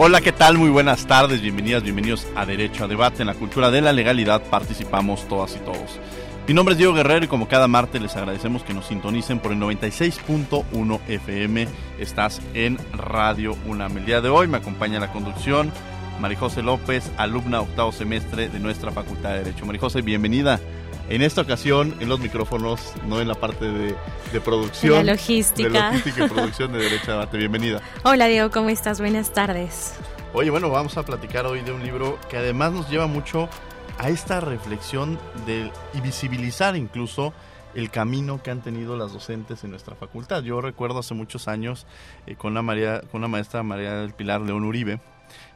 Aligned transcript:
Hola, 0.00 0.20
¿qué 0.20 0.30
tal? 0.30 0.58
Muy 0.58 0.70
buenas 0.70 1.08
tardes, 1.08 1.40
bienvenidas, 1.40 1.82
bienvenidos 1.82 2.24
a 2.36 2.46
Derecho 2.46 2.84
a 2.84 2.86
Debate. 2.86 3.22
En 3.22 3.26
la 3.26 3.34
cultura 3.34 3.72
de 3.72 3.80
la 3.80 3.92
legalidad 3.92 4.40
participamos 4.44 5.26
todas 5.26 5.56
y 5.56 5.58
todos. 5.58 5.98
Mi 6.46 6.54
nombre 6.54 6.74
es 6.74 6.78
Diego 6.78 6.94
Guerrero 6.94 7.24
y 7.24 7.28
como 7.28 7.48
cada 7.48 7.66
martes 7.66 8.00
les 8.00 8.14
agradecemos 8.14 8.62
que 8.62 8.74
nos 8.74 8.86
sintonicen 8.86 9.40
por 9.40 9.50
el 9.50 9.58
96.1 9.58 11.00
FM. 11.08 11.66
Estás 11.98 12.40
en 12.54 12.78
Radio 12.92 13.56
UNAM. 13.66 13.98
El 13.98 14.06
día 14.06 14.20
de 14.20 14.28
hoy 14.28 14.46
me 14.46 14.58
acompaña 14.58 15.00
la 15.00 15.10
conducción 15.10 15.72
Marijose 16.20 16.62
López, 16.62 17.10
alumna 17.16 17.60
octavo 17.60 17.90
semestre 17.90 18.48
de 18.48 18.60
nuestra 18.60 18.92
Facultad 18.92 19.30
de 19.30 19.38
Derecho. 19.42 19.66
Marijose, 19.66 20.02
bienvenida. 20.02 20.60
En 21.08 21.22
esta 21.22 21.40
ocasión, 21.40 21.96
en 22.00 22.08
los 22.10 22.20
micrófonos, 22.20 22.92
no 23.06 23.22
en 23.22 23.28
la 23.28 23.34
parte 23.34 23.64
de, 23.64 23.94
producción. 24.42 25.06
La 25.06 25.14
logística. 25.14 25.68
De 25.68 25.96
logística 25.96 26.26
y 26.26 26.28
producción 26.28 26.72
de 26.72 26.80
Derecho 26.80 27.12
a 27.12 27.14
Debate. 27.14 27.38
Bienvenida. 27.38 27.80
Hola 28.02 28.26
Diego, 28.26 28.50
¿cómo 28.50 28.68
estás? 28.68 29.00
Buenas 29.00 29.32
tardes. 29.32 29.94
Oye, 30.34 30.50
bueno, 30.50 30.68
vamos 30.68 30.98
a 30.98 31.04
platicar 31.04 31.46
hoy 31.46 31.62
de 31.62 31.72
un 31.72 31.82
libro 31.82 32.18
que 32.28 32.36
además 32.36 32.72
nos 32.72 32.90
lleva 32.90 33.06
mucho 33.06 33.48
a 33.96 34.10
esta 34.10 34.40
reflexión 34.40 35.18
de, 35.46 35.72
y 35.94 36.02
visibilizar 36.02 36.76
incluso 36.76 37.32
el 37.74 37.90
camino 37.90 38.42
que 38.42 38.50
han 38.50 38.60
tenido 38.60 38.94
las 38.98 39.14
docentes 39.14 39.64
en 39.64 39.70
nuestra 39.70 39.96
facultad. 39.96 40.42
Yo 40.42 40.60
recuerdo 40.60 40.98
hace 40.98 41.14
muchos 41.14 41.48
años 41.48 41.86
eh, 42.26 42.36
con, 42.36 42.52
la 42.52 42.60
María, 42.60 43.00
con 43.10 43.20
una 43.20 43.28
maestra 43.28 43.62
María 43.62 43.94
del 43.94 44.12
Pilar 44.12 44.42
León 44.42 44.64
Uribe, 44.64 45.00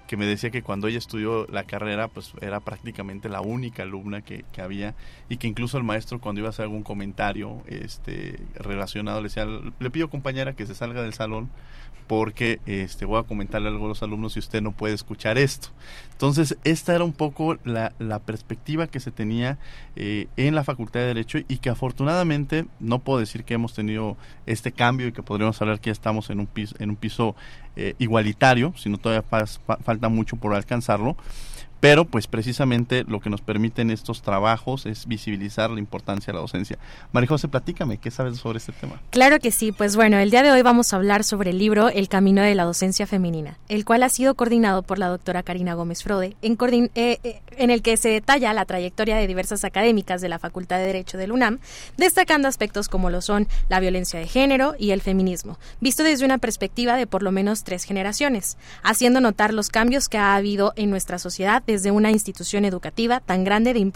que 0.06 0.17
me 0.17 0.27
decía 0.27 0.50
que 0.50 0.62
cuando 0.62 0.89
ella 0.89 0.98
estudió 0.98 1.47
la 1.47 1.64
carrera, 1.64 2.08
pues 2.08 2.33
era 2.41 2.61
prácticamente 2.61 3.28
la 3.28 3.41
única 3.41 3.83
alumna 3.83 4.22
que, 4.22 4.44
que, 4.53 4.61
había 4.61 4.94
y 5.28 5.39
que 5.39 5.47
incluso 5.47 5.78
el 5.78 5.84
maestro 5.84 6.20
cuando 6.20 6.41
iba 6.41 6.48
a 6.48 6.50
hacer 6.50 6.64
algún 6.64 6.83
comentario 6.83 7.62
este, 7.67 8.39
relacionado 8.55 9.20
le 9.20 9.28
decía, 9.28 9.47
le 9.47 9.91
pido 9.91 10.11
compañera 10.11 10.55
que 10.55 10.67
se 10.67 10.75
salga 10.75 11.03
del 11.03 11.14
salón 11.14 11.50
porque 12.06 12.61
este, 12.67 13.05
voy 13.05 13.19
a 13.19 13.22
comentarle 13.22 13.69
algo 13.69 13.86
a 13.86 13.89
los 13.89 14.03
alumnos 14.03 14.36
y 14.36 14.41
usted 14.41 14.61
no 14.61 14.72
puede 14.72 14.94
escuchar 14.94 15.39
esto. 15.39 15.69
Entonces, 16.11 16.59
esta 16.62 16.94
era 16.94 17.05
un 17.05 17.12
poco 17.12 17.56
la, 17.64 17.94
la 17.98 18.19
perspectiva 18.19 18.87
que 18.87 19.00
se 19.00 19.11
tenía 19.11 19.59
eh, 19.97 20.27
en 20.37 20.55
la 20.55 20.62
Facultad 20.62 21.00
de 21.00 21.06
Derecho 21.06 21.39
y 21.39 21.59
que 21.59 21.70
afortunadamente 21.70 22.66
no 22.81 22.98
puedo 22.98 23.19
decir 23.19 23.44
que 23.44 23.55
hemos 23.55 23.75
tenido 23.75 24.16
este 24.47 24.72
cambio 24.72 25.06
y 25.06 25.12
que 25.12 25.22
podríamos 25.22 25.61
hablar 25.62 25.81
que 25.81 25.89
ya 25.89 25.92
estamos 25.92 26.28
en 26.31 26.41
un 26.41 26.47
piso, 26.47 26.77
en 26.78 26.91
un 26.91 26.97
piso 26.97 27.34
eh, 27.77 27.94
igualitario, 27.99 28.72
sino 28.77 28.99
todavía 28.99 29.22
falta 29.84 30.09
mucho 30.09 30.37
por 30.37 30.55
alcanzarlo 30.55 31.16
pero 31.82 32.04
pues 32.04 32.28
precisamente 32.28 33.03
lo 33.09 33.19
que 33.19 33.28
nos 33.28 33.41
permiten 33.41 33.91
estos 33.91 34.22
trabajos 34.22 34.87
es 34.87 35.09
visibilizar 35.09 35.69
la 35.69 35.81
importancia 35.81 36.26
de 36.28 36.34
la 36.34 36.41
docencia. 36.41 36.78
María 37.10 37.26
José, 37.26 37.48
platícame, 37.48 37.98
¿qué 37.98 38.12
sabes 38.12 38.38
sobre 38.38 38.59
este 38.59 38.70
tema? 38.70 39.03
Claro 39.10 39.41
que 39.41 39.50
sí, 39.50 39.72
pues 39.72 39.97
bueno, 39.97 40.16
el 40.19 40.31
día 40.31 40.44
de 40.44 40.53
hoy 40.53 40.62
vamos 40.62 40.93
a 40.93 40.97
hablar 40.97 41.25
sobre 41.25 41.50
el 41.50 41.59
libro 41.59 41.88
El 41.88 42.09
Camino 42.09 42.41
de 42.41 42.54
la 42.54 42.62
Docencia 42.62 43.09
Femenina, 43.09 43.59
el 43.69 43.84
cual 43.84 44.04
ha 44.04 44.10
sido 44.10 44.37
coordinado 44.37 44.82
por 44.82 45.00
la 45.00 45.09
doctora 45.09 45.43
Karina 45.43 45.75
Gómez 45.75 46.04
Frode, 46.04 46.37
en, 46.41 46.56
eh, 46.94 47.19
eh, 47.25 47.41
el 47.59 47.82
que 47.82 47.97
se 47.97 48.10
detalla 48.10 48.53
la 48.53 48.64
trayectoria 48.64 49.16
de 49.16 49.26
diversas 49.26 49.64
académicas 49.64 50.20
de 50.20 50.28
la 50.28 50.38
Facultad 50.38 50.78
de 50.78 50.87
Derecho 50.87 51.19
del 51.19 51.32
UNAM, 51.32 51.59
destacando 51.97 52.47
aspectos 52.47 52.88
como 52.88 53.10
lo 53.10 53.20
son 53.20 53.49
la 53.69 53.81
violencia 53.81 54.20
de 54.20 54.28
género 54.28 54.76
y 54.78 54.93
el 54.93 55.00
feminismo, 55.00 55.59
visto 55.81 56.04
desde 56.04 56.25
una 56.25 56.38
perspectiva 56.38 56.94
de 56.94 57.09
por 57.09 57.25
lo 57.25 57.32
menos 57.32 57.64
tres 57.64 57.82
generaciones, 57.82 58.56
haciendo 58.84 59.20
notar 59.20 59.53
los 59.53 59.69
cambios 59.69 60.09
que 60.09 60.19
ha 60.19 60.37
habido 60.37 60.75
en 60.76 60.88
nuestra 60.88 61.19
sociedad 61.19 61.64
desde 61.72 61.91
una 61.91 62.10
institución 62.10 62.66
educativa 62.66 63.21
tan 63.21 63.44
grande, 63.44 63.72
de 63.72 63.93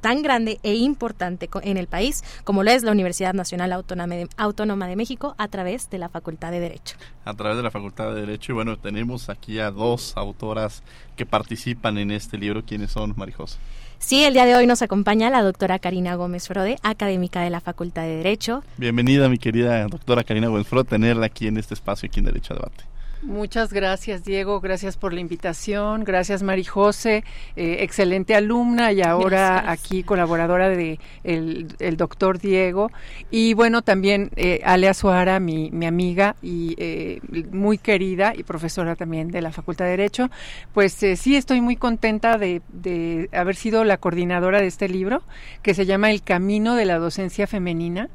tan 0.00 0.22
grande 0.22 0.58
e 0.62 0.74
importante 0.74 1.50
en 1.62 1.76
el 1.76 1.86
país 1.86 2.24
como 2.44 2.62
lo 2.62 2.70
es 2.70 2.82
la 2.82 2.92
Universidad 2.92 3.34
Nacional 3.34 3.72
Autónoma 3.72 4.14
de, 4.14 4.28
Autónoma 4.38 4.86
de 4.86 4.96
México 4.96 5.34
a 5.36 5.48
través 5.48 5.90
de 5.90 5.98
la 5.98 6.08
Facultad 6.08 6.50
de 6.50 6.60
Derecho. 6.60 6.96
A 7.26 7.34
través 7.34 7.58
de 7.58 7.62
la 7.62 7.70
Facultad 7.70 8.14
de 8.14 8.20
Derecho 8.22 8.52
y 8.52 8.54
bueno, 8.54 8.78
tenemos 8.78 9.28
aquí 9.28 9.58
a 9.58 9.70
dos 9.70 10.16
autoras 10.16 10.82
que 11.14 11.26
participan 11.26 11.98
en 11.98 12.10
este 12.10 12.38
libro. 12.38 12.64
¿Quiénes 12.64 12.92
son, 12.92 13.12
Marijosa? 13.16 13.58
Sí, 13.98 14.24
el 14.24 14.32
día 14.32 14.46
de 14.46 14.56
hoy 14.56 14.66
nos 14.66 14.80
acompaña 14.80 15.28
la 15.28 15.42
doctora 15.42 15.78
Karina 15.78 16.14
Gómez 16.14 16.48
Frode, 16.48 16.78
académica 16.82 17.42
de 17.42 17.50
la 17.50 17.60
Facultad 17.60 18.02
de 18.02 18.16
Derecho. 18.16 18.64
Bienvenida, 18.78 19.28
mi 19.28 19.36
querida 19.36 19.86
doctora 19.88 20.24
Karina 20.24 20.48
Gómez 20.48 20.66
Frode, 20.66 20.88
tenerla 20.88 21.26
aquí 21.26 21.48
en 21.48 21.58
este 21.58 21.74
espacio, 21.74 22.06
aquí 22.06 22.20
en 22.20 22.24
Derecho 22.24 22.54
a 22.54 22.56
Debate. 22.56 22.89
Muchas 23.22 23.70
gracias, 23.70 24.24
Diego. 24.24 24.60
Gracias 24.60 24.96
por 24.96 25.12
la 25.12 25.20
invitación. 25.20 26.04
Gracias, 26.04 26.42
Marijose, 26.42 27.22
eh, 27.54 27.76
excelente 27.80 28.34
alumna 28.34 28.92
y 28.92 29.02
ahora 29.02 29.70
aquí 29.70 30.02
colaboradora 30.02 30.70
de 30.70 30.98
el, 31.22 31.96
doctor 31.98 32.38
Diego. 32.38 32.90
Y 33.30 33.52
bueno, 33.52 33.82
también 33.82 34.30
eh, 34.36 34.60
Alea 34.64 34.94
Suara, 34.94 35.38
mi, 35.38 35.70
mi 35.70 35.84
amiga 35.84 36.36
y 36.40 36.74
eh, 36.78 37.20
muy 37.52 37.76
querida 37.76 38.32
y 38.34 38.42
profesora 38.42 38.96
también 38.96 39.28
de 39.28 39.42
la 39.42 39.52
Facultad 39.52 39.84
de 39.84 39.90
Derecho. 39.90 40.30
Pues 40.72 41.02
eh, 41.02 41.16
sí, 41.16 41.36
estoy 41.36 41.60
muy 41.60 41.76
contenta 41.76 42.38
de, 42.38 42.62
de 42.72 43.28
haber 43.32 43.54
sido 43.54 43.84
la 43.84 43.98
coordinadora 43.98 44.62
de 44.62 44.66
este 44.66 44.88
libro 44.88 45.22
que 45.62 45.74
se 45.74 45.84
llama 45.84 46.10
El 46.10 46.22
Camino 46.22 46.74
de 46.74 46.86
la 46.86 46.98
Docencia 46.98 47.46
Femenina. 47.46 48.08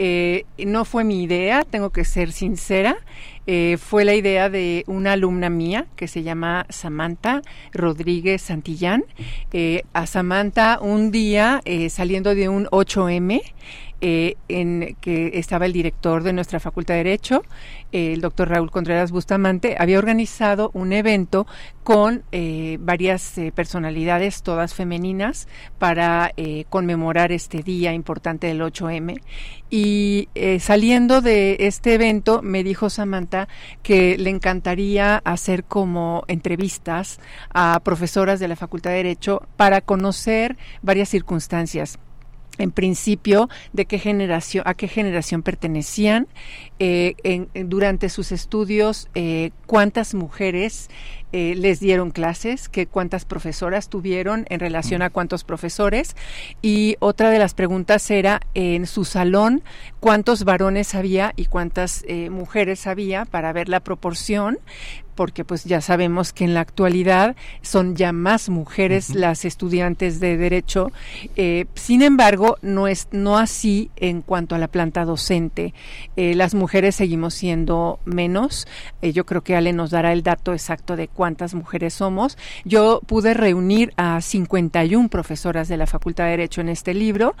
Eh, 0.00 0.44
no 0.58 0.84
fue 0.84 1.02
mi 1.02 1.24
idea, 1.24 1.64
tengo 1.64 1.90
que 1.90 2.04
ser 2.04 2.30
sincera. 2.30 2.96
Eh, 3.50 3.78
fue 3.78 4.04
la 4.04 4.14
idea 4.14 4.50
de 4.50 4.84
una 4.86 5.12
alumna 5.12 5.48
mía 5.48 5.86
que 5.96 6.06
se 6.06 6.22
llama 6.22 6.66
Samantha 6.68 7.40
Rodríguez 7.72 8.42
Santillán. 8.42 9.06
Eh, 9.54 9.84
a 9.94 10.06
Samantha 10.06 10.78
un 10.82 11.10
día 11.10 11.62
saliendo 11.88 12.34
de 12.34 12.50
un 12.50 12.66
8M, 12.66 13.40
eh, 14.00 14.36
en 14.48 14.96
que 15.00 15.32
estaba 15.34 15.66
el 15.66 15.72
director 15.72 16.22
de 16.22 16.32
nuestra 16.32 16.60
Facultad 16.60 16.94
de 16.94 17.04
Derecho, 17.04 17.42
el 17.90 18.20
doctor 18.20 18.48
Raúl 18.48 18.70
Contreras 18.70 19.10
Bustamante, 19.10 19.76
había 19.78 19.98
organizado 19.98 20.70
un 20.72 20.92
evento 20.92 21.46
con 21.82 22.22
eh, 22.30 22.76
varias 22.80 23.36
eh, 23.38 23.50
personalidades, 23.52 24.42
todas 24.42 24.74
femeninas, 24.74 25.48
para 25.78 26.32
conmemorar 26.68 27.32
este 27.32 27.62
día 27.62 27.92
importante 27.92 28.46
del 28.46 28.60
8M. 28.60 29.20
Y 29.70 30.28
saliendo 30.60 31.20
de 31.20 31.56
este 31.60 31.94
evento, 31.94 32.42
me 32.42 32.62
dijo 32.62 32.90
Samantha 32.90 33.48
que 33.82 34.16
le 34.18 34.30
encantaría 34.30 35.16
hacer 35.24 35.64
como 35.64 36.24
entrevistas 36.28 37.20
a 37.52 37.80
profesoras 37.82 38.40
de 38.40 38.48
la 38.48 38.56
Facultad 38.56 38.90
de 38.90 38.96
Derecho 38.96 39.42
para 39.56 39.80
conocer 39.80 40.56
varias 40.82 41.08
circunstancias 41.08 41.98
en 42.58 42.70
principio 42.70 43.48
de 43.72 43.86
qué 43.86 43.98
generación 43.98 44.64
a 44.66 44.74
qué 44.74 44.88
generación 44.88 45.42
pertenecían 45.42 46.28
eh, 46.80 47.48
durante 47.64 48.08
sus 48.08 48.30
estudios 48.30 49.08
eh, 49.14 49.50
cuántas 49.66 50.14
mujeres 50.14 50.90
eh, 51.32 51.54
les 51.56 51.80
dieron 51.80 52.10
clases, 52.10 52.68
que 52.68 52.86
cuántas 52.86 53.24
profesoras 53.24 53.88
tuvieron 53.88 54.46
en 54.48 54.60
relación 54.60 55.02
a 55.02 55.10
cuántos 55.10 55.44
profesores. 55.44 56.16
Y 56.62 56.96
otra 57.00 57.30
de 57.30 57.38
las 57.38 57.52
preguntas 57.54 58.10
era 58.10 58.40
en 58.54 58.86
su 58.86 59.04
salón 59.04 59.62
cuántos 60.00 60.44
varones 60.44 60.94
había 60.94 61.32
y 61.36 61.46
cuántas 61.46 62.04
mujeres 62.30 62.86
había 62.86 63.24
para 63.24 63.52
ver 63.52 63.68
la 63.68 63.80
proporción 63.80 64.58
porque 65.18 65.44
pues 65.44 65.64
ya 65.64 65.80
sabemos 65.80 66.32
que 66.32 66.44
en 66.44 66.54
la 66.54 66.60
actualidad 66.60 67.34
son 67.60 67.96
ya 67.96 68.12
más 68.12 68.48
mujeres 68.50 69.16
las 69.16 69.44
estudiantes 69.44 70.20
de 70.20 70.36
derecho. 70.36 70.92
Eh, 71.34 71.66
sin 71.74 72.02
embargo, 72.02 72.56
no 72.62 72.86
es 72.86 73.08
no 73.10 73.36
así 73.36 73.90
en 73.96 74.22
cuanto 74.22 74.54
a 74.54 74.58
la 74.58 74.68
planta 74.68 75.04
docente. 75.04 75.74
Eh, 76.14 76.36
las 76.36 76.54
mujeres 76.54 76.94
seguimos 76.94 77.34
siendo 77.34 77.98
menos. 78.04 78.68
Eh, 79.02 79.12
yo 79.12 79.26
creo 79.26 79.42
que 79.42 79.56
Ale 79.56 79.72
nos 79.72 79.90
dará 79.90 80.12
el 80.12 80.22
dato 80.22 80.52
exacto 80.52 80.94
de 80.94 81.08
cuántas 81.08 81.52
mujeres 81.52 81.94
somos. 81.94 82.38
Yo 82.64 83.00
pude 83.04 83.34
reunir 83.34 83.92
a 83.96 84.20
51 84.20 85.08
profesoras 85.08 85.66
de 85.66 85.78
la 85.78 85.88
Facultad 85.88 86.26
de 86.26 86.30
Derecho 86.30 86.60
en 86.60 86.68
este 86.68 86.94
libro 86.94 87.34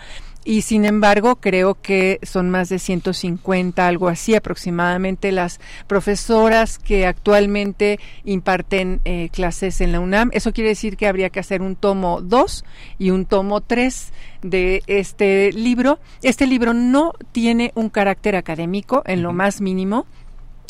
y 0.44 0.62
sin 0.62 0.84
embargo 0.84 1.36
creo 1.36 1.74
que 1.80 2.18
son 2.22 2.50
más 2.50 2.68
de 2.68 2.78
150, 2.78 3.86
algo 3.86 4.08
así 4.08 4.34
aproximadamente 4.34 5.32
las 5.32 5.60
profesoras 5.86 6.78
que 6.78 7.06
actualmente 7.06 7.98
imparten 8.24 9.00
eh, 9.04 9.28
clases 9.32 9.80
en 9.80 9.92
la 9.92 10.00
UNAM. 10.00 10.30
Eso 10.32 10.52
quiere 10.52 10.70
decir 10.70 10.96
que 10.96 11.06
habría 11.06 11.30
que 11.30 11.40
hacer 11.40 11.62
un 11.62 11.76
tomo 11.76 12.20
2 12.22 12.64
y 12.98 13.10
un 13.10 13.26
tomo 13.26 13.60
3 13.60 14.12
de 14.42 14.82
este 14.86 15.52
libro. 15.52 15.98
Este 16.22 16.46
libro 16.46 16.72
no 16.74 17.12
tiene 17.32 17.72
un 17.74 17.90
carácter 17.90 18.36
académico 18.36 19.02
en 19.06 19.22
lo 19.22 19.32
más 19.32 19.60
mínimo 19.60 20.06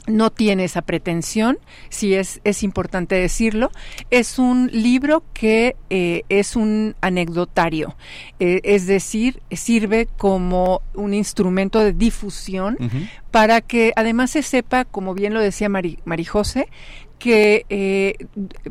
no 0.08 0.30
tiene 0.30 0.64
esa 0.64 0.82
pretensión, 0.82 1.58
si 1.88 2.14
es, 2.14 2.40
es 2.44 2.62
importante 2.62 3.14
decirlo. 3.14 3.70
Es 4.10 4.38
un 4.38 4.70
libro 4.72 5.22
que 5.32 5.76
eh, 5.90 6.22
es 6.28 6.56
un 6.56 6.96
anecdotario, 7.00 7.96
eh, 8.40 8.60
es 8.64 8.86
decir, 8.86 9.40
sirve 9.52 10.08
como 10.16 10.82
un 10.94 11.14
instrumento 11.14 11.80
de 11.80 11.92
difusión 11.92 12.76
para 13.30 13.60
que 13.60 13.92
además 13.96 14.30
se 14.30 14.42
sepa, 14.42 14.84
como 14.84 15.14
bien 15.14 15.34
lo 15.34 15.40
decía 15.40 15.68
Mari, 15.68 15.98
Marijose, 16.04 16.68
que 17.18 17.66
eh, 17.68 18.16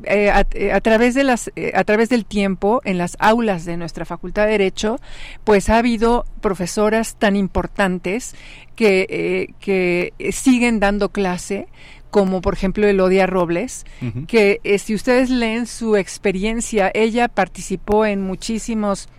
eh, 0.04 0.44
eh, 0.54 0.72
a, 0.72 0.82
través 0.82 1.14
de 1.16 1.24
las 1.24 1.52
a 1.74 1.84
través 1.84 2.10
del 2.10 2.26
tiempo 2.26 2.82
en 2.86 2.98
las 2.98 3.18
aulas 3.20 3.66
de 3.66 3.78
nuestra 3.78 4.06
facultad 4.06 4.46
de 4.46 4.52
derecho 4.52 5.00
pues 5.44 5.70
ha 5.70 5.78
habido 5.78 6.26
profesoras 6.42 7.16
tan 7.18 7.36
importantes 7.36 8.36
que, 8.76 9.54
que 9.60 10.14
siguen 10.32 10.80
dando 10.80 11.10
clase 11.10 11.68
como 12.10 12.42
por 12.42 12.54
ejemplo 12.54 12.88
Elodia 12.88 13.28
Robles, 13.28 13.86
que 14.28 14.62
si 14.80 14.96
ustedes 14.96 15.30
leen 15.30 15.68
su 15.68 15.98
experiencia, 15.98 16.90
ella 16.94 17.28
participó 17.28 18.06
en 18.06 18.22
muchísimos 18.22 19.10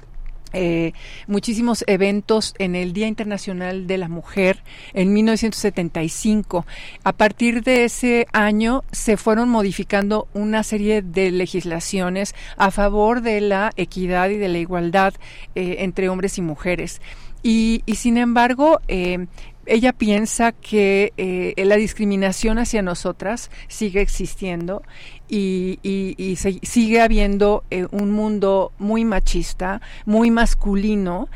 eh, 0.53 0.93
muchísimos 1.27 1.85
eventos 1.87 2.55
en 2.59 2.75
el 2.75 2.93
Día 2.93 3.07
Internacional 3.07 3.87
de 3.87 3.99
la 3.99 4.09
Mujer 4.09 4.63
en 4.95 5.13
1975. 5.13 6.67
A 7.05 7.13
partir 7.13 7.63
de 7.63 7.85
ese 7.85 8.27
año 8.33 8.85
se 8.93 9.17
fueron 9.17 9.49
modificando 9.49 10.29
una 10.35 10.63
serie 10.63 11.03
de 11.03 11.31
legislaciones 11.31 12.35
a 12.57 12.71
favor 12.71 13.21
de 13.21 13.41
la 13.41 13.71
equidad 13.77 14.31
y 14.31 14.37
de 14.37 14.49
la 14.49 14.59
igualdad 14.59 15.15
eh, 15.55 15.77
entre 15.81 16.09
hombres 16.09 16.39
y 16.39 16.43
mujeres. 16.43 17.01
Y, 17.43 17.85
sin 17.95 18.17
embargo, 18.17 18.81
eh, 18.89 19.27
ella 19.69 19.93
piensa 19.93 20.53
que 20.53 21.13
la 21.57 21.77
discriminación 21.77 22.59
hacia 22.59 22.83
nosotras 22.83 23.51
sigue 23.69 24.01
existiendo 24.01 24.83
y, 25.29 25.79
y, 25.83 26.37
sigue 26.37 27.01
habiendo 27.01 27.65
eh, 27.71 27.87
un 27.91 28.11
mundo 28.11 28.73
muy 28.79 29.05
machista, 29.05 29.81
muy 30.07 30.31
masculino 30.31 31.29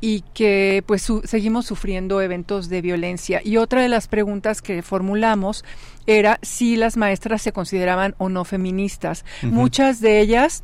y 0.00 0.22
que 0.32 0.84
pues 0.86 1.10
seguimos 1.24 1.66
sufriendo 1.66 2.20
eventos 2.20 2.68
de 2.68 2.82
violencia. 2.82 3.40
Y 3.42 3.56
otra 3.56 3.82
de 3.82 3.88
las 3.88 4.06
preguntas 4.06 4.62
que 4.62 4.82
formulamos 4.82 5.64
era 6.06 6.38
si 6.42 6.76
las 6.76 6.96
maestras 6.96 7.42
se 7.42 7.52
consideraban 7.52 8.14
o 8.18 8.28
no 8.28 8.44
feministas. 8.44 9.24
Muchas 9.42 10.00
de 10.00 10.20
ellas 10.20 10.62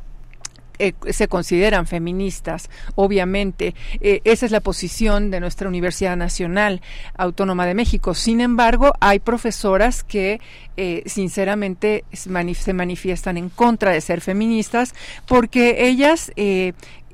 eh, 0.79 0.93
se 1.09 1.27
consideran 1.27 1.87
feministas, 1.87 2.69
obviamente. 2.95 3.75
Eh, 4.01 4.21
esa 4.23 4.45
es 4.45 4.51
la 4.51 4.59
posición 4.59 5.31
de 5.31 5.39
nuestra 5.39 5.67
Universidad 5.67 6.17
Nacional 6.17 6.81
Autónoma 7.17 7.65
de 7.65 7.73
México. 7.73 8.13
Sin 8.13 8.41
embargo, 8.41 8.93
hay 8.99 9.19
profesoras 9.19 10.03
que 10.03 10.39
eh, 10.77 11.03
sinceramente 11.05 12.03
se 12.11 12.73
manifiestan 12.73 13.37
en 13.37 13.49
contra 13.49 13.91
de 13.91 14.01
ser 14.01 14.21
feministas 14.21 14.93
porque 15.27 15.87
ellas 15.87 16.31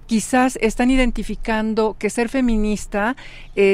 quizás 0.08 0.58
están 0.62 0.92
identificando 0.92 1.96
que 1.98 2.10
ser 2.10 2.28
feminista 2.30 3.16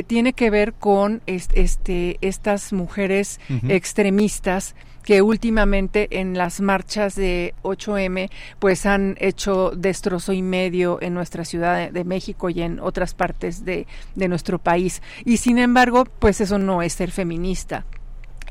tiene 0.07 0.33
que 0.33 0.49
ver 0.49 0.73
con 0.73 1.21
este, 1.25 2.17
estas 2.21 2.73
mujeres 2.73 3.39
extremistas 3.67 4.75
que 5.07 5.21
últimamente 5.21 6.19
en 6.19 6.37
las 6.37 6.59
marchas 6.59 7.15
de 7.15 7.53
8M 7.63 8.29
pues 8.59 8.85
han 8.85 9.15
hecho 9.21 9.71
destrozo 9.73 10.33
y 10.33 10.41
medio 10.41 11.01
en 11.01 11.13
nuestra 11.13 11.45
ciudad 11.45 11.89
de 11.89 12.03
México 12.03 12.49
y 12.49 12.61
en 12.61 12.81
otras 12.81 13.13
partes 13.13 13.63
de, 13.63 13.87
nuestro 14.15 14.59
país. 14.59 15.01
Y 15.23 15.37
sin 15.37 15.59
embargo, 15.59 16.03
pues 16.19 16.41
eso 16.41 16.59
no 16.59 16.81
es 16.81 16.91
ser 16.91 17.11
feminista. 17.11 17.85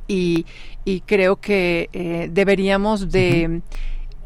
Y, 0.08 0.47
creo 1.05 1.37
que 1.37 1.91
eh, 1.93 2.31
deberíamos 2.32 3.12
de... 3.12 3.61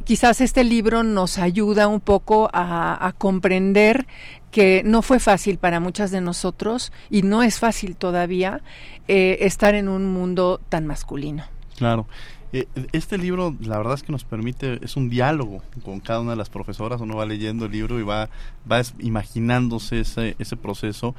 Quizás 0.05 0.41
este 0.41 0.62
libro 0.62 1.03
nos 1.03 1.37
ayuda 1.37 1.88
un 1.88 2.00
poco 2.00 2.49
a, 2.53 3.12
comprender 3.19 4.06
que 4.53 4.83
no 4.85 5.03
fue 5.03 5.19
fácil 5.19 5.59
para 5.59 5.81
muchas 5.81 6.12
de 6.12 6.21
nosotros 6.21 6.93
y 7.11 7.23
no 7.23 7.43
es 7.43 7.59
fácil 7.59 7.97
todavía 7.97 8.61
eh, 9.09 9.38
estar 9.41 9.75
en 9.75 9.88
un 9.88 10.06
mundo 10.06 10.61
tan 10.69 10.87
masculino. 10.87 11.43
Claro. 11.81 12.06
Eh, 12.53 12.67
este 12.93 13.17
libro, 13.17 13.56
la 13.59 13.79
verdad 13.79 13.94
es 13.94 14.03
que 14.03 14.12
nos 14.12 14.25
permite, 14.25 14.85
es 14.85 14.97
un 14.97 15.09
diálogo 15.09 15.62
con 15.82 15.99
cada 16.00 16.21
una 16.21 16.32
de 16.32 16.37
las 16.37 16.50
profesoras, 16.50 17.00
uno 17.00 17.17
va 17.17 17.25
leyendo 17.25 17.65
el 17.65 17.73
libro 17.73 17.99
y 17.99 18.03
va, 18.03 18.29
va 18.71 18.82
imaginándose 18.99 20.00
ese, 20.00 20.37
ese 20.38 20.59
proceso. 20.59 21.15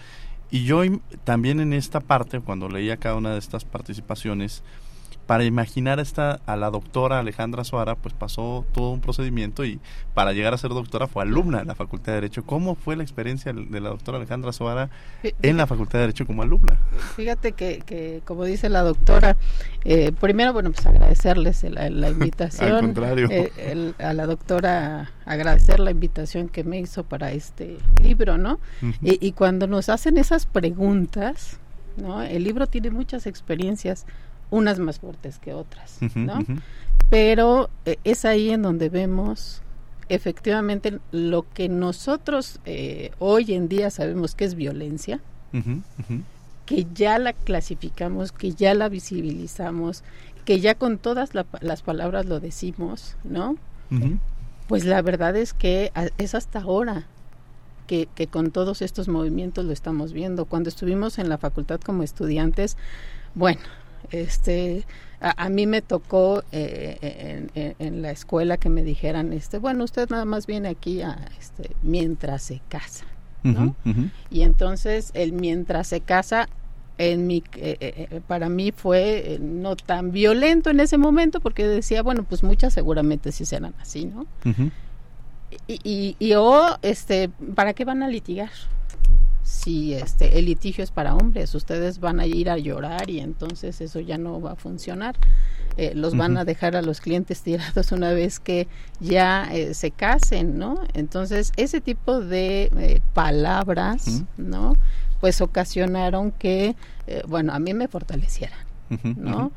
Y 0.51 0.65
yo 0.65 0.83
también 1.23 1.61
en 1.61 1.73
esta 1.73 1.99
parte, 1.99 2.41
cuando 2.41 2.69
leía 2.69 2.97
cada 2.97 3.15
una 3.15 3.31
de 3.31 3.39
estas 3.39 3.65
participaciones, 3.65 4.61
para 5.31 5.45
imaginar 5.45 6.01
esta, 6.01 6.41
a 6.45 6.57
la 6.57 6.69
doctora 6.69 7.19
Alejandra 7.19 7.63
Suara, 7.63 7.95
pues 7.95 8.13
pasó 8.13 8.65
todo 8.73 8.89
un 8.89 8.99
procedimiento 8.99 9.63
y 9.63 9.79
para 10.13 10.33
llegar 10.33 10.53
a 10.53 10.57
ser 10.57 10.71
doctora 10.71 11.07
fue 11.07 11.23
alumna 11.23 11.59
de 11.59 11.63
la 11.63 11.73
Facultad 11.73 12.07
de 12.07 12.15
Derecho. 12.15 12.43
¿Cómo 12.43 12.75
fue 12.75 12.97
la 12.97 13.03
experiencia 13.03 13.53
de 13.53 13.79
la 13.79 13.91
doctora 13.91 14.17
Alejandra 14.17 14.51
Suara 14.51 14.89
en 15.23 15.55
la 15.55 15.67
Facultad 15.67 15.99
de 15.99 16.01
Derecho 16.01 16.27
como 16.27 16.41
alumna? 16.41 16.77
Fíjate 17.15 17.53
que, 17.53 17.81
que 17.85 18.21
como 18.25 18.43
dice 18.43 18.67
la 18.67 18.81
doctora, 18.81 19.37
eh, 19.85 20.11
primero, 20.11 20.51
bueno, 20.51 20.73
pues 20.73 20.85
agradecerles 20.85 21.63
la, 21.63 21.87
invitación. 22.09 22.73
Al 22.73 22.81
contrario. 22.81 23.29
Eh, 23.31 23.93
a 23.99 24.11
la 24.11 24.25
doctora 24.25 25.11
agradecer 25.23 25.79
la 25.79 25.91
invitación 25.91 26.49
que 26.49 26.65
me 26.65 26.77
hizo 26.77 27.05
para 27.05 27.31
este 27.31 27.77
libro, 28.03 28.37
¿no? 28.37 28.59
y, 29.01 29.25
y 29.25 29.31
cuando 29.31 29.65
nos 29.65 29.87
hacen 29.87 30.17
esas 30.17 30.45
preguntas, 30.45 31.57
¿no? 31.95 32.21
El 32.21 32.43
libro 32.43 32.67
tiene 32.67 32.89
muchas 32.89 33.27
experiencias 33.27 34.05
unas 34.51 34.77
más 34.77 34.99
fuertes 34.99 35.39
que 35.39 35.53
otras, 35.53 35.97
¿no? 36.13 36.39
Pero 37.09 37.69
eh, 37.85 37.97
es 38.03 38.25
ahí 38.25 38.51
en 38.51 38.61
donde 38.61 38.89
vemos 38.89 39.61
efectivamente 40.09 40.99
lo 41.11 41.45
que 41.53 41.69
nosotros 41.69 42.59
eh, 42.65 43.11
hoy 43.17 43.53
en 43.53 43.69
día 43.69 43.89
sabemos 43.89 44.35
que 44.35 44.45
es 44.45 44.55
violencia, 44.55 45.21
que 46.65 46.87
ya 46.93 47.17
la 47.17 47.33
clasificamos, 47.33 48.31
que 48.31 48.51
ya 48.51 48.73
la 48.73 48.89
visibilizamos, 48.89 50.03
que 50.45 50.59
ya 50.59 50.75
con 50.75 50.97
todas 50.97 51.31
las 51.33 51.81
palabras 51.81 52.25
lo 52.25 52.39
decimos, 52.39 53.15
¿no? 53.23 53.55
Pues 54.67 54.85
la 54.85 55.01
verdad 55.01 55.35
es 55.35 55.53
que 55.53 55.91
es 56.17 56.35
hasta 56.35 56.59
ahora 56.59 57.07
que, 57.87 58.07
que, 58.13 58.27
con 58.27 58.51
todos 58.51 58.81
estos 58.81 59.07
movimientos 59.07 59.65
lo 59.65 59.73
estamos 59.73 60.13
viendo. 60.13 60.45
Cuando 60.45 60.69
estuvimos 60.69 61.19
en 61.19 61.27
la 61.27 61.37
facultad 61.37 61.81
como 61.81 62.03
estudiantes, 62.03 62.77
bueno, 63.35 63.61
este 64.11 64.85
a, 65.19 65.49
mí 65.49 65.67
me 65.67 65.83
tocó 65.83 66.43
eh, 66.51 67.75
en, 67.77 68.01
la 68.01 68.09
escuela 68.09 68.57
que 68.57 68.69
me 68.69 68.81
dijeran 68.81 69.33
este 69.33 69.59
bueno 69.59 69.83
usted 69.83 70.09
nada 70.09 70.25
más 70.25 70.47
viene 70.47 70.69
aquí 70.69 71.01
a, 71.01 71.29
este, 71.39 71.71
mientras 71.83 72.41
se 72.41 72.61
casa 72.69 73.05
¿no? 73.43 73.75
y 74.29 74.41
entonces 74.41 75.11
el 75.13 75.33
mientras 75.33 75.87
se 75.87 76.01
casa 76.01 76.49
en 76.97 77.27
mi 77.27 77.43
eh, 77.55 77.77
eh, 77.79 78.21
para 78.27 78.49
mí 78.49 78.71
fue 78.71 79.37
no 79.39 79.75
tan 79.75 80.11
violento 80.11 80.69
en 80.71 80.79
ese 80.79 80.97
momento 80.97 81.39
porque 81.39 81.67
decía 81.67 82.01
bueno 82.01 82.23
pues 82.23 82.43
muchas 82.43 82.73
seguramente 82.73 83.31
sí 83.31 83.45
serán 83.45 83.75
así 83.79 84.05
no 84.05 84.25
y, 85.67 85.79
y, 85.83 86.15
y 86.17 86.33
o 86.33 86.77
este 86.81 87.29
para 87.55 87.73
qué 87.73 87.85
van 87.85 88.01
a 88.01 88.07
litigar 88.07 88.49
si 89.51 89.93
este 89.93 90.39
el 90.39 90.45
litigio 90.45 90.81
es 90.83 90.91
para 90.91 91.13
hombres, 91.13 91.53
ustedes 91.53 91.99
van 91.99 92.21
a 92.21 92.25
ir 92.25 92.49
a 92.49 92.57
llorar 92.57 93.09
y 93.09 93.19
entonces 93.19 93.81
eso 93.81 93.99
ya 93.99 94.17
no 94.17 94.39
va 94.39 94.53
a 94.53 94.55
funcionar. 94.55 95.15
Eh, 95.77 95.93
los 95.93 96.15
van 96.15 96.37
a 96.37 96.45
dejar 96.45 96.75
a 96.75 96.81
los 96.81 97.01
clientes 97.01 97.41
tirados 97.43 97.91
una 97.91 98.13
vez 98.13 98.39
que 98.39 98.67
ya 99.01 99.49
eh, 99.53 99.73
se 99.73 99.91
casen, 99.91 100.57
¿no? 100.57 100.81
Entonces 100.93 101.51
ese 101.57 101.81
tipo 101.81 102.21
de 102.21 102.71
eh, 102.77 103.01
palabras, 103.13 104.23
¿no? 104.37 104.77
Pues 105.19 105.41
ocasionaron 105.41 106.31
que, 106.31 106.75
bueno, 107.27 107.53
a 107.53 107.59
mí 107.59 107.75
me 107.75 107.87
fortalecieran, 107.87 108.65
¿no? 109.03 109.51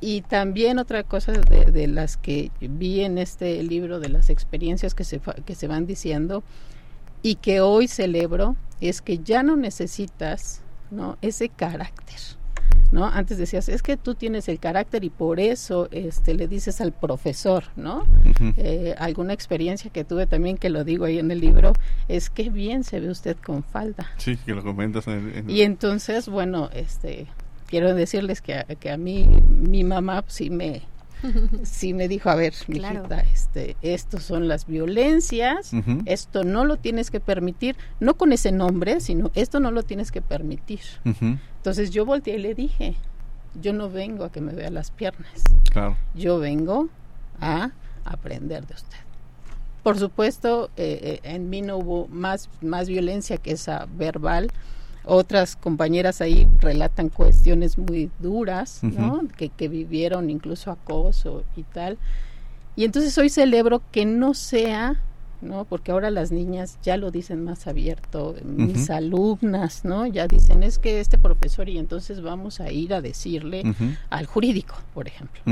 y 0.00 0.22
también 0.22 0.78
otra 0.78 1.04
cosa 1.04 1.32
de, 1.32 1.86
las 1.86 2.16
que 2.16 2.50
vi 2.60 3.02
en 3.02 3.18
este 3.18 3.62
libro, 3.62 4.00
de 4.00 4.08
las 4.08 4.30
experiencias 4.30 4.94
que 4.94 5.04
se, 5.04 5.20
que 5.44 5.54
se 5.54 5.68
van 5.68 5.86
diciendo 5.86 6.42
y 7.22 7.36
que 7.36 7.60
hoy 7.60 7.88
celebro, 7.88 8.56
es 8.80 9.00
que 9.00 9.18
ya 9.18 9.42
no 9.42 9.56
necesitas 9.56 10.62
¿no? 10.90 11.16
ese 11.22 11.48
carácter. 11.48 12.18
¿no? 12.92 13.06
Antes 13.06 13.38
decías, 13.38 13.68
es 13.68 13.82
que 13.82 13.96
tú 13.96 14.14
tienes 14.14 14.48
el 14.48 14.58
carácter 14.58 15.02
y 15.02 15.10
por 15.10 15.40
eso 15.40 15.88
este, 15.90 16.34
le 16.34 16.46
dices 16.46 16.80
al 16.80 16.92
profesor, 16.92 17.64
¿no? 17.74 18.04
Eh, 18.58 18.94
alguna 18.98 19.32
experiencia 19.32 19.90
que 19.90 20.04
tuve 20.04 20.26
también, 20.26 20.58
que 20.58 20.68
lo 20.68 20.84
digo 20.84 21.06
ahí 21.06 21.18
en 21.18 21.30
el 21.30 21.40
libro, 21.40 21.72
es 22.08 22.28
que 22.28 22.50
bien 22.50 22.84
se 22.84 23.00
ve 23.00 23.08
usted 23.08 23.36
con 23.38 23.64
falda. 23.64 24.06
Sí, 24.18 24.36
que 24.36 24.54
lo 24.54 24.62
comentas. 24.62 25.06
Y 25.48 25.62
entonces, 25.62 26.28
bueno, 26.28 26.68
este, 26.74 27.28
quiero 27.66 27.94
decirles 27.94 28.42
que 28.42 28.62
que 28.78 28.90
a 28.90 28.98
mí, 28.98 29.26
mi 29.48 29.84
mamá 29.84 30.24
sí 30.28 30.50
me, 30.50 30.82
sí 31.62 31.94
me 31.94 32.08
dijo, 32.08 32.30
a 32.30 32.34
ver, 32.34 32.54
mi 32.68 32.78
hijita, 32.78 33.20
este, 33.20 33.76
estos 33.82 34.22
son 34.22 34.48
las 34.48 34.66
violencias, 34.66 35.72
esto 36.04 36.44
no 36.44 36.64
lo 36.64 36.76
tienes 36.76 37.10
que 37.10 37.20
permitir, 37.20 37.76
no 38.00 38.14
con 38.14 38.32
ese 38.32 38.52
nombre, 38.52 39.00
sino 39.00 39.30
esto 39.34 39.60
no 39.60 39.70
lo 39.70 39.82
tienes 39.82 40.10
que 40.10 40.22
permitir. 40.22 40.80
Entonces 41.04 41.90
yo 41.90 42.04
volteé 42.04 42.36
y 42.36 42.38
le 42.38 42.54
dije, 42.54 42.94
yo 43.60 43.72
no 43.72 43.90
vengo 43.90 44.24
a 44.24 44.32
que 44.32 44.40
me 44.40 44.52
vea 44.52 44.70
las 44.70 44.90
piernas, 44.90 45.44
claro. 45.70 45.96
yo 46.14 46.38
vengo 46.38 46.88
a 47.40 47.70
aprender 48.04 48.66
de 48.66 48.74
usted. 48.74 48.98
Por 49.82 49.98
supuesto, 49.98 50.70
eh, 50.76 51.20
eh, 51.24 51.34
en 51.34 51.50
mí 51.50 51.60
no 51.60 51.76
hubo 51.76 52.06
más, 52.08 52.48
más 52.60 52.88
violencia 52.88 53.36
que 53.36 53.52
esa 53.52 53.88
verbal, 53.96 54.50
otras 55.04 55.56
compañeras 55.56 56.20
ahí 56.20 56.46
relatan 56.58 57.08
cuestiones 57.08 57.78
muy 57.78 58.10
duras, 58.20 58.80
¿no? 58.82 59.22
Que, 59.36 59.48
que 59.48 59.68
vivieron 59.68 60.30
incluso 60.30 60.70
acoso 60.70 61.44
y 61.56 61.62
tal. 61.64 61.98
Y 62.76 62.84
entonces 62.84 63.16
hoy 63.18 63.28
celebro 63.28 63.82
que 63.90 64.04
no 64.04 64.34
sea 64.34 65.00
¿no? 65.42 65.64
Porque 65.64 65.92
ahora 65.92 66.10
las 66.10 66.32
niñas 66.32 66.78
ya 66.82 66.96
lo 66.96 67.10
dicen 67.10 67.44
más 67.44 67.66
abierto, 67.66 68.36
mis 68.44 68.88
alumnas, 68.90 69.84
¿no? 69.84 70.06
Ya 70.06 70.26
dicen, 70.26 70.62
es 70.62 70.78
que 70.78 71.00
este 71.00 71.18
profesor 71.18 71.68
y 71.68 71.78
entonces 71.78 72.22
vamos 72.22 72.60
a 72.60 72.70
ir 72.70 72.94
a 72.94 73.00
decirle 73.00 73.62
al 74.08 74.26
jurídico, 74.26 74.76
por 74.94 75.08
ejemplo. 75.08 75.42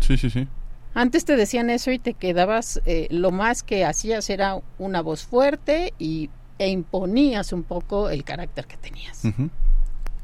Sí, 0.00 0.16
sí, 0.16 0.28
sí. 0.28 0.46
Antes 0.94 1.24
te 1.24 1.36
decían 1.36 1.70
eso 1.70 1.92
y 1.92 1.98
te 1.98 2.14
quedabas, 2.14 2.80
eh, 2.84 3.06
lo 3.10 3.30
más 3.30 3.62
que 3.62 3.84
hacías 3.84 4.28
era 4.30 4.60
una 4.78 5.00
voz 5.00 5.22
fuerte 5.24 5.92
y 5.98 6.30
e 6.58 6.68
imponías 6.68 7.52
un 7.52 7.62
poco 7.62 8.10
el 8.10 8.24
carácter 8.24 8.66
que 8.66 8.76
tenías, 8.76 9.22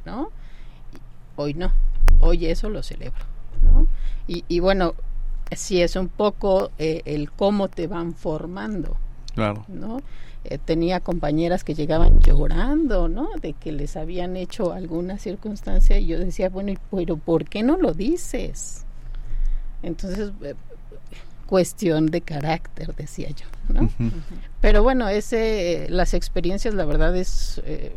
¿no? 0.04 0.30
Hoy 1.36 1.54
no, 1.54 1.72
hoy 2.20 2.46
eso 2.46 2.68
lo 2.68 2.82
celebro, 2.82 3.24
¿no? 3.62 3.86
Y, 4.26 4.60
bueno, 4.60 4.94
sí 5.52 5.82
es 5.82 5.96
un 5.96 6.08
poco 6.08 6.70
eh, 6.78 7.02
el 7.04 7.30
cómo 7.30 7.68
te 7.68 7.86
van 7.86 8.14
formando, 8.14 8.96
claro, 9.34 9.64
¿no? 9.68 10.00
Eh, 10.44 10.58
tenía 10.58 11.00
compañeras 11.00 11.64
que 11.64 11.74
llegaban 11.74 12.20
llorando, 12.20 13.08
¿no? 13.08 13.30
De 13.40 13.54
que 13.54 13.72
les 13.72 13.96
habían 13.96 14.36
hecho 14.36 14.72
alguna 14.72 15.18
circunstancia 15.18 15.98
y 15.98 16.06
yo 16.06 16.18
decía, 16.18 16.50
bueno, 16.50 16.74
pero 16.90 17.16
¿por 17.16 17.46
qué 17.46 17.62
no 17.62 17.78
lo 17.78 17.94
dices? 17.94 18.84
Entonces, 19.82 20.32
eh, 20.42 20.54
cuestión 21.46 22.06
de 22.06 22.20
carácter, 22.20 22.94
decía 22.94 23.28
yo. 23.30 23.46
¿no? 23.68 23.88
Pero 24.60 24.82
bueno, 24.82 25.08
ese, 25.08 25.86
las 25.90 26.14
experiencias, 26.14 26.74
la 26.74 26.84
verdad 26.84 27.16
es, 27.16 27.60
eh, 27.64 27.92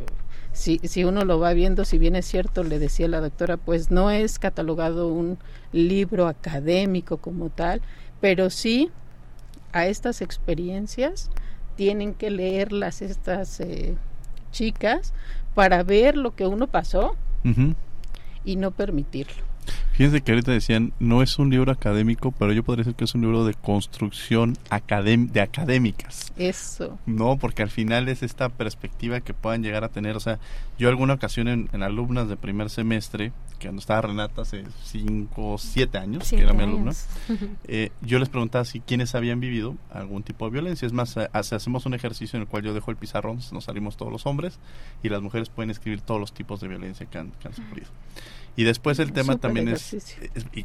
si, 0.51 0.79
si 0.83 1.03
uno 1.03 1.25
lo 1.25 1.39
va 1.39 1.53
viendo, 1.53 1.85
si 1.85 1.97
bien 1.97 2.15
es 2.15 2.25
cierto, 2.25 2.63
le 2.63 2.79
decía 2.79 3.07
la 3.07 3.21
doctora, 3.21 3.57
pues 3.57 3.91
no 3.91 4.11
es 4.11 4.39
catalogado 4.39 5.07
un 5.07 5.37
libro 5.71 6.27
académico 6.27 7.17
como 7.17 7.49
tal, 7.49 7.81
pero 8.21 8.49
sí 8.49 8.89
a 9.71 9.87
estas 9.87 10.21
experiencias 10.21 11.29
tienen 11.75 12.13
que 12.13 12.31
leerlas 12.31 13.01
estas 13.01 13.59
eh, 13.59 13.95
chicas 14.51 15.13
para 15.53 15.83
ver 15.83 16.17
lo 16.17 16.35
que 16.35 16.47
uno 16.47 16.67
pasó 16.67 17.15
y 18.43 18.57
no 18.57 18.71
permitirlo. 18.71 19.46
Fíjense 19.93 20.21
que 20.21 20.31
ahorita 20.31 20.51
decían, 20.51 20.93
no 20.99 21.23
es 21.23 21.39
un 21.39 21.49
libro 21.49 21.71
académico, 21.71 22.31
pero 22.31 22.53
yo 22.53 22.63
podría 22.63 22.83
decir 22.83 22.95
que 22.95 23.05
es 23.05 23.15
un 23.15 23.21
libro 23.21 23.45
de 23.45 23.55
construcción 23.55 24.53
de 24.53 25.41
académicas. 25.41 26.31
Eso. 26.37 26.99
No, 27.07 27.37
porque 27.37 27.63
al 27.63 27.71
final 27.71 28.07
es 28.07 28.21
esta 28.21 28.49
perspectiva 28.49 29.21
que 29.21 29.33
puedan 29.33 29.63
llegar 29.63 29.83
a 29.83 29.89
tener. 29.89 30.15
O 30.15 30.19
sea, 30.19 30.39
yo 30.77 30.89
alguna 30.89 31.15
ocasión 31.15 31.47
en, 31.47 31.83
alumnas 31.83 32.29
de 32.29 32.37
primer 32.37 32.69
semestre, 32.69 33.31
que 33.57 33.67
cuando 33.67 33.79
estaba 33.79 34.01
Renata 34.01 34.43
hace 34.43 34.65
5 34.83 35.53
o 35.53 35.57
7 35.57 35.97
años, 35.97 36.29
que 36.29 36.41
era 36.41 36.53
mi 36.53 36.63
alumna, 36.63 36.91
eh, 37.67 37.89
yo 38.01 38.19
les 38.19 38.29
preguntaba 38.29 38.65
si 38.65 38.81
quienes 38.81 39.15
habían 39.15 39.39
vivido 39.39 39.75
algún 39.91 40.21
tipo 40.21 40.45
de 40.45 40.51
violencia. 40.51 40.85
Es 40.85 40.93
más, 40.93 41.17
hacemos 41.17 41.87
un 41.87 41.95
ejercicio 41.95 42.37
en 42.37 42.43
el 42.43 42.47
cual 42.47 42.61
yo 42.61 42.75
dejo 42.75 42.91
el 42.91 42.97
pizarrón, 42.97 43.39
nos 43.51 43.63
salimos 43.63 43.97
todos 43.97 44.11
los 44.11 44.27
hombres 44.27 44.59
y 45.01 45.09
las 45.09 45.23
mujeres 45.23 45.49
pueden 45.49 45.71
escribir 45.71 46.01
todos 46.01 46.19
los 46.19 46.33
tipos 46.33 46.59
de 46.59 46.67
violencia 46.67 47.07
que 47.07 47.17
han, 47.17 47.31
que 47.31 47.47
han 47.47 47.55
sufrido. 47.55 47.87
Y 48.57 48.63
después 48.63 48.97
el 48.97 49.13
tema 49.13 49.37
también 49.37 49.67
es, 49.67 50.17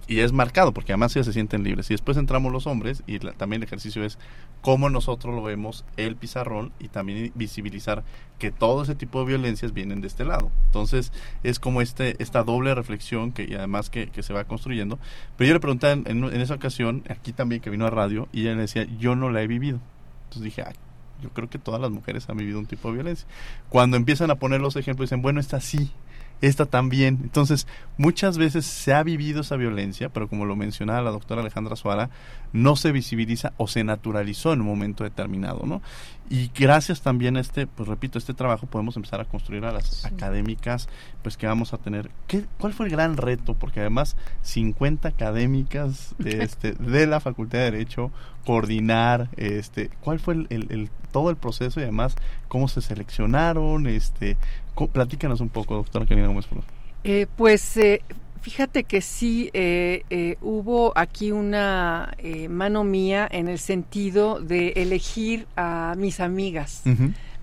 y, 0.08 0.20
es 0.20 0.32
marcado, 0.32 0.72
porque 0.72 0.92
además 0.92 1.14
ellos 1.14 1.26
se 1.26 1.34
sienten 1.34 1.62
libres. 1.62 1.90
Y 1.90 1.94
después 1.94 2.16
entramos 2.16 2.50
los 2.50 2.66
hombres 2.66 3.02
y 3.06 3.18
también 3.18 3.60
el 3.60 3.66
ejercicio 3.66 4.02
es 4.02 4.18
cómo 4.62 4.88
nosotros 4.88 5.34
lo 5.34 5.42
vemos 5.42 5.84
el 5.98 6.16
pizarrón 6.16 6.72
y 6.80 6.88
también 6.88 7.32
visibilizar 7.34 8.02
que 8.38 8.50
todo 8.50 8.82
ese 8.82 8.94
tipo 8.94 9.20
de 9.20 9.26
violencias 9.26 9.74
vienen 9.74 10.00
de 10.00 10.06
este 10.06 10.24
lado. 10.24 10.50
Entonces 10.64 11.12
es 11.42 11.60
como 11.60 11.82
este 11.82 12.16
esta 12.18 12.42
doble 12.44 12.74
reflexión 12.74 13.30
que 13.30 13.44
y 13.44 13.54
además 13.54 13.90
que, 13.90 14.10
se 14.22 14.32
va 14.32 14.44
construyendo. 14.44 14.98
Pero 15.36 15.48
yo 15.48 15.54
le 15.54 15.60
pregunté 15.60 15.90
en, 15.90 16.06
en, 16.06 16.40
esa 16.40 16.54
ocasión, 16.54 17.04
aquí 17.10 17.34
también 17.34 17.60
que 17.60 17.68
vino 17.68 17.86
a 17.86 17.90
radio, 17.90 18.26
y 18.32 18.42
ella 18.42 18.54
le 18.54 18.62
decía, 18.62 18.86
yo 18.98 19.16
no 19.16 19.28
la 19.28 19.42
he 19.42 19.46
vivido. 19.46 19.80
Entonces 20.24 20.44
dije, 20.44 20.64
yo 21.22 21.28
creo 21.30 21.50
que 21.50 21.58
todas 21.58 21.80
las 21.80 21.90
mujeres 21.90 22.28
han 22.30 22.38
vivido 22.38 22.58
un 22.58 22.64
tipo 22.66 22.88
de 22.88 22.94
violencia. 22.94 23.26
Cuando 23.68 23.98
empiezan 23.98 24.30
a 24.30 24.36
poner 24.36 24.62
los 24.62 24.76
ejemplos, 24.76 25.10
dicen, 25.10 25.20
bueno, 25.20 25.40
esta 25.40 25.60
sí 25.60 25.90
esta 26.42 26.66
también. 26.66 27.20
Entonces, 27.22 27.66
muchas 27.96 28.36
veces 28.36 28.66
se 28.66 28.92
ha 28.92 29.02
vivido 29.02 29.40
esa 29.40 29.56
violencia, 29.56 30.10
pero 30.10 30.28
como 30.28 30.44
lo 30.44 30.56
mencionaba 30.56 31.00
la 31.00 31.10
doctora 31.10 31.40
Alejandra 31.40 31.76
Suara, 31.76 32.10
no 32.52 32.76
se 32.76 32.92
visibiliza 32.92 33.54
o 33.56 33.66
se 33.68 33.84
naturalizó 33.84 34.52
en 34.52 34.60
un 34.60 34.66
momento 34.66 35.04
determinado, 35.04 35.62
¿no? 35.64 35.80
Y 36.32 36.50
gracias 36.58 37.02
también 37.02 37.36
a 37.36 37.40
este, 37.40 37.66
pues 37.66 37.86
repito, 37.86 38.16
este 38.18 38.32
trabajo 38.32 38.66
podemos 38.66 38.96
empezar 38.96 39.20
a 39.20 39.26
construir 39.26 39.66
a 39.66 39.70
las 39.70 40.06
académicas, 40.06 40.88
pues 41.20 41.36
que 41.36 41.46
vamos 41.46 41.74
a 41.74 41.76
tener. 41.76 42.10
¿Qué, 42.26 42.46
¿Cuál 42.58 42.72
fue 42.72 42.86
el 42.86 42.92
gran 42.92 43.18
reto? 43.18 43.52
Porque 43.52 43.80
además 43.80 44.16
50 44.40 45.08
académicas 45.08 46.14
de, 46.16 46.42
este, 46.42 46.72
de 46.72 47.06
la 47.06 47.20
Facultad 47.20 47.58
de 47.58 47.64
Derecho, 47.64 48.10
coordinar, 48.46 49.28
este, 49.36 49.90
¿cuál 50.00 50.20
fue 50.20 50.32
el, 50.32 50.46
el, 50.48 50.90
todo 51.10 51.28
el 51.28 51.36
proceso 51.36 51.80
y 51.80 51.82
además 51.82 52.16
cómo 52.48 52.66
se 52.66 52.80
seleccionaron? 52.80 53.86
Este, 53.86 54.38
platícanos 54.90 55.42
un 55.42 55.50
poco, 55.50 55.74
doctora 55.74 56.06
Karina 56.06 56.28
Gómez. 56.28 56.46
Eh, 57.04 57.26
pues 57.36 57.76
eh, 57.76 58.00
Fíjate 58.42 58.82
que 58.82 59.00
sí 59.02 59.50
eh, 59.52 60.02
eh, 60.10 60.36
hubo 60.40 60.92
aquí 60.96 61.30
una 61.30 62.12
eh, 62.18 62.48
mano 62.48 62.82
mía 62.82 63.28
en 63.30 63.46
el 63.46 63.60
sentido 63.60 64.40
de 64.40 64.70
elegir 64.70 65.46
a 65.56 65.94
mis 65.96 66.18
amigas, 66.18 66.82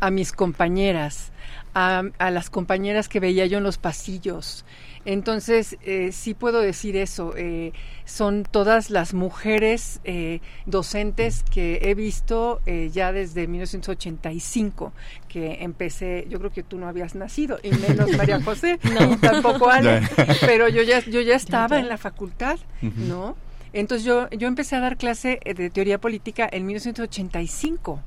a 0.02 0.12
mis 0.12 0.34
compañeras, 0.34 1.32
a, 1.74 2.04
las 2.20 2.50
compañeras 2.50 3.08
que 3.08 3.22
veía 3.22 3.46
yo 3.46 3.60
en 3.60 3.64
los 3.64 3.78
pasillos. 3.78 4.66
Entonces, 5.06 5.78
eh, 5.82 6.12
sí 6.12 6.34
puedo 6.34 6.60
decir 6.60 6.98
eso. 6.98 7.34
Eh, 7.38 7.74
son 8.06 8.44
todas 8.44 8.90
las 8.90 9.14
mujeres 9.14 10.02
eh, 10.04 10.42
docentes 10.66 11.44
que 11.44 11.80
he 11.84 11.96
visto 11.96 12.62
ya 12.92 13.12
desde 13.12 13.48
1985, 13.48 14.92
que 15.28 15.60
empecé, 15.62 16.26
yo 16.30 16.40
creo 16.40 16.52
que 16.52 16.64
tú 16.64 16.78
no 16.78 16.88
habías 16.88 17.16
nacido, 17.16 17.60
y 17.64 17.72
menos 17.72 18.12
María 18.18 18.42
José, 18.44 18.80
no. 18.94 19.18
tampoco 19.20 19.70
Ale, 19.72 20.02
pero 20.42 20.68
yo 20.70 20.82
ya, 20.82 21.00
yo 21.06 21.22
ya 21.22 21.36
estaba 21.36 21.80
en 21.80 21.88
la 21.88 21.98
facultad, 21.98 22.58
¿no? 22.82 23.36
Entonces 23.74 24.06
yo, 24.06 24.30
yo 24.32 24.48
empecé 24.48 24.76
a 24.76 24.80
dar 24.80 24.98
clase 24.98 25.40
de 25.44 25.70
teoría 25.70 26.00
política 26.00 26.50
en 26.52 26.66
1985. 26.66 28.02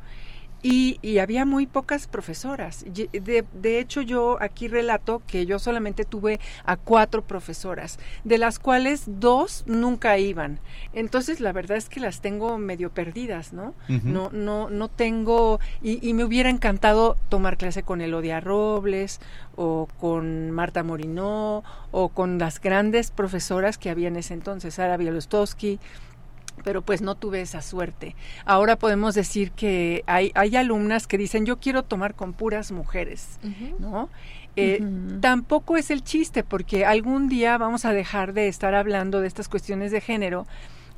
Y, 0.62 1.18
había 1.18 1.44
muy 1.44 1.66
pocas 1.66 2.06
profesoras. 2.06 2.84
De, 2.86 3.44
de, 3.52 3.78
hecho, 3.80 4.00
yo 4.00 4.38
aquí 4.40 4.68
relato 4.68 5.20
que 5.26 5.44
yo 5.44 5.58
solamente 5.58 6.04
tuve 6.04 6.38
a 6.64 6.76
cuatro 6.76 7.22
profesoras, 7.22 7.98
de 8.22 8.38
las 8.38 8.58
cuales 8.60 9.04
dos 9.06 9.64
nunca 9.66 10.18
iban. 10.18 10.60
Entonces, 10.92 11.40
la 11.40 11.52
verdad 11.52 11.76
es 11.76 11.88
que 11.88 11.98
las 11.98 12.20
tengo 12.20 12.58
medio 12.58 12.90
perdidas, 12.90 13.52
¿no? 13.52 13.74
No, 13.88 14.30
no, 14.30 14.70
no 14.70 14.88
tengo. 14.88 15.58
Y, 15.82 16.06
y, 16.06 16.14
me 16.14 16.24
hubiera 16.24 16.48
encantado 16.48 17.16
tomar 17.28 17.56
clase 17.56 17.82
con 17.82 18.00
Elodia 18.00 18.40
Robles 18.40 19.20
o 19.56 19.88
con 19.98 20.50
Marta 20.52 20.82
Morinó 20.82 21.64
o 21.90 22.08
con 22.08 22.38
las 22.38 22.60
grandes 22.60 23.10
profesoras 23.10 23.78
que 23.78 23.90
había 23.90 24.08
en 24.08 24.16
ese 24.16 24.34
entonces, 24.34 24.74
Sara 24.74 24.96
Bielostowski 24.96 25.80
pero 26.62 26.82
pues 26.82 27.02
no 27.02 27.14
tuve 27.14 27.40
esa 27.40 27.62
suerte. 27.62 28.14
Ahora 28.44 28.76
podemos 28.76 29.14
decir 29.14 29.50
que 29.52 30.04
hay, 30.06 30.32
hay 30.34 30.56
alumnas 30.56 31.06
que 31.06 31.18
dicen, 31.18 31.46
yo 31.46 31.58
quiero 31.58 31.82
tomar 31.82 32.14
con 32.14 32.32
puras 32.32 32.72
mujeres, 32.72 33.38
¿no? 33.78 34.08
Eh, 34.54 34.84
tampoco 35.20 35.76
es 35.76 35.90
el 35.90 36.04
chiste, 36.04 36.44
porque 36.44 36.84
algún 36.84 37.28
día 37.28 37.56
vamos 37.56 37.84
a 37.84 37.92
dejar 37.92 38.34
de 38.34 38.48
estar 38.48 38.74
hablando 38.74 39.20
de 39.20 39.28
estas 39.28 39.48
cuestiones 39.48 39.92
de 39.92 40.00
género 40.00 40.46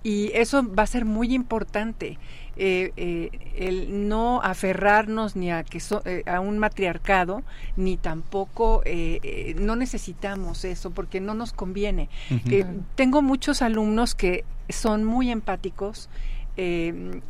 y 0.02 0.30
eso 0.34 0.62
va 0.74 0.82
a 0.82 0.86
ser 0.86 1.04
muy 1.04 1.34
importante. 1.34 2.18
Eh, 2.56 2.92
eh, 2.96 3.30
el 3.56 4.08
no 4.08 4.40
aferrarnos 4.42 5.34
ni 5.34 5.50
a 5.50 5.64
que 5.64 5.80
a 6.26 6.40
un 6.40 6.58
matriarcado 6.58 7.42
ni 7.76 7.96
tampoco 7.96 8.82
no 9.56 9.76
necesitamos 9.76 10.64
eso 10.64 10.90
porque 10.90 11.20
no 11.20 11.34
nos 11.34 11.52
conviene. 11.52 12.08
Tengo 12.94 13.22
muchos 13.22 13.62
alumnos 13.62 14.14
que 14.14 14.44
son 14.68 15.04
muy 15.04 15.30
empáticos 15.30 16.08
en 16.56 17.22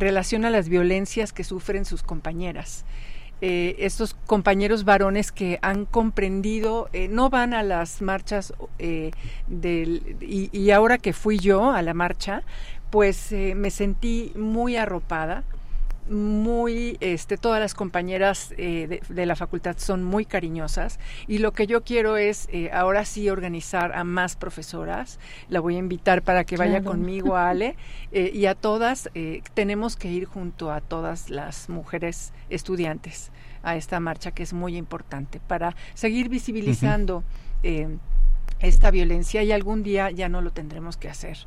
relación 0.00 0.44
a 0.44 0.50
las 0.50 0.68
violencias 0.68 1.32
que 1.32 1.44
sufren 1.44 1.84
sus 1.84 2.02
compañeras. 2.02 2.84
Eh, 3.40 3.76
estos 3.78 4.14
compañeros 4.26 4.84
varones 4.84 5.30
que 5.30 5.60
han 5.62 5.84
comprendido, 5.84 6.88
eh, 6.92 7.06
no 7.06 7.30
van 7.30 7.54
a 7.54 7.62
las 7.62 8.02
marchas 8.02 8.52
eh, 8.80 9.12
del, 9.46 10.16
y, 10.20 10.70
ahora 10.72 10.98
que 10.98 11.12
fui 11.12 11.38
yo 11.38 11.70
a 11.70 11.80
la 11.82 11.94
marcha, 11.94 12.42
pues 12.90 13.32
me 13.32 13.70
sentí 13.70 14.32
muy 14.36 14.76
arropada, 14.76 15.44
muy, 16.08 16.96
este, 17.00 17.36
todas 17.36 17.60
las 17.60 17.74
compañeras 17.74 18.48
de, 18.48 19.26
la 19.26 19.36
facultad 19.36 19.76
son 19.76 20.04
muy 20.04 20.24
cariñosas 20.24 20.98
y 21.26 21.36
lo 21.36 21.52
que 21.52 21.66
yo 21.66 21.82
quiero 21.84 22.16
es 22.16 22.48
ahora 22.72 23.04
sí 23.04 23.28
organizar 23.28 23.92
a 23.92 24.04
más 24.04 24.34
profesoras. 24.34 25.20
La 25.50 25.60
voy 25.60 25.76
a 25.76 25.78
invitar 25.78 26.22
para 26.22 26.44
que 26.44 26.56
vaya 26.56 26.82
conmigo, 26.82 27.36
Ale, 27.36 27.76
y 28.12 28.46
a 28.46 28.54
todas 28.54 29.10
tenemos 29.52 29.96
que 29.96 30.10
ir 30.10 30.24
junto 30.24 30.72
a 30.72 30.80
todas 30.80 31.28
las 31.28 31.68
mujeres 31.68 32.32
estudiantes 32.48 33.30
a 33.62 33.76
esta 33.76 34.00
marcha 34.00 34.30
que 34.30 34.42
es 34.42 34.52
muy 34.52 34.76
importante 34.76 35.40
para 35.40 35.74
seguir 35.94 36.28
visibilizando 36.28 37.22
eh, 37.62 37.88
esta 38.60 38.90
violencia 38.90 39.42
y 39.42 39.52
algún 39.52 39.82
día 39.82 40.10
ya 40.10 40.28
no 40.28 40.40
lo 40.40 40.50
tendremos 40.50 40.96
que 40.96 41.08
hacer 41.08 41.38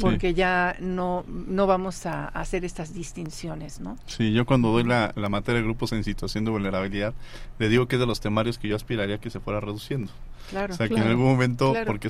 porque 0.00 0.34
ya 0.34 0.76
no, 0.80 1.24
no 1.28 1.66
vamos 1.66 2.06
a, 2.06 2.28
hacer 2.28 2.64
estas 2.64 2.94
distinciones, 2.94 3.80
¿no? 3.80 3.96
Sí, 4.06 4.32
yo 4.32 4.46
cuando 4.46 4.70
doy 4.70 4.84
la, 4.84 5.12
la 5.16 5.28
materia 5.28 5.60
de 5.60 5.64
grupos 5.64 5.92
en 5.92 6.04
situación 6.04 6.44
de 6.44 6.50
vulnerabilidad, 6.50 7.14
le 7.58 7.68
digo 7.68 7.88
que 7.88 7.96
es 7.96 8.00
de 8.00 8.06
los 8.06 8.20
temarios 8.20 8.58
que 8.58 8.68
yo 8.68 8.76
aspiraría 8.76 9.18
que 9.18 9.30
se 9.30 9.40
fuera 9.40 9.60
reduciendo. 9.60 10.12
Claro, 10.50 10.74
o 10.74 10.76
sea, 10.76 10.88
que 10.88 10.94
en 10.94 11.02
algún 11.02 11.26
momento, 11.26 11.74
porque 11.86 12.08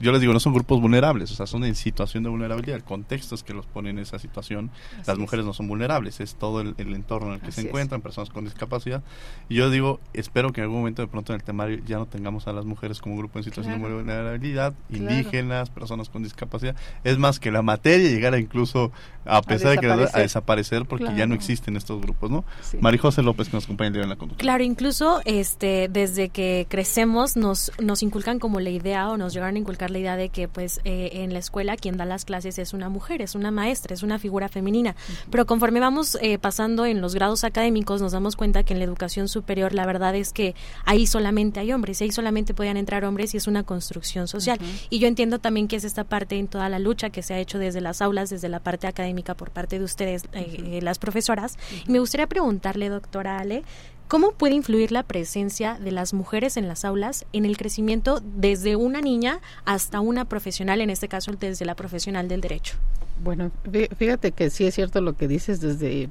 yo 0.00 0.12
les 0.12 0.20
digo, 0.20 0.32
no 0.32 0.40
son 0.40 0.52
grupos 0.52 0.80
vulnerables, 0.80 1.30
o 1.32 1.34
sea, 1.34 1.46
son 1.46 1.64
en 1.64 1.74
situación 1.74 2.22
de 2.22 2.30
vulnerabilidad. 2.30 2.76
El 2.76 2.84
contexto 2.84 3.34
es 3.34 3.42
que 3.42 3.54
los 3.54 3.66
ponen 3.66 3.98
en 3.98 4.02
esa 4.02 4.18
situación. 4.18 4.70
Las 5.06 5.18
mujeres 5.18 5.44
no 5.44 5.52
son 5.52 5.68
vulnerables, 5.68 6.20
es 6.20 6.34
todo 6.34 6.60
el, 6.60 6.74
entorno 6.78 7.28
en 7.28 7.34
el 7.34 7.40
que 7.40 7.52
se 7.52 7.62
encuentran, 7.62 8.00
personas 8.00 8.30
con 8.30 8.44
discapacidad. 8.44 9.02
Y 9.48 9.56
yo 9.56 9.70
digo, 9.70 10.00
espero 10.12 10.52
que 10.52 10.60
en 10.60 10.64
algún 10.64 10.78
momento 10.78 11.02
de 11.02 11.08
pronto 11.08 11.32
en 11.32 11.40
el 11.40 11.44
temario 11.44 11.80
ya 11.86 11.98
no 11.98 12.06
tengamos 12.06 12.46
a 12.46 12.52
las 12.52 12.64
mujeres 12.64 13.00
como 13.00 13.16
grupo 13.16 13.38
en 13.38 13.44
situación 13.44 13.80
de 13.80 13.88
vulnerabilidad, 13.88 14.74
indígenas, 14.90 15.70
personas 15.70 16.08
con 16.08 16.22
discapacidad. 16.22 16.76
Es 17.04 17.18
más, 17.18 17.40
que 17.40 17.50
la 17.50 17.62
materia 17.62 18.10
llegara 18.10 18.38
incluso, 18.38 18.92
a 19.24 19.42
pesar 19.42 19.72
de 19.72 19.78
que 19.78 19.90
a 19.90 19.96
desaparecer, 20.18 20.84
porque 20.86 21.12
ya 21.16 21.26
no 21.26 21.34
existen 21.34 21.76
estos 21.76 22.00
grupos, 22.00 22.30
¿no? 22.30 22.44
María 22.80 23.00
López, 23.22 23.48
que 23.48 23.56
nos 23.56 23.64
acompaña 23.64 24.02
en 24.02 24.08
la 24.08 24.16
conducta. 24.16 24.42
Claro, 24.42 24.64
incluso 24.64 25.20
este 25.24 25.88
desde 25.90 26.28
que 26.28 26.66
crecemos 26.68 27.36
nos 27.36 27.53
nos, 27.80 28.02
inculcan 28.02 28.38
como 28.38 28.60
la 28.60 28.70
idea 28.70 29.08
o 29.10 29.16
nos 29.16 29.32
llegaron 29.32 29.56
a 29.56 29.58
inculcar 29.58 29.90
la 29.90 29.98
idea 29.98 30.16
de 30.16 30.28
que 30.28 30.48
pues 30.48 30.80
eh, 30.84 31.10
en 31.14 31.32
la 31.32 31.38
escuela 31.38 31.76
quien 31.76 31.96
da 31.96 32.04
las 32.04 32.24
clases 32.24 32.58
es 32.58 32.72
una 32.72 32.88
mujer, 32.88 33.22
es 33.22 33.34
una 33.34 33.50
maestra, 33.50 33.94
es 33.94 34.02
una 34.02 34.18
figura 34.18 34.48
femenina. 34.48 34.94
Pero 35.30 35.46
conforme 35.46 35.80
vamos 35.80 36.18
eh, 36.20 36.38
pasando 36.38 36.86
en 36.86 37.00
los 37.00 37.14
grados 37.14 37.44
académicos 37.44 38.00
nos 38.00 38.12
damos 38.12 38.36
cuenta 38.36 38.62
que 38.62 38.72
en 38.72 38.78
la 38.78 38.84
educación 38.84 39.28
superior 39.28 39.74
la 39.74 39.86
verdad 39.86 40.14
es 40.14 40.32
que 40.32 40.54
ahí 40.84 41.06
solamente 41.06 41.60
hay 41.60 41.72
hombres, 41.72 42.00
ahí 42.00 42.10
solamente 42.10 42.54
pueden 42.54 42.76
entrar 42.76 43.04
hombres 43.04 43.34
y 43.34 43.36
es 43.36 43.46
una 43.46 43.62
construcción 43.62 44.28
social. 44.28 44.58
Y 44.90 44.98
yo 44.98 45.08
entiendo 45.08 45.38
también 45.38 45.68
que 45.68 45.76
es 45.76 45.84
esta 45.84 46.04
parte 46.04 46.38
en 46.38 46.48
toda 46.48 46.68
la 46.68 46.78
lucha 46.78 47.10
que 47.10 47.22
se 47.22 47.34
ha 47.34 47.38
hecho 47.38 47.58
desde 47.58 47.80
las 47.80 48.02
aulas, 48.02 48.30
desde 48.30 48.48
la 48.48 48.60
parte 48.60 48.86
académica 48.86 49.34
por 49.34 49.50
parte 49.50 49.78
de 49.78 49.84
ustedes, 49.84 50.24
eh, 50.32 50.80
las 50.82 50.98
profesoras. 50.98 51.58
Y 51.86 51.90
me 51.90 51.98
gustaría 51.98 52.26
preguntarle, 52.26 52.88
doctora 52.88 53.38
Ale, 53.38 53.62
¿Cómo 54.08 54.32
puede 54.32 54.54
influir 54.54 54.92
la 54.92 55.02
presencia 55.02 55.78
de 55.78 55.90
las 55.90 56.12
mujeres 56.12 56.56
en 56.56 56.68
las 56.68 56.84
aulas 56.84 57.24
en 57.32 57.46
el 57.46 57.56
crecimiento 57.56 58.20
desde 58.22 58.76
una 58.76 59.00
niña 59.00 59.40
hasta 59.64 60.00
una 60.00 60.26
profesional, 60.26 60.80
en 60.82 60.90
este 60.90 61.08
caso 61.08 61.32
desde 61.32 61.64
la 61.64 61.74
profesional 61.74 62.28
del 62.28 62.42
derecho? 62.42 62.76
Bueno, 63.22 63.50
fíjate 63.96 64.32
que 64.32 64.50
sí 64.50 64.66
es 64.66 64.74
cierto 64.74 65.00
lo 65.00 65.16
que 65.16 65.26
dices 65.26 65.60
desde 65.60 66.10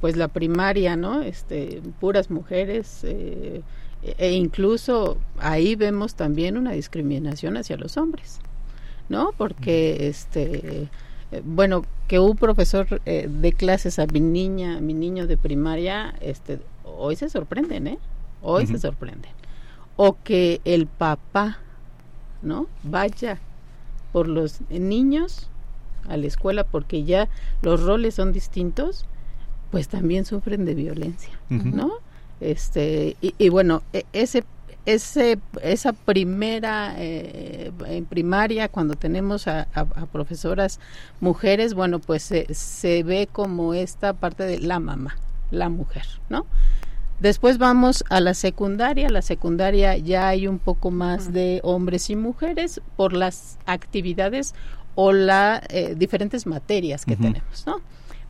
pues 0.00 0.16
la 0.16 0.28
primaria, 0.28 0.96
¿no? 0.96 1.22
Este, 1.22 1.82
puras 2.00 2.30
mujeres 2.30 3.00
eh, 3.04 3.62
e 4.02 4.32
incluso 4.32 5.18
ahí 5.38 5.76
vemos 5.76 6.14
también 6.14 6.56
una 6.56 6.72
discriminación 6.72 7.56
hacia 7.56 7.76
los 7.76 7.96
hombres, 7.96 8.40
¿no? 9.08 9.32
Porque 9.36 10.08
este 10.08 10.88
eh, 11.32 11.42
bueno, 11.44 11.84
que 12.08 12.18
un 12.18 12.36
profesor 12.36 13.00
eh, 13.06 13.28
de 13.30 13.52
clases 13.52 13.98
a 13.98 14.06
mi 14.06 14.20
niña, 14.20 14.78
a 14.78 14.80
mi 14.80 14.94
niño 14.94 15.26
de 15.26 15.36
primaria, 15.36 16.14
este 16.20 16.58
hoy 16.96 17.16
se 17.16 17.28
sorprenden, 17.28 17.86
¿eh? 17.86 17.98
Hoy 18.42 18.66
se 18.66 18.78
sorprenden. 18.78 19.32
O 19.96 20.16
que 20.22 20.60
el 20.64 20.86
papá, 20.86 21.58
¿no? 22.42 22.66
Vaya 22.82 23.38
por 24.12 24.28
los 24.28 24.60
niños 24.70 25.48
a 26.08 26.16
la 26.16 26.26
escuela 26.26 26.64
porque 26.64 27.04
ya 27.04 27.28
los 27.62 27.82
roles 27.82 28.14
son 28.14 28.32
distintos, 28.32 29.06
pues 29.70 29.88
también 29.88 30.24
sufren 30.24 30.64
de 30.64 30.74
violencia, 30.74 31.38
¿no? 31.48 31.92
Este, 32.40 33.16
y, 33.20 33.48
bueno, 33.50 33.82
e, 33.92 34.04
ese 34.12 34.44
ese, 34.86 35.38
esa 35.62 35.92
primera 35.92 36.94
eh, 36.96 37.70
en 37.86 38.06
primaria 38.06 38.68
cuando 38.68 38.94
tenemos 38.94 39.46
a, 39.46 39.66
profesoras 40.10 40.80
mujeres 41.20 41.74
bueno 41.74 41.98
pues 41.98 42.22
se, 42.22 42.52
se, 42.54 43.02
ve 43.02 43.28
como 43.30 43.74
esta 43.74 44.14
parte 44.14 44.44
de 44.44 44.58
la 44.58 44.80
mamá 44.80 45.16
la 45.50 45.68
mujer 45.68 46.04
no 46.30 46.46
Después 47.20 47.58
vamos 47.58 48.02
a 48.08 48.20
la 48.20 48.32
secundaria. 48.32 49.10
La 49.10 49.22
secundaria 49.22 49.96
ya 49.98 50.28
hay 50.28 50.46
un 50.46 50.58
poco 50.58 50.90
más 50.90 51.32
de 51.32 51.60
hombres 51.62 52.08
y 52.08 52.16
mujeres 52.16 52.80
por 52.96 53.12
las 53.12 53.58
actividades 53.66 54.54
o 54.94 55.12
las 55.12 55.62
eh, 55.68 55.94
diferentes 55.96 56.46
materias 56.46 57.04
que 57.04 57.16
tenemos, 57.16 57.66
¿no? 57.66 57.80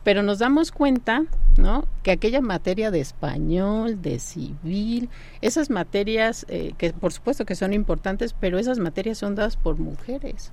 Pero 0.03 0.23
nos 0.23 0.39
damos 0.39 0.71
cuenta, 0.71 1.23
¿no? 1.57 1.85
Que 2.03 2.11
aquella 2.11 2.41
materia 2.41 2.91
de 2.91 2.99
español, 2.99 4.01
de 4.01 4.19
civil, 4.19 5.09
esas 5.41 5.69
materias 5.69 6.45
eh, 6.49 6.73
que 6.77 6.91
por 6.91 7.13
supuesto 7.13 7.45
que 7.45 7.55
son 7.55 7.71
importantes, 7.71 8.35
pero 8.37 8.59
esas 8.59 8.79
materias 8.79 9.17
son 9.17 9.35
dadas 9.35 9.57
por 9.57 9.77
mujeres. 9.79 10.51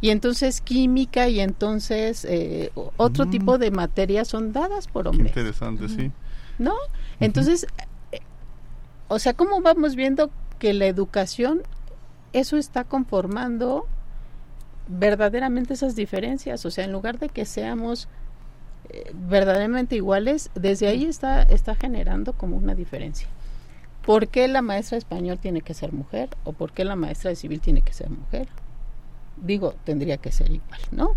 Y 0.00 0.10
entonces 0.10 0.60
química 0.60 1.28
y 1.28 1.40
entonces 1.40 2.24
eh, 2.28 2.70
otro 2.96 3.26
mm. 3.26 3.30
tipo 3.30 3.58
de 3.58 3.70
materias 3.70 4.28
son 4.28 4.52
dadas 4.52 4.88
por 4.88 5.08
hombres. 5.08 5.28
interesante, 5.28 5.88
sí. 5.88 6.10
¿No? 6.58 6.74
Entonces, 7.20 7.66
o 9.08 9.18
sea, 9.18 9.34
¿cómo 9.34 9.60
vamos 9.60 9.94
viendo 9.94 10.30
que 10.58 10.72
la 10.72 10.86
educación, 10.86 11.62
eso 12.32 12.56
está 12.56 12.84
conformando 12.84 13.86
verdaderamente 14.88 15.74
esas 15.74 15.96
diferencias? 15.96 16.64
O 16.64 16.70
sea, 16.70 16.84
en 16.84 16.92
lugar 16.92 17.18
de 17.18 17.28
que 17.28 17.44
seamos 17.44 18.08
eh, 18.88 19.10
verdaderamente 19.12 19.96
iguales, 19.96 20.50
desde 20.54 20.88
ahí 20.88 21.04
está, 21.04 21.42
está 21.42 21.74
generando 21.74 22.32
como 22.32 22.56
una 22.56 22.74
diferencia. 22.74 23.28
¿Por 24.04 24.28
qué 24.28 24.48
la 24.48 24.62
maestra 24.62 24.96
de 24.96 25.00
español 25.00 25.38
tiene 25.38 25.60
que 25.60 25.74
ser 25.74 25.92
mujer? 25.92 26.30
¿O 26.44 26.52
por 26.52 26.72
qué 26.72 26.84
la 26.84 26.96
maestra 26.96 27.28
de 27.30 27.36
civil 27.36 27.60
tiene 27.60 27.82
que 27.82 27.92
ser 27.92 28.10
mujer? 28.10 28.48
Digo, 29.36 29.74
tendría 29.84 30.16
que 30.16 30.32
ser 30.32 30.50
igual, 30.50 30.80
¿no? 30.90 31.10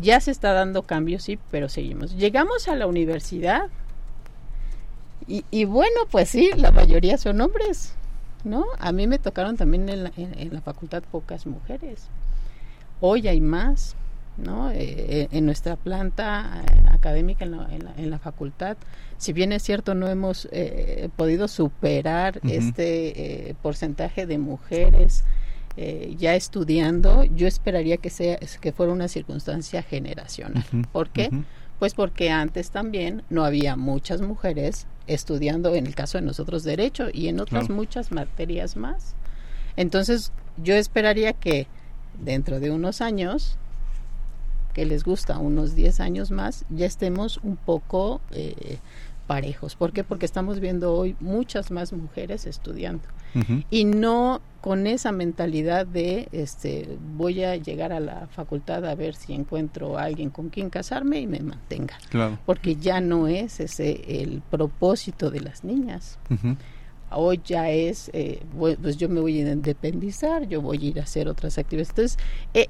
Ya 0.00 0.20
se 0.20 0.30
está 0.30 0.52
dando 0.52 0.82
cambios, 0.82 1.22
sí, 1.22 1.38
pero 1.50 1.68
seguimos. 1.68 2.16
Llegamos 2.16 2.68
a 2.68 2.76
la 2.76 2.86
universidad 2.86 3.68
y, 5.30 5.64
bueno, 5.64 6.00
pues 6.10 6.30
sí, 6.30 6.50
la 6.56 6.72
mayoría 6.72 7.16
son 7.16 7.40
hombres, 7.40 7.94
¿no? 8.42 8.64
A 8.80 8.90
mí 8.90 9.06
me 9.06 9.20
tocaron 9.20 9.56
también 9.56 9.88
en 9.88 10.04
la, 10.04 10.12
en, 10.16 10.52
la 10.52 10.60
facultad 10.60 11.04
pocas 11.04 11.46
mujeres. 11.46 12.08
Hoy 13.00 13.28
hay 13.28 13.40
más, 13.40 13.94
¿no? 14.36 14.72
Eh, 14.72 14.76
eh, 14.80 15.28
en 15.30 15.46
nuestra 15.46 15.76
planta 15.76 16.62
eh, 16.64 16.82
académica 16.90 17.44
en 17.44 17.52
la, 17.52 17.68
en 17.96 18.10
la, 18.10 18.18
facultad, 18.18 18.76
si 19.18 19.32
bien 19.32 19.52
es 19.52 19.62
cierto 19.62 19.94
no 19.94 20.08
hemos 20.08 20.48
podido 21.16 21.46
superar 21.46 22.40
este 22.42 23.54
porcentaje 23.62 24.26
de 24.26 24.38
mujeres 24.38 25.24
ya 26.16 26.34
estudiando, 26.34 27.24
yo 27.24 27.46
esperaría 27.46 27.98
que 27.98 28.10
sea 28.10 28.38
que 28.60 28.72
fuera 28.72 28.92
una 28.92 29.08
circunstancia 29.08 29.82
generacional. 29.82 30.64
¿Por 30.92 31.10
qué? 31.10 31.30
Pues 31.78 31.94
porque 31.94 32.30
antes 32.30 32.70
también 32.70 33.22
no 33.30 33.44
había 33.44 33.76
muchas 33.76 34.20
mujeres 34.20 34.86
estudiando, 35.14 35.74
en 35.74 35.86
el 35.86 35.94
caso 35.94 36.18
de 36.18 36.22
nosotros, 36.22 36.62
derecho 36.62 37.08
y 37.12 37.28
en 37.28 37.40
otras 37.40 37.68
muchas 37.68 38.12
materias 38.12 38.76
más. 38.76 39.14
Entonces, 39.76 40.32
yo 40.56 40.74
esperaría 40.74 41.32
que 41.32 41.66
dentro 42.22 42.60
de 42.60 42.70
unos 42.70 43.00
años, 43.00 43.56
que 44.72 44.84
les 44.86 45.04
gusta 45.04 45.38
unos 45.38 45.74
10 45.74 46.00
años 46.00 46.30
más, 46.30 46.64
ya 46.70 46.86
estemos 46.86 47.38
un 47.42 47.56
poco 47.56 48.20
eh, 48.30 48.78
parejos. 49.26 49.74
¿Por 49.74 49.92
qué? 49.92 50.04
Porque 50.04 50.26
estamos 50.26 50.60
viendo 50.60 50.94
hoy 50.94 51.16
muchas 51.20 51.70
más 51.70 51.92
mujeres 51.92 52.46
estudiando 52.46 53.02
y 53.70 53.84
no 53.84 54.40
con 54.60 54.86
esa 54.86 55.10
mentalidad 55.12 55.86
de 55.86 56.28
este 56.32 56.98
voy 57.16 57.44
a 57.44 57.56
llegar 57.56 57.92
a 57.92 58.00
la 58.00 58.26
facultad 58.28 58.84
a 58.84 58.94
ver 58.94 59.14
si 59.14 59.32
encuentro 59.32 59.98
a 59.98 60.04
alguien 60.04 60.30
con 60.30 60.50
quien 60.50 60.68
casarme 60.68 61.20
y 61.20 61.26
me 61.26 61.40
mantenga. 61.40 61.98
Porque 62.44 62.76
ya 62.76 63.00
no 63.00 63.26
es 63.26 63.60
ese 63.60 64.22
el 64.22 64.42
propósito 64.50 65.30
de 65.30 65.40
las 65.40 65.64
niñas. 65.64 66.18
Hoy 67.12 67.40
ya 67.44 67.70
es, 67.70 68.10
eh, 68.12 68.42
pues 68.56 68.96
yo 68.96 69.08
me 69.08 69.20
voy 69.20 69.40
a 69.40 69.50
independizar, 69.50 70.46
yo 70.46 70.62
voy 70.62 70.78
a 70.78 70.88
ir 70.90 71.00
a 71.00 71.02
hacer 71.02 71.26
otras 71.26 71.58
actividades. 71.58 71.90
Entonces, 71.90 72.18
eh, 72.54 72.68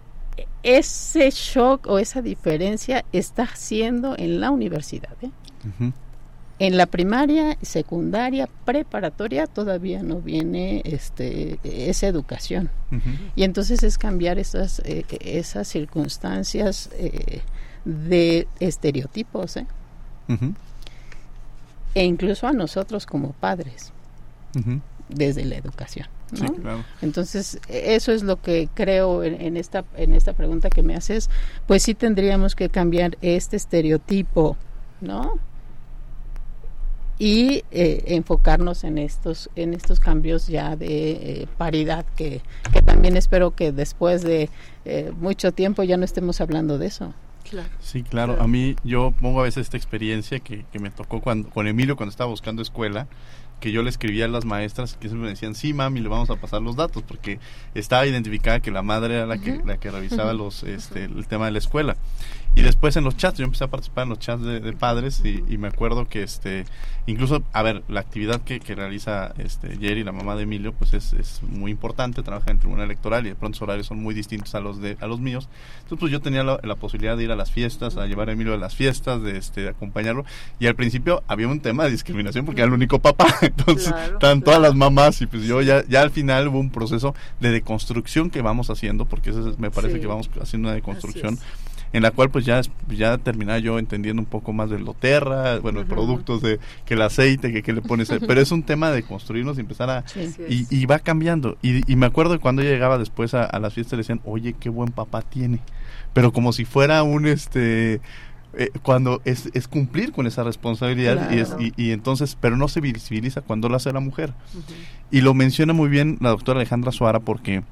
ese 0.62 1.30
shock 1.30 1.86
o 1.86 1.98
esa 1.98 2.22
diferencia 2.22 3.04
está 3.12 3.42
haciendo 3.42 4.16
en 4.16 4.40
la 4.40 4.50
universidad. 4.50 5.12
¿eh? 5.22 5.30
En 6.60 6.76
la 6.76 6.84
primaria, 6.84 7.56
secundaria, 7.62 8.46
preparatoria 8.66 9.46
todavía 9.46 10.02
no 10.02 10.20
viene 10.20 10.82
este, 10.84 11.58
esa 11.64 12.06
educación. 12.06 12.68
Y 13.34 13.44
entonces 13.44 13.82
es 13.82 13.96
cambiar 13.96 14.38
esas, 14.38 14.80
eh, 14.80 15.06
esas 15.20 15.68
circunstancias 15.68 16.90
eh, 16.92 17.40
de 17.86 18.46
estereotipos. 18.60 19.56
¿eh? 19.56 19.66
E 21.94 22.04
incluso 22.04 22.46
a 22.46 22.52
nosotros 22.52 23.06
como 23.06 23.32
padres, 23.32 23.94
desde 25.08 25.46
la 25.46 25.56
educación. 25.56 26.08
Entonces, 27.00 27.58
eso 27.68 28.12
es 28.12 28.22
lo 28.22 28.38
que 28.42 28.68
creo 28.74 29.24
en, 29.24 29.40
en, 29.40 29.56
esta, 29.56 29.86
en 29.96 30.12
esta 30.12 30.34
pregunta 30.34 30.68
que 30.68 30.82
me 30.82 30.94
haces. 30.94 31.30
Pues 31.66 31.84
sí 31.84 31.94
tendríamos 31.94 32.54
que 32.54 32.68
cambiar 32.68 33.16
este 33.22 33.56
estereotipo, 33.56 34.58
¿no? 35.00 35.40
Y 37.20 37.64
eh, 37.70 38.02
enfocarnos 38.06 38.82
en 38.82 38.96
estos 38.96 39.50
en 39.54 39.74
estos 39.74 40.00
cambios 40.00 40.46
ya 40.46 40.74
de 40.74 41.10
eh, 41.42 41.48
paridad 41.58 42.06
que, 42.16 42.40
que, 42.72 42.80
también 42.80 43.14
espero 43.18 43.50
que 43.50 43.72
después 43.72 44.22
de 44.22 44.48
eh, 44.86 45.12
mucho 45.20 45.52
tiempo 45.52 45.82
ya 45.82 45.98
no 45.98 46.06
estemos 46.06 46.40
hablando 46.40 46.78
de 46.78 46.86
eso. 46.86 47.12
Sí 47.80 48.04
claro. 48.04 48.40
a 48.40 48.46
mí 48.46 48.76
yo 48.84 49.12
pongo 49.20 49.40
a 49.40 49.42
veces 49.42 49.66
esta 49.66 49.76
experiencia 49.76 50.38
que, 50.38 50.64
que 50.72 50.78
me 50.78 50.90
tocó 50.90 51.20
cuando 51.20 51.50
con 51.50 51.66
Emilio 51.66 51.94
cuando 51.94 52.10
estaba 52.10 52.30
buscando 52.30 52.62
escuela 52.62 53.06
que 53.60 53.70
yo 53.70 53.82
le 53.82 53.90
escribía 53.90 54.24
a 54.24 54.28
las 54.28 54.44
maestras 54.44 54.94
que 54.94 55.08
siempre 55.08 55.24
me 55.24 55.30
decían, 55.30 55.54
sí, 55.54 55.72
mami, 55.72 56.00
le 56.00 56.08
vamos 56.08 56.30
a 56.30 56.36
pasar 56.36 56.62
los 56.62 56.76
datos, 56.76 57.02
porque 57.06 57.38
estaba 57.74 58.06
identificada 58.06 58.60
que 58.60 58.70
la 58.70 58.82
madre 58.82 59.16
era 59.16 59.26
la 59.26 59.38
que, 59.38 59.60
la 59.64 59.76
que 59.76 59.90
revisaba 59.90 60.32
los, 60.32 60.62
este, 60.62 61.04
el 61.04 61.26
tema 61.28 61.44
de 61.44 61.52
la 61.52 61.58
escuela. 61.58 61.96
Y 62.54 62.62
después 62.62 62.96
en 62.96 63.04
los 63.04 63.16
chats, 63.16 63.38
yo 63.38 63.44
empecé 63.44 63.64
a 63.64 63.68
participar 63.68 64.04
en 64.04 64.10
los 64.10 64.18
chats 64.18 64.42
de, 64.42 64.72
padres 64.72 65.22
y, 65.24 65.56
me 65.56 65.68
acuerdo 65.68 66.08
que 66.08 66.22
este 66.22 66.64
incluso, 67.06 67.42
a 67.52 67.62
ver, 67.62 67.82
la 67.88 68.00
actividad 68.00 68.40
que, 68.42 68.60
que 68.60 68.74
realiza 68.74 69.32
este 69.38 69.76
Jerry, 69.78 70.04
la 70.04 70.12
mamá 70.12 70.36
de 70.36 70.44
Emilio, 70.44 70.72
pues 70.72 70.94
es, 70.94 71.12
es 71.12 71.42
muy 71.42 71.70
importante, 71.70 72.22
trabaja 72.22 72.50
en 72.50 72.56
el 72.56 72.60
tribunal 72.60 72.86
electoral 72.86 73.26
y 73.26 73.30
de 73.30 73.34
pronto 73.34 73.56
sus 73.56 73.62
horarios 73.62 73.86
son 73.86 74.02
muy 74.02 74.14
distintos 74.14 74.54
a 74.54 74.60
los 74.60 74.80
de 74.80 74.96
a 75.00 75.06
los 75.06 75.20
míos. 75.20 75.48
Entonces 75.82 75.98
pues 75.98 76.12
yo 76.12 76.20
tenía 76.20 76.42
la, 76.42 76.74
posibilidad 76.76 77.16
de 77.16 77.24
ir 77.24 77.30
a 77.30 77.36
las 77.36 77.50
fiestas, 77.50 77.96
a 77.96 78.06
llevar 78.06 78.28
a 78.28 78.32
Emilio 78.32 78.54
a 78.54 78.56
las 78.56 78.74
fiestas, 78.74 79.22
de 79.22 79.38
este 79.38 79.68
acompañarlo. 79.68 80.24
Y 80.58 80.66
al 80.66 80.74
principio 80.74 81.22
había 81.28 81.48
un 81.48 81.60
tema 81.60 81.84
de 81.84 81.90
discriminación 81.90 82.44
porque 82.46 82.62
era 82.62 82.68
el 82.68 82.74
único 82.74 82.98
papá, 82.98 83.26
entonces 83.42 83.94
estaban 84.12 84.42
todas 84.42 84.60
las 84.60 84.74
mamás 84.74 85.20
y 85.20 85.26
pues 85.26 85.44
yo 85.44 85.62
ya 85.62 85.84
ya 85.88 86.02
al 86.02 86.10
final 86.10 86.48
hubo 86.48 86.58
un 86.58 86.70
proceso 86.70 87.14
de 87.38 87.50
deconstrucción 87.50 88.30
que 88.30 88.42
vamos 88.42 88.70
haciendo 88.70 89.04
porque 89.04 89.30
eso 89.30 89.54
me 89.58 89.70
parece 89.70 90.00
que 90.00 90.06
vamos 90.06 90.30
haciendo 90.40 90.68
una 90.68 90.74
deconstrucción 90.74 91.38
en 91.92 92.02
la 92.02 92.10
cual 92.10 92.30
pues 92.30 92.44
ya 92.44 92.60
ya 92.88 93.18
terminaba 93.18 93.58
yo 93.58 93.78
entendiendo 93.78 94.22
un 94.22 94.26
poco 94.26 94.52
más 94.52 94.70
del 94.70 94.84
Loterra, 94.84 95.58
bueno, 95.58 95.84
productos 95.84 96.40
de 96.42 96.60
que 96.84 96.94
el 96.94 97.02
aceite, 97.02 97.52
que 97.52 97.62
qué 97.62 97.72
le 97.72 97.82
pones, 97.82 98.10
pero 98.26 98.40
es 98.40 98.52
un 98.52 98.62
tema 98.62 98.90
de 98.90 99.02
construirnos 99.02 99.56
y 99.58 99.60
empezar 99.60 99.90
a 99.90 100.04
y, 100.48 100.86
va 100.86 100.98
cambiando. 100.98 101.56
Y, 101.62 101.96
me 101.96 102.06
acuerdo 102.06 102.34
que 102.34 102.40
cuando 102.40 102.62
llegaba 102.62 102.98
después 102.98 103.34
a, 103.34 103.58
las 103.58 103.74
fiestas 103.74 103.92
le 103.92 103.98
decían, 103.98 104.20
"Oye, 104.24 104.54
qué 104.58 104.68
buen 104.68 104.92
papá 104.92 105.22
tiene." 105.22 105.60
Pero 106.12 106.32
como 106.32 106.52
si 106.52 106.64
fuera 106.64 107.02
un 107.02 107.26
este 107.26 108.00
eh, 108.54 108.70
cuando 108.82 109.20
es, 109.24 109.48
es, 109.54 109.68
cumplir 109.68 110.10
con 110.10 110.26
esa 110.26 110.42
responsabilidad 110.42 111.30
y, 111.30 111.38
es, 111.38 111.54
y, 111.76 111.92
entonces, 111.92 112.36
pero 112.40 112.56
no 112.56 112.66
se 112.66 112.80
visibiliza 112.80 113.42
cuando 113.42 113.68
lo 113.68 113.76
hace 113.76 113.92
la 113.92 114.00
mujer. 114.00 114.32
Y 115.10 115.20
lo 115.20 115.34
menciona 115.34 115.72
muy 115.72 115.88
bien 115.88 116.18
la 116.20 116.30
doctora 116.30 116.58
Alejandra 116.58 116.90
Suara 116.90 117.20
porque 117.20 117.62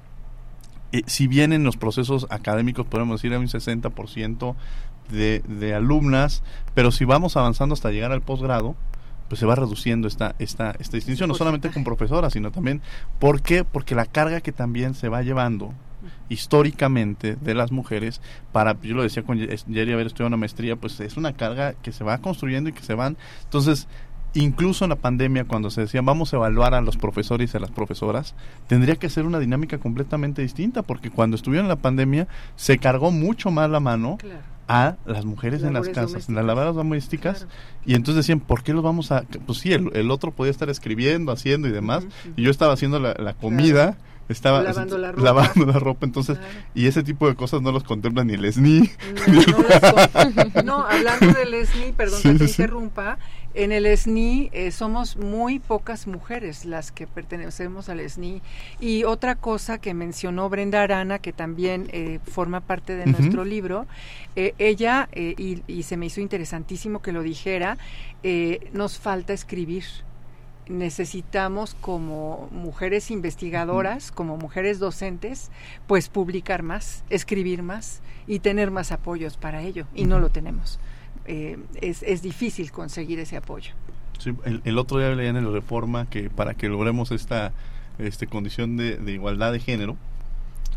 eh, 0.92 1.02
si 1.06 1.26
bien 1.26 1.52
en 1.52 1.64
los 1.64 1.76
procesos 1.76 2.26
académicos 2.30 2.86
podemos 2.86 3.20
decir 3.20 3.32
hay 3.32 3.38
un 3.38 3.48
60% 3.48 4.54
de, 5.10 5.42
de 5.46 5.74
alumnas, 5.74 6.42
pero 6.74 6.90
si 6.90 7.04
vamos 7.04 7.36
avanzando 7.36 7.74
hasta 7.74 7.90
llegar 7.90 8.12
al 8.12 8.22
posgrado, 8.22 8.76
pues 9.28 9.38
se 9.38 9.46
va 9.46 9.54
reduciendo 9.54 10.08
esta, 10.08 10.34
esta, 10.38 10.74
esta 10.78 10.96
distinción, 10.96 11.28
no 11.28 11.34
solamente 11.34 11.70
con 11.70 11.84
profesoras, 11.84 12.32
sino 12.32 12.50
también, 12.50 12.80
¿por 13.18 13.42
qué? 13.42 13.64
Porque 13.64 13.94
la 13.94 14.06
carga 14.06 14.40
que 14.40 14.52
también 14.52 14.94
se 14.94 15.08
va 15.08 15.22
llevando 15.22 15.74
históricamente 16.28 17.36
de 17.36 17.54
las 17.54 17.72
mujeres 17.72 18.20
para, 18.52 18.80
yo 18.80 18.94
lo 18.94 19.02
decía 19.02 19.22
con 19.22 19.38
Jerry 19.38 19.92
haber 19.92 20.06
estudiado 20.06 20.28
una 20.28 20.36
maestría, 20.36 20.76
pues 20.76 20.98
es 21.00 21.16
una 21.16 21.32
carga 21.32 21.74
que 21.74 21.92
se 21.92 22.04
va 22.04 22.18
construyendo 22.18 22.70
y 22.70 22.72
que 22.72 22.82
se 22.82 22.94
van, 22.94 23.16
entonces 23.44 23.88
incluso 24.34 24.84
en 24.84 24.90
la 24.90 24.96
pandemia, 24.96 25.44
cuando 25.44 25.70
se 25.70 25.82
decía 25.82 26.02
vamos 26.02 26.32
a 26.32 26.36
evaluar 26.36 26.74
a 26.74 26.80
los 26.80 26.96
profesores 26.96 27.52
y 27.52 27.56
a 27.56 27.60
las 27.60 27.70
profesoras, 27.70 28.34
tendría 28.66 28.96
que 28.96 29.08
ser 29.08 29.24
una 29.26 29.38
dinámica 29.38 29.78
completamente 29.78 30.42
distinta, 30.42 30.82
porque 30.82 31.10
cuando 31.10 31.36
estuvieron 31.36 31.66
en 31.66 31.70
la 31.70 31.76
pandemia 31.76 32.28
se 32.56 32.78
cargó 32.78 33.10
mucho 33.10 33.50
más 33.50 33.70
la 33.70 33.80
mano 33.80 34.18
a 34.68 34.96
las 35.06 35.24
mujeres 35.24 35.62
en 35.62 35.72
las 35.72 35.88
casas, 35.88 36.28
en 36.28 36.34
las 36.34 36.44
lavadas 36.44 36.74
domésticas, 36.74 37.46
y 37.86 37.94
entonces 37.94 38.16
decían, 38.16 38.40
¿por 38.40 38.62
qué 38.62 38.74
los 38.74 38.82
vamos 38.82 39.10
a...? 39.10 39.22
Pues 39.46 39.58
sí, 39.58 39.72
el, 39.72 40.10
otro 40.10 40.30
podía 40.30 40.50
estar 40.50 40.68
escribiendo, 40.68 41.32
haciendo 41.32 41.68
y 41.68 41.72
demás, 41.72 42.06
y 42.36 42.42
yo 42.42 42.50
estaba 42.50 42.74
haciendo 42.74 43.00
la, 43.00 43.34
comida 43.34 43.96
estaba 44.28 44.62
lavando 44.62 44.98
la 44.98 45.10
ropa, 45.12 45.22
lavando 45.22 45.64
la 45.64 45.78
ropa 45.78 46.04
entonces 46.04 46.38
y 46.74 46.86
ese 46.86 47.02
tipo 47.02 47.28
de 47.28 47.34
cosas 47.34 47.62
no 47.62 47.72
los 47.72 47.82
contempla 47.82 48.24
ni 48.24 48.34
el 48.34 48.52
SNI 48.52 48.90
no, 50.64 50.86
hablando 50.86 51.32
del 51.32 51.66
SNI 51.66 51.92
perdón 51.92 52.20
que 52.22 52.34
te 52.34 52.44
interrumpa 52.44 53.18
en 53.58 53.72
el 53.72 53.86
SNI 53.96 54.50
eh, 54.52 54.70
somos 54.70 55.16
muy 55.16 55.58
pocas 55.58 56.06
mujeres 56.06 56.64
las 56.64 56.92
que 56.92 57.08
pertenecemos 57.08 57.88
al 57.88 57.98
SNI 58.08 58.40
y 58.78 59.02
otra 59.02 59.34
cosa 59.34 59.78
que 59.78 59.94
mencionó 59.94 60.48
Brenda 60.48 60.80
Arana 60.80 61.18
que 61.18 61.32
también 61.32 61.88
eh, 61.92 62.20
forma 62.24 62.60
parte 62.60 62.94
de 62.94 63.06
nuestro 63.06 63.44
libro 63.44 63.86
eh, 64.36 64.54
ella 64.58 65.08
y, 65.12 65.62
y, 65.66 65.82
se 65.82 65.96
me 65.96 66.06
hizo 66.06 66.20
interesantísimo 66.20 67.02
que 67.02 67.10
lo 67.10 67.22
dijera 67.22 67.78
nos 68.72 68.98
falta 69.00 69.32
escribir 69.32 69.84
necesitamos 70.68 71.74
como 71.80 72.48
mujeres 72.52 73.10
investigadoras, 73.10 74.12
como 74.12 74.36
mujeres 74.36 74.78
docentes, 74.78 75.50
pues 75.86 76.08
publicar 76.08 76.62
más, 76.62 77.04
escribir 77.08 77.62
más 77.62 78.02
y 78.26 78.40
tener 78.40 78.70
más 78.70 78.92
apoyos 78.92 79.38
para 79.38 79.62
ello. 79.62 79.86
Y 79.94 80.04
no 80.04 80.18
lo 80.18 80.28
tenemos. 80.28 80.78
Eh, 81.28 81.58
es, 81.82 82.02
es, 82.02 82.22
difícil 82.22 82.72
conseguir 82.72 83.18
ese 83.18 83.36
apoyo. 83.36 83.72
Sí, 84.18 84.32
el, 84.64 84.78
otro 84.78 84.98
día 84.98 85.14
leía 85.14 85.28
en 85.28 85.44
la 85.44 85.50
reforma 85.50 86.08
que 86.08 86.30
para 86.30 86.54
que 86.54 86.68
logremos 86.68 87.12
esta 87.12 87.52
este, 87.98 88.26
condición 88.26 88.78
de, 88.78 88.96
de 88.96 89.12
igualdad 89.12 89.52
de 89.52 89.60
género, 89.60 89.96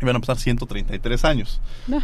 iban 0.04 0.16
a 0.16 0.20
pasar 0.20 0.38
133 0.38 1.24
años. 1.24 1.60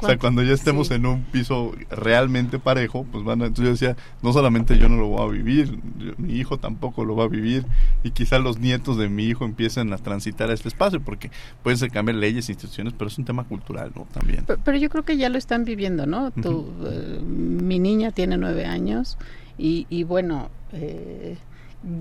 O, 0.00 0.06
sea, 0.06 0.18
cuando 0.18 0.42
ya 0.42 0.52
estemos 0.52 0.90
en 0.90 1.06
un 1.06 1.22
piso 1.22 1.72
realmente 1.90 2.58
parejo, 2.58 3.06
pues 3.10 3.24
van 3.24 3.42
a, 3.42 3.46
entonces 3.46 3.64
yo 3.64 3.88
decía, 3.88 4.04
no 4.22 4.32
solamente 4.32 4.78
yo 4.78 4.88
no 4.88 4.96
lo 4.96 5.08
voy 5.08 5.22
a 5.22 5.30
vivir, 5.30 5.78
mi 6.18 6.34
hijo 6.34 6.58
tampoco 6.58 7.04
lo 7.04 7.16
va 7.16 7.24
a 7.24 7.28
vivir 7.28 7.64
y 8.02 8.10
quizá 8.10 8.38
los 8.38 8.58
nietos 8.58 8.96
de 8.96 9.08
mi 9.08 9.24
hijo 9.24 9.44
empiecen 9.44 9.92
a 9.92 9.98
transitar 9.98 10.50
a 10.50 10.54
este 10.54 10.68
espacio 10.68 11.00
porque 11.00 11.30
pueden 11.62 11.78
ser 11.78 11.90
cambiar 11.90 12.16
leyes, 12.16 12.48
instituciones, 12.48 12.94
pero 12.96 13.08
es 13.08 13.18
un 13.18 13.24
tema 13.24 13.44
cultural, 13.44 13.92
¿no? 13.94 14.06
También. 14.12 14.44
Pero, 14.46 14.76
yo 14.76 14.90
creo 14.90 15.04
que 15.04 15.16
ya 15.16 15.28
lo 15.28 15.38
están 15.38 15.64
viviendo, 15.64 16.06
¿no? 16.06 16.30
Tu, 16.30 16.72
eh, 16.84 17.20
mi 17.22 17.78
niña 17.78 18.10
tiene 18.10 18.36
nueve 18.36 18.66
años 18.66 19.18
y, 19.58 19.86
y 19.88 20.04
bueno, 20.04 20.50
eh, 20.72 21.36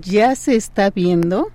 ya 0.02 0.36
se 0.36 0.56
está 0.56 0.90
viendo, 0.90 1.50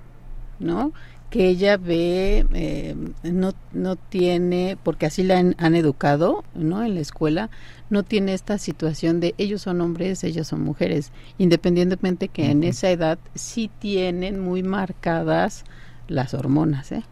¿no? 0.59 0.93
Que 1.31 1.49
ella 1.49 1.77
ve, 1.77 2.47
eh, 2.55 2.95
no, 3.25 3.53
no 3.73 3.97
tiene, 3.97 4.79
porque 4.83 5.07
así 5.07 5.23
la 5.23 5.39
han, 5.39 5.75
educado, 5.75 6.45
¿no? 6.55 6.85
En 6.85 6.95
la 6.95 7.01
escuela, 7.01 7.51
no 7.91 8.05
tiene 8.05 8.33
esta 8.33 8.59
situación 8.59 9.21
de 9.21 9.35
ellos 9.39 9.63
son 9.63 9.81
hombres, 9.81 10.23
ellas 10.25 10.47
son 10.47 10.63
mujeres, 10.63 11.13
independientemente 11.39 12.29
que 12.29 12.51
en 12.51 12.63
esa 12.63 12.91
edad 12.91 13.19
sí 13.35 13.71
tienen 13.79 14.41
muy 14.41 14.63
marcadas 14.63 15.65
las 16.09 16.35
hormonas, 16.35 16.93
¿eh? 16.93 17.03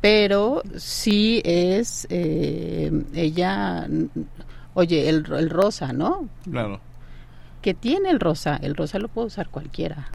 Pero 0.00 0.62
sí 0.76 1.42
es, 1.44 2.06
eh, 2.08 2.90
ella, 3.14 3.88
oye, 4.74 5.08
el, 5.08 5.26
el 5.32 5.50
rosa, 5.50 5.92
¿no? 5.92 6.28
Claro. 6.44 6.80
Que 7.62 7.74
tiene 7.74 8.10
el 8.10 8.20
rosa, 8.20 8.56
el 8.56 8.76
rosa 8.76 8.98
lo 8.98 9.08
puede 9.08 9.26
usar 9.26 9.48
cualquiera, 9.50 10.08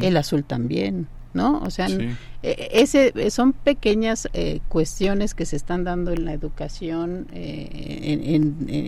el 0.00 0.16
azul 0.16 0.44
también 0.44 1.08
¿no? 1.36 1.60
O 1.60 1.70
sea, 1.70 1.86
e, 2.42 2.68
ese, 2.72 3.30
son 3.30 3.52
pequeñas 3.52 4.28
eh, 4.32 4.60
cuestiones 4.68 5.34
que 5.34 5.46
se 5.46 5.54
están 5.54 5.84
dando 5.84 6.10
en 6.10 6.24
la 6.24 6.32
educación 6.32 7.28
eh, 7.32 8.40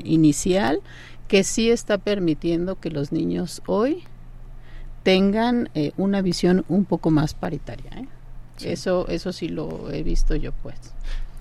inicial 0.05 0.81
que 1.29 1.45
sí 1.45 1.71
está 1.71 1.99
permitiendo 1.99 2.81
que 2.81 2.91
los 2.91 3.13
niños 3.13 3.63
hoy 3.67 4.03
tengan 5.05 5.69
eh, 5.75 5.93
una 5.97 6.23
visión 6.23 6.65
un 6.69 6.85
poco 6.85 7.11
más 7.11 7.35
paritaria. 7.35 7.91
Eso, 8.61 9.07
eso 9.09 9.33
sí 9.33 9.49
lo 9.49 9.91
he 9.93 10.03
visto 10.03 10.35
yo, 10.35 10.51
pues. 10.51 10.77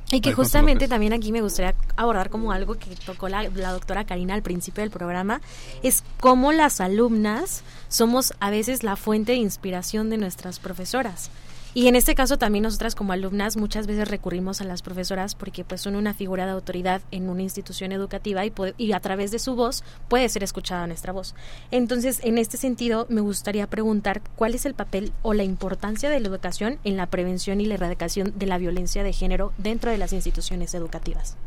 Y 0.09 0.21
que 0.21 0.31
justamente 0.31 0.87
también 0.87 1.11
aquí 1.11 1.33
me 1.33 1.41
gustaría 1.41 1.75
abordar 1.97 2.29
como 2.29 2.53
algo 2.53 2.75
que 2.75 2.95
tocó 3.05 3.27
la, 3.27 3.43
la, 3.43 3.73
doctora 3.73 4.05
Karina 4.05 4.35
al 4.35 4.41
principio 4.41 4.81
del 4.81 4.89
programa, 4.89 5.41
es 5.83 6.03
cómo 6.21 6.53
las 6.53 6.79
alumnas 6.79 7.61
somos 7.89 8.33
a 8.39 8.49
veces 8.49 8.83
la 8.83 8.95
fuente 8.95 9.33
de 9.33 9.39
inspiración 9.39 10.09
de 10.09 10.17
nuestras 10.17 10.59
profesoras. 10.59 11.29
Y 11.77 11.87
en 11.87 11.95
este 11.95 12.15
caso 12.15 12.39
también 12.39 12.63
nosotras 12.63 12.95
como 12.95 13.13
alumnas 13.13 13.55
muchas 13.55 13.85
veces 13.85 14.07
recurrimos 14.07 14.61
a 14.61 14.63
las 14.63 14.81
profesoras 14.81 15.35
porque 15.35 15.63
pues 15.63 15.79
son 15.79 15.95
una 15.95 16.15
figura 16.15 16.47
de 16.47 16.51
autoridad 16.53 17.03
en 17.11 17.29
una 17.29 17.43
institución 17.43 17.91
educativa 17.91 18.41
y, 18.43 18.91
a 18.93 18.99
través 18.99 19.29
de 19.29 19.37
su 19.37 19.55
voz 19.55 19.83
puede 20.07 20.27
ser 20.27 20.41
escuchada 20.41 20.87
nuestra 20.87 21.13
voz. 21.13 21.35
Entonces, 21.69 22.19
en 22.23 22.39
este 22.39 22.57
sentido, 22.57 23.05
me 23.09 23.21
gustaría 23.21 23.67
preguntar 23.67 24.23
cuál 24.35 24.55
es 24.55 24.65
el 24.65 24.73
papel 24.73 25.11
o 25.21 25.35
la 25.35 25.43
importancia 25.43 26.09
de 26.09 26.19
la 26.19 26.29
educación 26.29 26.79
en 26.83 26.97
la 26.97 27.05
prevención 27.05 27.61
y 27.61 27.67
la 27.67 27.75
erradicación 27.75 28.33
de 28.35 28.47
la 28.47 28.57
violencia 28.57 29.03
de 29.03 29.13
género 29.13 29.53
dentro 29.59 29.91
de 29.91 29.99
las 29.99 30.13
instituciones 30.13 30.73
educativas. 30.73 31.37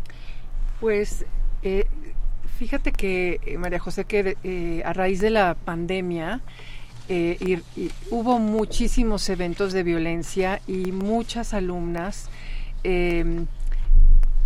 Pues 0.78 1.24
eh, 1.64 1.86
fíjate 2.56 2.92
que, 2.92 3.40
eh, 3.44 3.58
María 3.58 3.80
José, 3.80 4.04
que 4.04 4.36
eh, 4.44 4.82
a 4.84 4.92
raíz 4.92 5.18
de 5.18 5.30
la 5.30 5.56
pandemia, 5.56 6.40
eh, 7.12 7.60
y, 7.76 7.90
hubo 8.12 8.38
muchísimos 8.38 9.28
eventos 9.30 9.72
de 9.72 9.82
violencia 9.82 10.60
y 10.68 10.92
muchas 10.92 11.54
alumnas 11.54 12.30
em, 12.84 13.46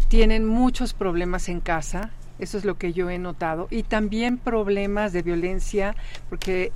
tienen 0.09 0.47
muchos 0.47 0.95
problemas 0.95 1.51
en 1.51 1.61
casa, 1.61 2.09
eso 2.39 2.57
es 2.57 2.65
lo 2.65 2.79
que 2.79 2.95
yo 2.95 3.11
he 3.11 3.19
notado, 3.19 3.69
y 3.71 3.83
también 3.83 4.39
problemas 4.39 5.13
de 5.13 5.21
violencia, 5.21 5.95
porque 6.31 6.73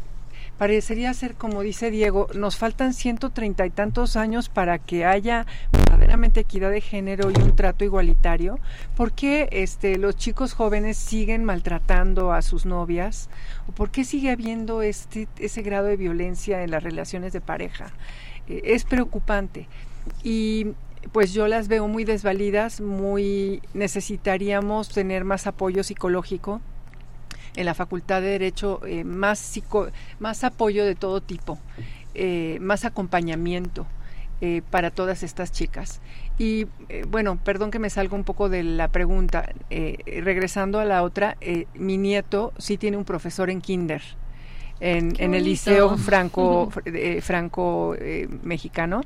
parecería 0.59 1.15
ser, 1.15 1.37
como 1.37 1.63
dice 1.63 1.91
Diego, 1.91 2.29
nos 2.35 2.59
faltan 2.59 2.93
ciento 2.93 3.31
treinta 3.31 3.65
y 3.65 3.71
tantos 3.71 4.17
años 4.17 4.51
para 4.51 4.79
que 4.79 5.07
haya 5.07 5.47
equidad 6.41 6.71
de 6.71 6.81
género 6.81 7.31
y 7.31 7.41
un 7.41 7.55
trato 7.57 7.85
igualitario. 7.85 8.59
¿Por 8.97 9.13
qué 9.13 9.49
este, 9.53 9.99
los 9.99 10.17
chicos 10.17 10.53
jóvenes 10.55 10.97
siguen 10.97 11.45
maltratando 11.45 12.33
a 12.33 12.43
sus 12.43 12.67
novias? 12.67 13.29
¿O 13.69 13.73
por 13.73 13.91
qué 13.91 14.05
sigue 14.05 14.31
habiendo 14.31 14.83
este, 14.83 15.29
ese 15.39 15.63
grado 15.63 15.87
de 15.87 15.97
violencia 15.97 16.63
en 16.63 16.71
las 16.71 16.83
relaciones 16.83 17.33
de 17.33 17.41
pareja? 17.41 17.93
Eh, 18.49 18.63
es 18.65 18.85
preocupante. 18.85 19.69
Y 20.23 20.69
pues 21.13 21.33
yo 21.33 21.49
las 21.49 21.69
veo 21.69 21.87
muy 21.89 22.05
desvalidas, 22.05 22.81
muy 22.81 23.63
necesitaríamos 23.75 24.89
tener 24.89 25.25
más 25.25 25.47
apoyo 25.47 25.83
psicológico 25.83 26.61
en 27.57 27.67
la 27.67 27.75
Facultad 27.75 28.21
de 28.21 28.29
Derecho 28.29 28.81
eh, 28.87 29.05
más, 29.05 29.61
más 30.19 30.45
apoyo 30.45 30.85
de 30.85 30.95
todo 30.95 31.21
tipo, 31.21 31.59
eh, 32.15 32.59
más 32.61 32.85
acompañamiento. 32.85 33.87
Eh, 34.41 34.63
para 34.71 34.93
todas 34.93 35.25
estas 35.25 35.51
chicas. 35.51 36.01
Y 36.39 36.67
bueno, 37.09 37.41
perdón 37.43 37.73
que 37.73 37.81
me 37.81 37.91
salga 37.91 38.15
un 38.15 38.23
poco 38.23 38.49
de 38.49 38.63
la 38.63 38.87
pregunta. 38.87 39.53
regresando 40.07 40.79
a 40.79 40.85
la 40.85 41.03
otra, 41.03 41.37
mi 41.75 41.97
nieto 41.97 42.53
sí 42.57 42.77
tiene 42.79 42.97
un 42.97 43.05
profesor 43.05 43.51
en 43.51 43.61
kinder. 43.61 44.03
En, 44.81 45.15
en 45.19 45.35
el 45.35 45.43
liceo 45.43 45.97
franco 45.97 46.71
franco 47.23 47.97
mexicano 48.45 49.01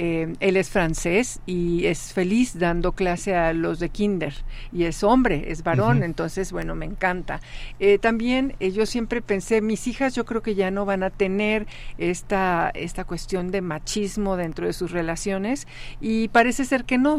eh, 0.00 0.32
él 0.38 0.56
es 0.56 0.70
francés 0.70 1.40
y 1.44 1.86
es 1.86 2.12
feliz 2.12 2.56
dando 2.56 2.92
clase 2.92 3.34
a 3.34 3.52
los 3.52 3.80
de 3.80 3.88
kinder 3.88 4.32
y 4.72 4.84
es 4.84 5.02
hombre, 5.02 5.46
es 5.48 5.64
varón, 5.64 6.04
entonces 6.04 6.52
bueno, 6.52 6.76
me 6.76 6.86
encanta. 6.86 7.40
Eh, 7.80 7.98
también 7.98 8.54
eh, 8.60 8.70
yo 8.70 8.86
siempre 8.86 9.22
pensé, 9.22 9.60
mis 9.60 9.88
hijas 9.88 10.14
yo 10.14 10.24
creo 10.24 10.40
que 10.40 10.54
ya 10.54 10.70
no 10.70 10.84
van 10.84 11.02
a 11.02 11.10
tener 11.10 11.66
esta, 11.98 12.70
esta 12.74 13.02
cuestión 13.02 13.50
de 13.50 13.60
machismo 13.60 14.36
dentro 14.36 14.66
de 14.66 14.72
sus 14.72 14.92
relaciones 14.92 15.66
y 16.00 16.28
parece 16.28 16.64
ser 16.64 16.84
que 16.84 16.96
no, 16.96 17.18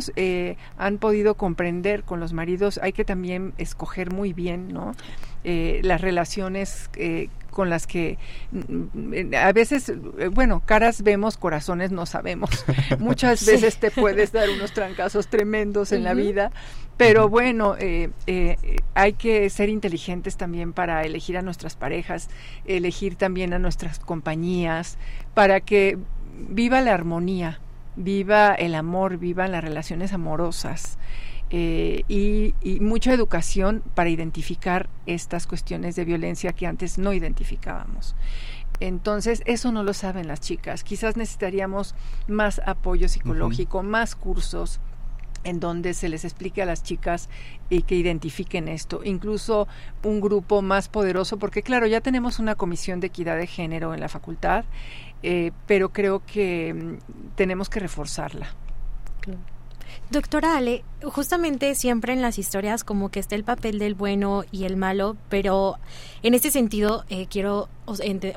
han 0.78 0.98
podido 1.00 1.36
comprender 1.36 2.04
con 2.04 2.22
los 2.22 2.32
maridos, 2.32 2.80
hay 2.82 2.94
que 2.94 3.04
también 3.04 3.54
escoger 3.58 4.14
muy 4.14 4.32
bien, 4.32 4.70
¿no? 4.70 4.94
las 5.44 6.02
relaciones 6.02 6.90
con 7.60 7.70
las 7.70 7.88
que 7.88 8.18
mm, 8.54 9.36
a 9.36 9.52
veces, 9.52 9.90
eh, 9.90 10.30
bueno, 10.32 10.62
caras 10.66 11.02
vemos, 11.04 11.36
corazones 11.36 11.92
no 11.92 12.06
sabemos. 12.06 12.50
Muchas 13.00 13.46
veces 13.46 13.76
te 13.82 13.92
puedes 13.92 14.32
dar 14.32 14.50
unos 14.50 14.72
trancazos 14.72 15.28
tremendos 15.28 15.92
en 15.92 16.06
la 16.06 16.14
vida, 16.14 16.54
pero 16.96 17.28
bueno, 17.28 17.76
eh, 17.78 18.12
eh, 18.28 18.56
hay 18.94 19.12
que 19.12 19.50
ser 19.50 19.68
inteligentes 19.68 20.38
también 20.38 20.72
para 20.72 21.04
elegir 21.04 21.38
a 21.38 21.42
nuestras 21.42 21.76
parejas, 21.76 22.30
elegir 22.64 23.18
también 23.18 23.54
a 23.54 23.60
nuestras 23.60 24.00
compañías, 24.00 24.98
para 25.34 25.60
que 25.60 25.98
viva 26.48 26.80
la 26.80 26.94
armonía, 26.94 27.60
viva 27.98 28.56
el 28.56 28.74
amor, 28.74 29.18
vivan 29.18 29.52
las 29.52 29.66
relaciones 29.66 30.14
amorosas. 30.14 30.98
Eh, 31.52 32.04
y, 32.08 32.54
mucha 32.80 33.12
educación 33.12 33.82
para 33.96 34.10
identificar 34.10 34.88
estas 35.08 35.48
cuestiones 35.48 35.96
de 35.96 36.06
violencia 36.06 36.54
que 36.54 36.68
antes 36.68 36.98
no 36.98 37.14
identificábamos. 37.14 38.16
Entonces, 38.80 39.42
eso 39.46 39.72
no 39.72 39.84
lo 39.84 39.94
saben 39.94 40.28
las 40.28 40.42
chicas. 40.42 40.84
Quizás 40.84 41.18
necesitaríamos 41.18 41.96
más 42.28 42.62
apoyo 42.66 43.10
psicológico, 43.10 43.84
más 43.84 44.16
cursos 44.16 44.80
en 45.44 45.60
donde 45.60 45.94
se 45.94 46.10
les 46.10 46.26
explique 46.26 46.62
a 46.62 46.66
las 46.66 46.84
chicas 46.84 47.30
y 47.70 47.84
que 47.84 47.96
identifiquen 47.96 48.68
esto, 48.68 49.02
incluso 49.04 49.68
un 50.04 50.20
grupo 50.20 50.62
más 50.62 50.90
poderoso, 50.90 51.40
porque 51.40 51.64
claro, 51.64 51.88
ya 51.88 52.02
tenemos 52.02 52.40
una 52.40 52.56
comisión 52.56 53.00
de 53.00 53.08
equidad 53.08 53.38
de 53.38 53.48
género 53.48 53.94
en 53.94 54.02
la 54.02 54.10
facultad, 54.10 54.66
eh, 55.24 55.52
pero 55.66 55.90
creo 55.90 56.26
que 56.26 56.74
mm, 56.74 57.36
tenemos 57.36 57.70
que 57.70 57.80
reforzarla. 57.80 58.48
Doctora 60.12 60.58
Ale, 60.58 60.84
justamente 61.04 61.76
siempre 61.76 62.14
en 62.14 62.24
las 62.24 62.40
historias 62.40 62.84
como 62.84 63.10
que 63.10 63.20
está 63.20 63.36
el 63.36 63.44
papel 63.44 63.78
del 63.78 63.94
bueno 63.94 64.44
y 64.52 64.64
el 64.64 64.76
malo, 64.76 65.18
pero 65.30 65.78
en 66.24 66.34
este 66.34 66.50
sentido 66.50 67.06
eh, 67.10 67.28
quiero 67.30 67.70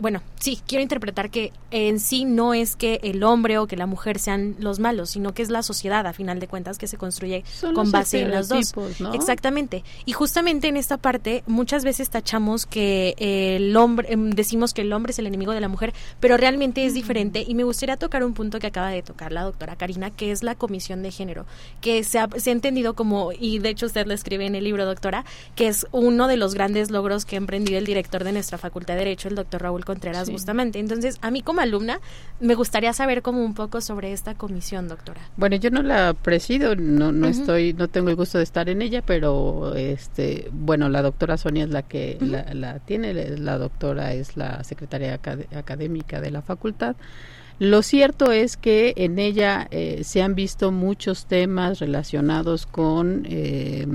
bueno, 0.00 0.22
sí, 0.38 0.60
quiero 0.66 0.82
interpretar 0.82 1.30
que 1.30 1.52
en 1.70 2.00
sí 2.00 2.24
no 2.24 2.54
es 2.54 2.76
que 2.76 3.00
el 3.02 3.22
hombre 3.22 3.58
o 3.58 3.66
que 3.66 3.76
la 3.76 3.86
mujer 3.86 4.18
sean 4.18 4.56
los 4.58 4.78
malos, 4.78 5.10
sino 5.10 5.34
que 5.34 5.42
es 5.42 5.50
la 5.50 5.62
sociedad, 5.62 6.06
a 6.06 6.12
final 6.12 6.40
de 6.40 6.48
cuentas, 6.48 6.78
que 6.78 6.86
se 6.86 6.96
construye 6.96 7.44
con 7.74 7.90
base 7.90 8.22
en 8.22 8.30
los 8.30 8.48
dos. 8.48 8.72
Exactamente. 9.12 9.84
Y 10.04 10.12
justamente 10.12 10.68
en 10.68 10.76
esta 10.76 10.96
parte, 10.96 11.42
muchas 11.46 11.84
veces 11.84 12.10
tachamos 12.10 12.66
que 12.66 13.14
el 13.18 13.76
hombre, 13.76 14.12
em, 14.12 14.30
decimos 14.30 14.74
que 14.74 14.82
el 14.82 14.92
hombre 14.92 15.12
es 15.12 15.18
el 15.18 15.26
enemigo 15.26 15.52
de 15.52 15.60
la 15.60 15.68
mujer, 15.68 15.92
pero 16.20 16.36
realmente 16.36 16.84
es 16.84 16.94
diferente. 16.94 17.44
Y 17.46 17.54
me 17.54 17.64
gustaría 17.64 17.96
tocar 17.96 18.24
un 18.24 18.34
punto 18.34 18.58
que 18.58 18.68
acaba 18.68 18.88
de 18.88 19.02
tocar 19.02 19.32
la 19.32 19.42
doctora 19.42 19.76
Karina, 19.76 20.10
que 20.10 20.32
es 20.32 20.42
la 20.42 20.54
comisión 20.54 21.02
de 21.02 21.10
género, 21.10 21.46
que 21.80 22.04
se 22.04 22.18
ha, 22.18 22.28
se 22.36 22.50
ha 22.50 22.52
entendido 22.52 22.94
como, 22.94 23.32
y 23.32 23.58
de 23.58 23.70
hecho 23.70 23.86
usted 23.86 24.06
lo 24.06 24.14
escribe 24.14 24.46
en 24.46 24.54
el 24.54 24.64
libro, 24.64 24.86
doctora, 24.86 25.24
que 25.56 25.68
es 25.68 25.86
uno 25.92 26.28
de 26.28 26.36
los 26.36 26.54
grandes 26.54 26.90
logros 26.90 27.24
que 27.24 27.36
ha 27.36 27.38
emprendido 27.38 27.78
el 27.78 27.86
director 27.86 28.24
de 28.24 28.32
nuestra 28.32 28.58
Facultad 28.58 28.94
de 28.94 29.00
Derecho, 29.00 29.28
el 29.28 29.34
doctor 29.34 29.41
Raúl 29.50 29.84
Contreras, 29.84 30.30
justamente. 30.30 30.78
Entonces, 30.78 31.18
a 31.22 31.30
mí 31.30 31.42
como 31.42 31.60
alumna, 31.60 32.00
me 32.40 32.54
gustaría 32.54 32.92
saber 32.92 33.22
como 33.22 33.44
un 33.44 33.54
poco 33.54 33.80
sobre 33.80 34.12
esta 34.12 34.34
comisión, 34.34 34.88
doctora. 34.88 35.20
Bueno, 35.36 35.56
yo 35.56 35.70
no 35.70 35.82
la 35.82 36.14
presido, 36.14 36.76
no, 36.76 37.12
no 37.12 37.28
estoy, 37.28 37.72
no 37.72 37.88
tengo 37.88 38.10
el 38.10 38.16
gusto 38.16 38.38
de 38.38 38.44
estar 38.44 38.68
en 38.68 38.82
ella, 38.82 39.02
pero 39.02 39.74
este, 39.74 40.48
bueno, 40.52 40.88
la 40.88 41.02
doctora 41.02 41.36
Sonia 41.36 41.64
es 41.64 41.70
la 41.70 41.82
que 41.82 42.18
la, 42.20 42.78
tiene, 42.80 43.14
la 43.14 43.58
doctora 43.58 44.12
es 44.14 44.36
la 44.36 44.64
secretaria 44.64 45.20
académica 45.54 46.20
de 46.20 46.30
la 46.30 46.42
facultad. 46.42 46.96
Lo 47.58 47.82
cierto 47.82 48.32
es 48.32 48.56
que 48.56 48.92
en 48.96 49.18
ella 49.18 49.68
eh, 49.70 50.02
se 50.04 50.22
han 50.22 50.34
visto 50.34 50.72
muchos 50.72 51.26
temas 51.26 51.78
relacionados 51.78 52.66
con 52.66 53.24
eh, 53.28 53.86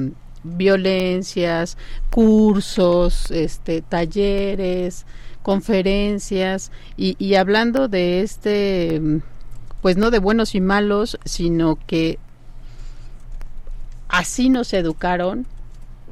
violencias, 0.44 1.78
cursos, 2.10 3.30
este, 3.32 3.82
talleres, 3.82 5.06
conferencias 5.48 6.74
y, 6.98 7.16
y 7.26 7.36
hablando 7.36 7.88
de 7.88 8.20
este, 8.20 9.02
pues 9.82 9.96
no 9.96 10.12
de 10.12 10.20
buenos 10.20 10.56
y 10.56 10.60
malos, 10.60 11.18
sino 11.24 11.80
que 11.88 12.20
así 14.10 14.50
nos 14.50 14.74
educaron, 14.74 15.46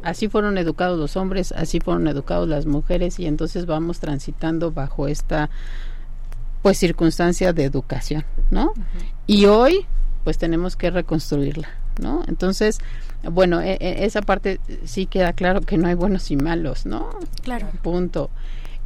así 0.04 0.30
fueron 0.30 0.58
educados 0.58 0.98
los 0.98 1.18
hombres, 1.18 1.52
así 1.52 1.82
fueron 1.82 2.08
educados 2.08 2.48
las 2.48 2.66
mujeres 2.66 3.20
y 3.20 3.26
entonces 3.26 3.66
vamos 3.66 4.00
transitando 4.00 4.72
bajo 4.72 5.10
esta 5.10 5.50
pues 6.62 6.78
circunstancia 6.78 7.52
de 7.52 7.66
educación, 7.66 8.24
¿no? 8.52 8.72
Y 9.28 9.48
hoy 9.48 9.86
pues 10.24 10.38
tenemos 10.38 10.78
que 10.78 10.92
reconstruirla, 10.92 11.68
¿no? 12.02 12.24
Entonces, 12.30 12.80
bueno, 13.30 13.60
e, 13.60 13.74
e, 13.82 14.06
esa 14.06 14.22
parte 14.22 14.62
sí 14.86 15.08
queda 15.08 15.34
claro 15.34 15.60
que 15.60 15.78
no 15.78 15.90
hay 15.90 15.96
buenos 15.96 16.32
y 16.32 16.38
malos, 16.38 16.86
¿no? 16.86 17.10
Claro. 17.44 17.68
Punto. 17.82 18.30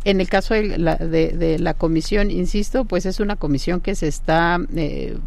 En 0.05 0.21
el 0.21 0.29
caso 0.29 0.53
de 0.53 0.77
la, 0.77 0.95
de, 0.95 1.57
la, 1.59 1.73
comisión, 1.73 2.31
insisto, 2.31 2.85
pues 2.85 3.05
es 3.05 3.19
una 3.19 3.35
comisión 3.35 3.81
que 3.81 3.95
se 3.95 4.07
está, 4.07 4.57
eh, 4.75 5.17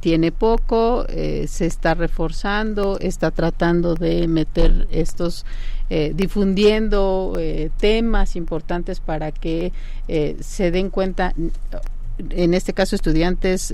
tiene 0.00 0.32
poco, 0.32 1.04
eh, 1.08 1.46
se 1.48 1.66
está 1.66 1.92
reforzando, 1.94 2.98
está 2.98 3.30
tratando 3.30 3.94
de 3.94 4.26
meter 4.26 4.88
estos, 4.90 5.44
eh, 5.90 6.12
difundiendo 6.14 7.34
temas 7.78 8.36
importantes 8.36 9.00
para 9.00 9.32
que 9.32 9.72
se 10.40 10.70
den 10.70 10.88
cuenta, 10.88 11.34
en 12.30 12.54
este 12.54 12.72
caso 12.72 12.96
estudiantes, 12.96 13.72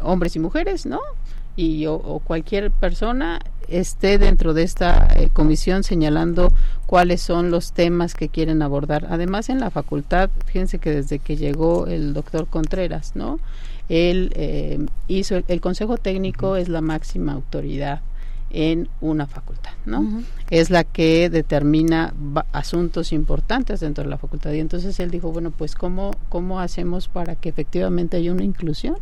hombres 0.00 0.36
y 0.36 0.38
mujeres, 0.40 0.84
¿no? 0.84 1.00
Y 1.56 1.86
o 1.86 2.20
cualquier 2.22 2.70
persona 2.70 3.40
esté 3.70 4.18
dentro 4.18 4.52
de 4.54 4.62
esta 4.62 5.08
eh, 5.16 5.30
comisión 5.32 5.84
señalando 5.84 6.52
cuáles 6.86 7.22
son 7.22 7.50
los 7.50 7.72
temas 7.72 8.14
que 8.14 8.28
quieren 8.28 8.62
abordar. 8.62 9.06
Además, 9.10 9.48
en 9.48 9.60
la 9.60 9.70
facultad, 9.70 10.30
fíjense 10.46 10.78
que 10.78 10.90
desde 10.90 11.18
que 11.18 11.36
llegó 11.36 11.86
el 11.86 12.12
doctor 12.12 12.46
Contreras, 12.46 13.14
¿no? 13.14 13.38
Él 13.88 14.32
eh, 14.34 14.78
hizo, 15.08 15.42
el 15.48 15.60
Consejo 15.60 15.96
Técnico 15.96 16.56
es 16.56 16.68
la 16.68 16.80
máxima 16.80 17.32
autoridad 17.32 18.00
en 18.50 18.88
una 19.00 19.26
facultad, 19.26 19.72
¿no? 19.86 20.22
Es 20.50 20.70
la 20.70 20.84
que 20.84 21.30
determina 21.30 22.12
asuntos 22.52 23.12
importantes 23.12 23.80
dentro 23.80 24.04
de 24.04 24.10
la 24.10 24.18
facultad. 24.18 24.52
Y 24.52 24.58
entonces 24.58 24.98
él 24.98 25.10
dijo, 25.10 25.30
bueno, 25.30 25.52
pues 25.52 25.74
¿cómo, 25.74 26.10
cómo 26.28 26.60
hacemos 26.60 27.08
para 27.08 27.36
que 27.36 27.48
efectivamente 27.48 28.16
haya 28.16 28.32
una 28.32 28.44
inclusión? 28.44 28.96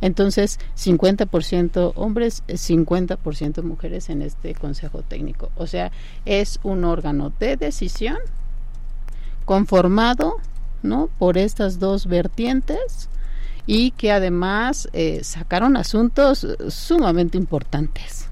Entonces, 0.00 0.58
50% 0.76 1.92
hombres, 1.96 2.42
50% 2.48 3.62
mujeres 3.62 4.08
en 4.08 4.22
este 4.22 4.54
consejo 4.54 5.02
técnico. 5.02 5.50
O 5.56 5.66
sea, 5.66 5.92
es 6.24 6.58
un 6.62 6.84
órgano 6.84 7.32
de 7.38 7.56
decisión 7.56 8.16
conformado, 9.44 10.36
¿no? 10.82 11.10
Por 11.18 11.36
estas 11.36 11.78
dos 11.78 12.06
vertientes 12.06 13.10
y 13.66 13.92
que 13.92 14.12
además 14.12 14.88
eh, 14.92 15.20
sacaron 15.24 15.76
asuntos 15.76 16.46
sumamente 16.68 17.38
importantes. 17.38 18.28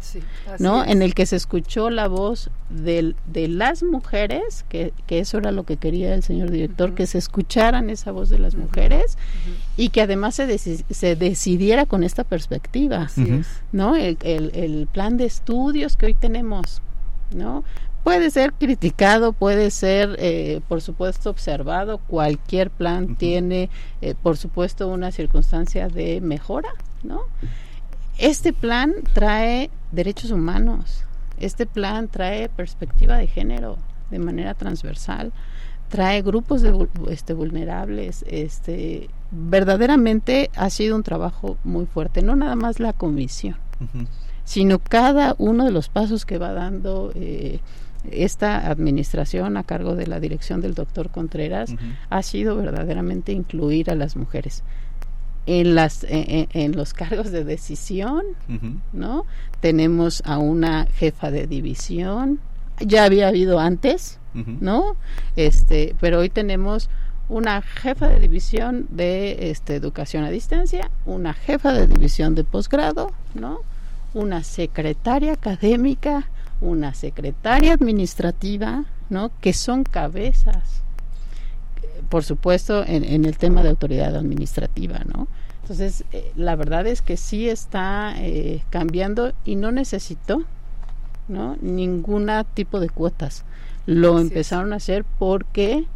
¿No? 0.58 0.84
En 0.84 1.02
el 1.02 1.14
que 1.14 1.26
se 1.26 1.36
escuchó 1.36 1.90
la 1.90 2.08
voz 2.08 2.50
de, 2.70 3.14
de 3.26 3.48
las 3.48 3.82
mujeres, 3.82 4.64
que, 4.68 4.92
que, 5.06 5.18
eso 5.18 5.38
era 5.38 5.52
lo 5.52 5.64
que 5.64 5.76
quería 5.76 6.14
el 6.14 6.22
señor 6.22 6.50
director, 6.50 6.94
que 6.94 7.06
se 7.06 7.18
escucharan 7.18 7.90
esa 7.90 8.12
voz 8.12 8.28
de 8.28 8.38
las 8.38 8.54
mujeres 8.54 9.16
y 9.76 9.90
que 9.90 10.02
además 10.02 10.34
se, 10.34 10.58
se 10.58 11.16
decidiera 11.16 11.86
con 11.86 12.04
esta 12.04 12.24
perspectiva, 12.24 13.08
¿no? 13.72 13.96
El, 13.96 14.18
el, 14.22 14.50
el, 14.54 14.88
plan 14.92 15.16
de 15.16 15.24
estudios 15.24 15.96
que 15.96 16.06
hoy 16.06 16.14
tenemos, 16.14 16.82
¿no? 17.34 17.64
Puede 18.04 18.30
ser 18.30 18.52
criticado, 18.54 19.32
puede 19.32 19.70
ser, 19.70 20.16
eh, 20.18 20.60
por 20.66 20.80
supuesto, 20.80 21.30
observado. 21.30 21.98
Cualquier 21.98 22.70
plan 22.70 23.14
tiene, 23.14 23.70
eh, 24.00 24.14
por 24.20 24.36
supuesto, 24.36 24.88
una 24.88 25.12
circunstancia 25.12 25.88
de 25.88 26.20
mejora, 26.20 26.70
¿no? 27.04 27.22
Este 28.22 28.52
plan 28.52 28.94
trae 29.14 29.68
derechos 29.90 30.30
humanos, 30.30 31.02
este 31.40 31.66
plan 31.66 32.06
trae 32.06 32.48
perspectiva 32.48 33.16
de 33.16 33.26
género 33.26 33.78
de 34.12 34.20
manera 34.20 34.54
transversal, 34.54 35.32
trae 35.88 36.22
grupos 36.22 36.62
de 36.62 36.86
este, 37.10 37.34
vulnerables, 37.34 38.24
este, 38.28 39.10
verdaderamente 39.32 40.50
ha 40.54 40.70
sido 40.70 40.94
un 40.94 41.02
trabajo 41.02 41.58
muy 41.64 41.86
fuerte, 41.86 42.22
no 42.22 42.36
nada 42.36 42.54
más 42.54 42.78
la 42.78 42.92
comisión, 42.92 43.56
sino 44.44 44.78
cada 44.78 45.34
uno 45.38 45.64
de 45.64 45.72
los 45.72 45.88
pasos 45.88 46.24
que 46.24 46.38
va 46.38 46.52
dando 46.52 47.10
eh, 47.16 47.58
esta 48.08 48.70
administración 48.70 49.56
a 49.56 49.64
cargo 49.64 49.96
de 49.96 50.06
la 50.06 50.20
dirección 50.20 50.60
del 50.60 50.74
doctor 50.74 51.10
Contreras 51.10 51.74
ha 52.08 52.22
sido 52.22 52.54
verdaderamente 52.54 53.32
incluir 53.32 53.90
a 53.90 53.96
las 53.96 54.14
mujeres 54.14 54.62
en 55.46 55.74
las 55.74 56.04
en, 56.08 56.76
los 56.76 56.94
cargos 56.94 57.30
de 57.30 57.44
decisión 57.44 58.22
no 58.92 59.26
tenemos 59.60 60.22
a 60.24 60.38
una 60.38 60.86
jefa 60.86 61.30
de 61.30 61.46
división. 61.46 62.40
Ya 62.80 63.04
había 63.04 63.28
habido 63.28 63.58
antes 63.60 64.18
no 64.34 64.96
este 65.36 65.94
pero 66.00 66.20
hoy 66.20 66.30
tenemos 66.30 66.88
una 67.28 67.62
jefa 67.62 68.08
de 68.08 68.20
división 68.20 68.86
de 68.90 69.50
este, 69.50 69.74
educación 69.76 70.24
a 70.24 70.30
distancia 70.30 70.90
una 71.06 71.34
jefa 71.34 71.72
de 71.72 71.86
división 71.86 72.34
de 72.34 72.44
posgrado 72.44 73.12
no 73.34 73.60
una 74.14 74.42
secretaria 74.42 75.34
académica 75.34 76.28
una 76.60 76.94
secretaria 76.94 77.74
administrativa 77.74 78.84
no 79.10 79.30
que 79.40 79.52
son 79.52 79.84
cabezas 79.84 80.82
por 82.08 82.24
supuesto, 82.24 82.84
en, 82.86 83.24
el 83.24 83.38
tema 83.38 83.62
de 83.62 83.70
autoridad 83.70 84.14
administrativa, 84.16 85.00
¿no? 85.06 85.28
Entonces, 85.62 86.04
eh, 86.12 86.32
la 86.36 86.56
verdad 86.56 86.86
es 86.86 87.00
que 87.00 87.16
sí 87.16 87.48
está 87.48 88.14
eh, 88.18 88.62
cambiando 88.70 89.32
y 89.44 89.56
no 89.56 89.72
necesitó, 89.72 90.42
¿no? 91.28 91.56
Ningún 91.60 92.30
tipo 92.54 92.80
de 92.80 92.88
cuotas. 92.88 93.44
Lo 93.86 94.18
empezaron 94.18 94.72
a 94.72 94.76
hacer 94.76 95.04
porque 95.18 95.86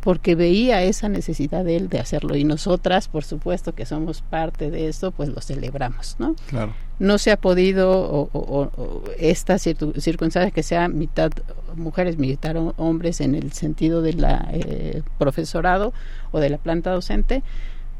porque 0.00 0.34
veía 0.34 0.82
esa 0.82 1.08
necesidad 1.08 1.64
de 1.64 1.76
él 1.76 1.88
de 1.88 1.98
hacerlo. 1.98 2.36
Y 2.36 2.44
nosotras 2.44 3.08
por 3.08 3.24
supuesto 3.24 3.74
que 3.74 3.86
somos 3.86 4.22
parte 4.22 4.70
de 4.70 4.88
esto 4.88 5.10
pues 5.10 5.28
lo 5.28 5.40
celebramos 5.40 6.16
no 6.18 6.34
claro. 6.48 6.74
no 6.98 7.18
se 7.18 7.30
ha 7.30 7.36
podido 7.36 7.90
o, 7.90 8.30
o, 8.32 9.02
esta 9.18 9.58
circunstancia 9.58 10.50
que 10.50 10.62
sea 10.62 10.88
mitad 10.88 11.30
mujeres 11.76 12.18
mitad 12.18 12.56
hombres 12.76 13.20
en 13.20 13.34
el 13.34 13.52
sentido 13.52 14.02
de 14.02 14.14
la 14.14 14.48
eh, 14.52 15.02
profesorado 15.18 15.92
o 16.32 16.40
de 16.40 16.50
la 16.50 16.58
planta 16.58 16.90
docente 16.92 17.42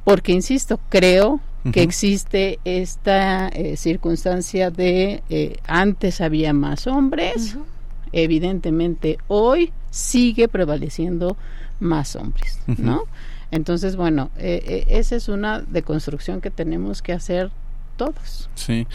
porque 0.04 0.32
insisto 0.32 0.78
creo 0.88 1.40
que 1.72 1.82
existe 1.82 2.60
esta 2.64 3.48
eh, 3.48 3.76
circunstancia 3.76 4.70
de 4.70 5.24
eh, 5.28 5.56
antes 5.66 6.20
había 6.20 6.52
más 6.52 6.86
hombres 6.86 7.56
evidentemente 8.12 9.18
hoy 9.26 9.72
sigue 9.96 10.46
prevaleciendo 10.46 11.38
más 11.80 12.16
hombres, 12.16 12.60
¿no? 12.66 13.04
Entonces, 13.50 13.96
bueno, 13.96 14.30
eh, 14.36 14.62
eh, 14.66 14.84
esa 14.88 15.16
es 15.16 15.28
una 15.28 15.60
deconstrucción 15.62 16.42
que 16.42 16.50
tenemos 16.50 17.00
que 17.00 17.14
hacer 17.14 17.50
todos. 17.96 18.50
Sí. 18.54 18.86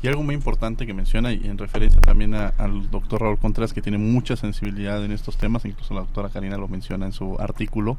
Y 0.00 0.06
algo 0.06 0.22
muy 0.22 0.34
importante 0.34 0.86
que 0.86 0.94
menciona, 0.94 1.32
y 1.32 1.46
en 1.46 1.58
referencia 1.58 2.00
también 2.00 2.34
al 2.34 2.90
doctor 2.90 3.22
Raúl 3.22 3.38
Contreras, 3.38 3.72
que 3.72 3.82
tiene 3.82 3.98
mucha 3.98 4.36
sensibilidad 4.36 5.02
en 5.04 5.10
estos 5.10 5.38
temas, 5.38 5.64
incluso 5.64 5.94
la 5.94 6.00
doctora 6.00 6.28
Karina 6.28 6.56
lo 6.56 6.68
menciona 6.68 7.06
en 7.06 7.12
su 7.12 7.36
artículo, 7.40 7.96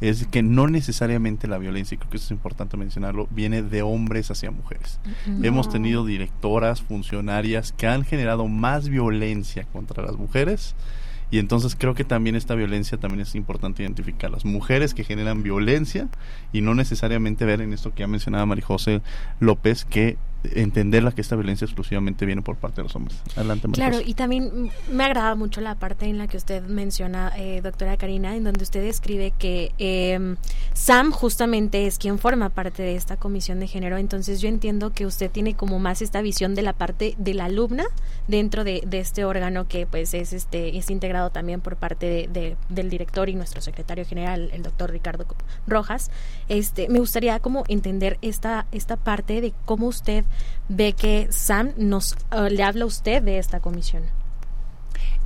es 0.00 0.26
que 0.26 0.42
no 0.42 0.68
necesariamente 0.68 1.48
la 1.48 1.58
violencia, 1.58 1.94
y 1.94 1.98
creo 1.98 2.10
que 2.10 2.18
eso 2.18 2.26
es 2.26 2.30
importante 2.30 2.76
mencionarlo, 2.76 3.26
viene 3.30 3.62
de 3.62 3.80
hombres 3.82 4.30
hacia 4.30 4.50
mujeres. 4.50 5.00
Hemos 5.42 5.70
tenido 5.70 6.04
directoras, 6.04 6.82
funcionarias 6.82 7.72
que 7.72 7.86
han 7.86 8.04
generado 8.04 8.46
más 8.46 8.90
violencia 8.90 9.64
contra 9.72 10.04
las 10.04 10.16
mujeres 10.16 10.76
y 11.30 11.38
entonces 11.38 11.76
creo 11.76 11.94
que 11.94 12.04
también 12.04 12.36
esta 12.36 12.54
violencia 12.54 12.98
también 12.98 13.20
es 13.20 13.34
importante 13.34 13.82
identificar. 13.82 14.30
Las 14.30 14.44
mujeres 14.44 14.94
que 14.94 15.04
generan 15.04 15.42
violencia 15.42 16.08
y 16.52 16.60
no 16.60 16.74
necesariamente 16.74 17.44
ver 17.44 17.60
en 17.60 17.72
esto 17.72 17.92
que 17.92 18.00
ya 18.00 18.06
mencionaba 18.06 18.46
Marijose 18.46 19.02
López, 19.40 19.84
que 19.84 20.18
entenderla 20.54 21.12
que 21.12 21.20
esta 21.20 21.36
violencia 21.36 21.64
exclusivamente 21.64 22.26
viene 22.26 22.42
por 22.42 22.56
parte 22.56 22.76
de 22.76 22.84
los 22.84 22.96
hombres. 22.96 23.20
Adelante, 23.36 23.68
Claro, 23.72 23.98
y 24.04 24.14
también 24.14 24.70
me 24.90 25.04
agrada 25.04 25.34
mucho 25.34 25.60
la 25.60 25.74
parte 25.74 26.06
en 26.06 26.18
la 26.18 26.26
que 26.26 26.36
usted 26.36 26.62
menciona, 26.62 27.32
eh, 27.36 27.60
doctora 27.62 27.96
Karina, 27.96 28.36
en 28.36 28.44
donde 28.44 28.62
usted 28.62 28.84
escribe 28.84 29.32
que 29.38 29.72
eh, 29.78 30.36
Sam 30.74 31.10
justamente 31.10 31.86
es 31.86 31.98
quien 31.98 32.18
forma 32.18 32.50
parte 32.50 32.82
de 32.82 32.96
esta 32.96 33.16
comisión 33.16 33.60
de 33.60 33.66
género, 33.66 33.96
entonces 33.96 34.40
yo 34.40 34.48
entiendo 34.48 34.92
que 34.92 35.06
usted 35.06 35.30
tiene 35.30 35.54
como 35.54 35.78
más 35.78 36.02
esta 36.02 36.22
visión 36.22 36.54
de 36.54 36.62
la 36.62 36.72
parte 36.72 37.14
de 37.18 37.34
la 37.34 37.46
alumna 37.46 37.84
dentro 38.28 38.64
de, 38.64 38.86
este 38.92 39.24
órgano 39.24 39.68
que 39.68 39.86
pues 39.86 40.14
es 40.14 40.32
este 40.32 40.78
es 40.78 40.90
integrado 40.90 41.30
también 41.30 41.60
por 41.60 41.76
parte 41.76 42.28
de, 42.32 42.56
del 42.68 42.90
director 42.90 43.28
y 43.28 43.34
nuestro 43.34 43.60
secretario 43.60 44.04
general, 44.04 44.50
el 44.52 44.62
doctor 44.62 44.90
Ricardo 44.90 45.26
Rojas. 45.66 46.10
Este, 46.48 46.88
me 46.88 46.98
gustaría 46.98 47.38
como 47.40 47.64
entender 47.68 48.18
esta, 48.22 48.66
esta 48.72 48.96
parte 48.96 49.40
de 49.40 49.52
cómo 49.64 49.86
usted 49.86 50.24
ve 50.68 50.92
que 50.92 51.28
Sam 51.30 51.72
nos 51.76 52.16
eh, 52.30 52.50
le 52.50 52.62
habla 52.62 52.84
a 52.84 52.86
usted 52.86 53.22
de 53.22 53.38
esta 53.38 53.60
comisión. 53.60 54.02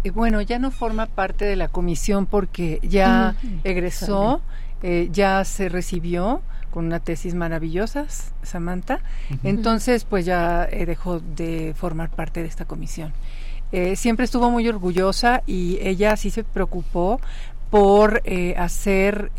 Eh, 0.04 0.10
bueno, 0.10 0.40
ya 0.40 0.58
no 0.58 0.70
forma 0.70 1.06
parte 1.06 1.44
de 1.44 1.56
la 1.56 1.68
comisión 1.68 2.26
porque 2.26 2.80
ya 2.82 3.34
egresó, 3.64 4.40
eh, 4.82 5.08
ya 5.12 5.44
se 5.44 5.68
recibió 5.68 6.42
con 6.70 6.86
una 6.86 7.00
tesis 7.00 7.34
maravillosa, 7.34 8.06
Samantha. 8.42 9.00
Entonces, 9.42 10.04
pues 10.04 10.24
ya 10.24 10.66
dejó 10.66 11.18
de 11.20 11.74
formar 11.76 12.10
parte 12.10 12.42
de 12.42 12.48
esta 12.48 12.64
comisión. 12.64 13.12
siempre 13.96 14.24
estuvo 14.24 14.50
muy 14.50 14.68
orgullosa 14.68 15.42
y 15.46 15.78
ella 15.82 16.16
sí 16.16 16.30
se 16.30 16.44
preocupó 16.44 17.20
por 17.70 18.22
hacer 18.56 19.32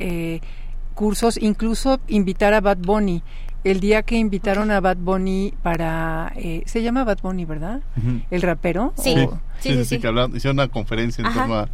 cursos, 0.94 1.38
incluso 1.38 2.02
invitar 2.08 2.54
a 2.54 2.60
Bad 2.60 2.80
Bunny 2.80 3.24
el 3.64 3.80
día 3.80 4.04
que 4.04 4.16
invitaron 4.16 4.72
a 4.72 4.80
Bad 4.80 4.98
Bunny 4.98 5.54
para 5.62 6.34
eh, 6.36 6.64
se 6.66 6.82
llama 6.82 7.04
Bad 7.04 7.20
Bunny 7.22 7.46
verdad 7.46 7.82
el 8.30 8.42
rapero 8.42 8.94
sí. 8.98 9.16
Sí, 9.60 9.76
sí, 9.76 9.86
sí, 9.86 10.00
que 10.00 10.10
hicieron 10.34 10.56
una 10.58 10.68
conferencia 10.70 11.24
en 11.24 11.32
torno 11.32 11.56
a 11.56 11.70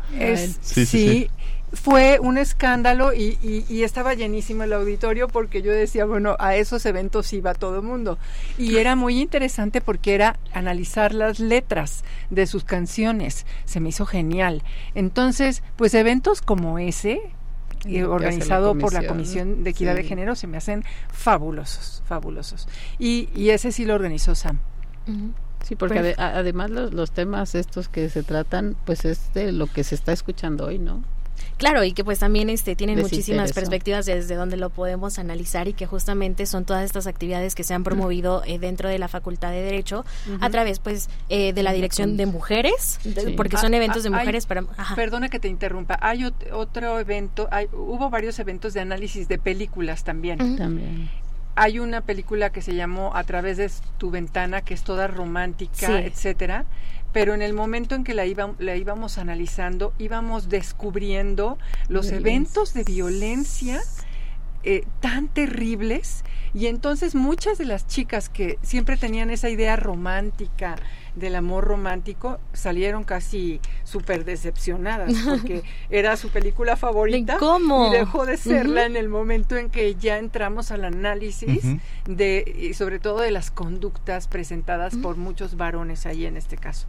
sí, 0.62 0.86
sí, 0.86 1.30
fue 1.74 2.20
un 2.20 2.38
escándalo 2.38 3.14
y, 3.14 3.38
y, 3.42 3.84
estaba 3.84 4.14
llenísimo 4.14 4.64
el 4.64 4.74
auditorio 4.74 5.28
porque 5.28 5.62
yo 5.62 5.72
decía, 5.72 6.06
bueno, 6.06 6.38
a 6.40 6.56
esos 6.56 6.86
eventos 6.86 7.32
iba 7.34 7.54
todo 7.54 7.78
el 7.78 7.82
mundo. 7.82 8.18
Y 8.58 8.78
era 8.78 8.96
muy 8.96 9.20
interesante 9.20 9.82
porque 9.82 10.16
era 10.16 10.40
analizar 10.54 11.14
las 11.14 11.40
letras 11.40 12.06
de 12.30 12.48
sus 12.48 12.64
canciones. 12.64 13.46
Se 13.66 13.82
me 13.82 13.90
hizo 13.90 14.06
genial. 14.06 14.64
Entonces, 14.96 15.62
pues 15.76 15.94
eventos 15.94 16.42
como 16.42 16.80
ese, 16.80 17.20
eh, 17.86 18.04
organizado 18.04 18.78
por 18.78 18.94
la 18.94 19.06
Comisión 19.06 19.64
de 19.64 19.72
Equidad 19.72 19.96
de 19.96 20.04
Género, 20.04 20.36
se 20.36 20.48
me 20.48 20.58
hacen 20.58 20.84
fabulosos, 21.10 22.04
fabulosos. 22.06 22.68
Y, 23.00 23.30
y 23.36 23.50
ese 23.50 23.72
sí 23.72 23.86
lo 23.86 23.96
organizó 23.96 24.36
Sam. 24.36 24.60
Sí, 25.64 25.76
porque 25.76 26.00
pues 26.00 26.20
además 26.20 26.70
los, 26.70 26.94
los 26.94 27.12
temas 27.12 27.56
estos 27.56 27.90
que 27.90 28.10
se 28.10 28.24
tratan, 28.24 28.76
pues 28.86 29.06
es 29.06 29.34
de 29.34 29.52
lo 29.52 29.68
que 29.68 29.84
se 29.84 29.96
está 29.96 30.12
escuchando 30.14 30.66
hoy, 30.66 30.80
¿no? 30.80 31.04
Claro, 31.58 31.84
y 31.84 31.94
que 31.94 32.04
pues 32.04 32.20
también 32.20 32.50
este 32.50 32.76
tienen 32.76 33.00
muchísimas 33.00 33.54
perspectivas 33.54 34.06
desde 34.06 34.36
donde 34.36 34.58
lo 34.58 34.70
podemos 34.70 35.20
analizar 35.20 35.68
y 35.68 35.74
que 35.74 35.86
justamente 35.86 36.46
son 36.46 36.66
todas 36.66 36.84
estas 36.86 37.08
actividades 37.08 37.56
que 37.56 37.64
se 37.64 37.74
han 37.74 37.84
promovido 37.84 38.44
eh, 38.46 38.60
dentro 38.60 38.90
de 38.90 39.00
la 39.00 39.08
Facultad 39.08 39.52
de 39.52 39.62
Derecho 39.62 40.06
a 40.40 40.50
través 40.50 40.80
pues 40.80 41.10
eh, 41.30 41.54
de 41.54 41.64
la 41.64 41.74
dirección 41.74 42.18
de 42.18 42.26
mujeres, 42.26 43.00
porque 43.36 43.58
son 43.58 43.74
ah, 43.74 43.78
eventos 43.78 44.04
de 44.04 44.10
ah, 44.10 44.20
mujeres 44.20 44.46
para 44.46 44.64
Perdona 44.96 45.30
que 45.30 45.40
te 45.40 45.48
interrumpa. 45.48 45.98
Hay 46.02 46.26
otro 46.52 47.00
evento, 47.00 47.48
hay, 47.52 47.68
hubo 47.74 48.10
varios 48.10 48.40
eventos 48.40 48.74
de 48.74 48.82
análisis 48.82 49.28
de 49.28 49.38
películas 49.38 50.04
también. 50.04 50.58
También. 50.58 51.10
Hay 51.56 51.80
una 51.80 52.02
película 52.02 52.52
que 52.52 52.62
se 52.62 52.76
llamó 52.76 53.16
A 53.16 53.24
través 53.24 53.58
de 53.58 53.72
tu 53.98 54.12
ventana, 54.12 54.62
que 54.62 54.76
es 54.76 54.84
toda 54.84 55.08
romántica, 55.08 56.00
etcétera 56.02 56.66
pero 57.18 57.34
en 57.34 57.42
el 57.42 57.56
momento 57.56 57.96
en 57.96 58.04
que 58.04 58.14
la, 58.14 58.26
la 58.60 58.76
íbamos 58.76 59.18
analizando, 59.18 59.92
íbamos 59.98 60.50
descubriendo 60.50 61.58
los 61.90 62.12
eventos 62.12 62.76
de 62.76 62.84
violencia 62.84 63.82
eh, 64.62 64.84
tan 65.00 65.28
terribles 65.28 66.24
y 66.54 66.68
entonces 66.68 67.16
muchas 67.16 67.58
de 67.58 67.66
las 67.66 67.88
chicas 67.88 68.30
que 68.30 68.60
siempre 68.62 68.98
tenían 68.98 69.32
esa 69.32 69.50
idea 69.50 69.76
romántica 69.78 70.76
del 71.18 71.36
amor 71.36 71.66
romántico 71.66 72.40
salieron 72.54 73.04
casi 73.04 73.60
súper 73.84 74.26
decepcionadas 74.26 75.14
porque 75.28 75.64
era 75.90 76.16
su 76.18 76.30
película 76.30 76.76
favorita 76.76 77.38
¿Cómo? 77.38 77.88
y 77.88 77.92
dejó 77.92 78.26
de 78.26 78.38
serla 78.38 78.86
en 78.86 78.96
el 78.96 79.10
momento 79.10 79.58
en 79.58 79.70
que 79.70 79.96
ya 79.96 80.18
entramos 80.18 80.72
al 80.72 80.86
análisis 80.86 81.64
de 82.06 82.56
y 82.58 82.74
sobre 82.74 83.00
todo 83.00 83.20
de 83.20 83.32
las 83.32 83.52
conductas 83.52 84.28
presentadas 84.28 84.96
por 84.96 85.18
muchos 85.18 85.58
varones 85.58 86.06
ahí 86.06 86.26
en 86.26 86.38
este 86.38 86.58
caso. 86.58 86.88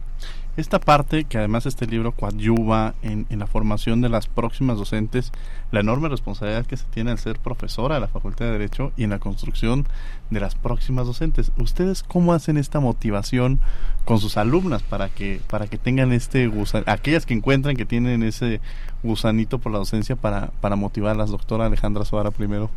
Esta 0.59 0.81
parte, 0.81 1.23
que 1.23 1.37
además 1.37 1.65
este 1.65 1.87
libro 1.87 2.11
coadyuva 2.11 2.93
en, 3.01 3.25
la 3.29 3.47
formación 3.47 4.01
de 4.01 4.09
las 4.09 4.27
próximas 4.27 4.77
docentes, 4.77 5.31
la 5.71 5.79
enorme 5.79 6.09
responsabilidad 6.09 6.65
que 6.65 6.75
se 6.75 6.83
tiene 6.87 7.11
al 7.11 7.17
ser 7.17 7.39
profesora 7.39 7.95
de 7.95 8.01
la 8.01 8.09
Facultad 8.09 8.47
de 8.47 8.51
Derecho 8.51 8.91
y 8.97 9.05
en 9.05 9.11
la 9.11 9.19
construcción 9.19 9.87
de 10.29 10.41
las 10.41 10.55
próximas 10.55 11.07
docentes. 11.07 11.53
¿Ustedes 11.57 12.03
cómo 12.03 12.33
hacen 12.33 12.57
esta 12.57 12.81
motivación 12.81 13.61
con 14.03 14.19
sus 14.19 14.35
alumnas 14.35 14.83
para 14.83 15.07
que, 15.07 15.39
para 15.49 15.67
que 15.67 15.77
tengan 15.77 16.11
este 16.11 16.47
gusan, 16.47 16.83
aquellas 16.87 17.25
que 17.25 17.35
encuentran 17.35 17.77
que 17.77 17.85
tienen 17.85 18.21
ese 18.21 18.59
gusanito 19.01 19.59
por 19.59 19.71
la 19.71 19.77
docencia 19.77 20.17
para, 20.17 20.47
para 20.59 20.75
motivarlas, 20.75 21.29
doctora 21.29 21.67
Alejandra 21.67 22.03
Suara 22.03 22.31
primero? 22.31 22.69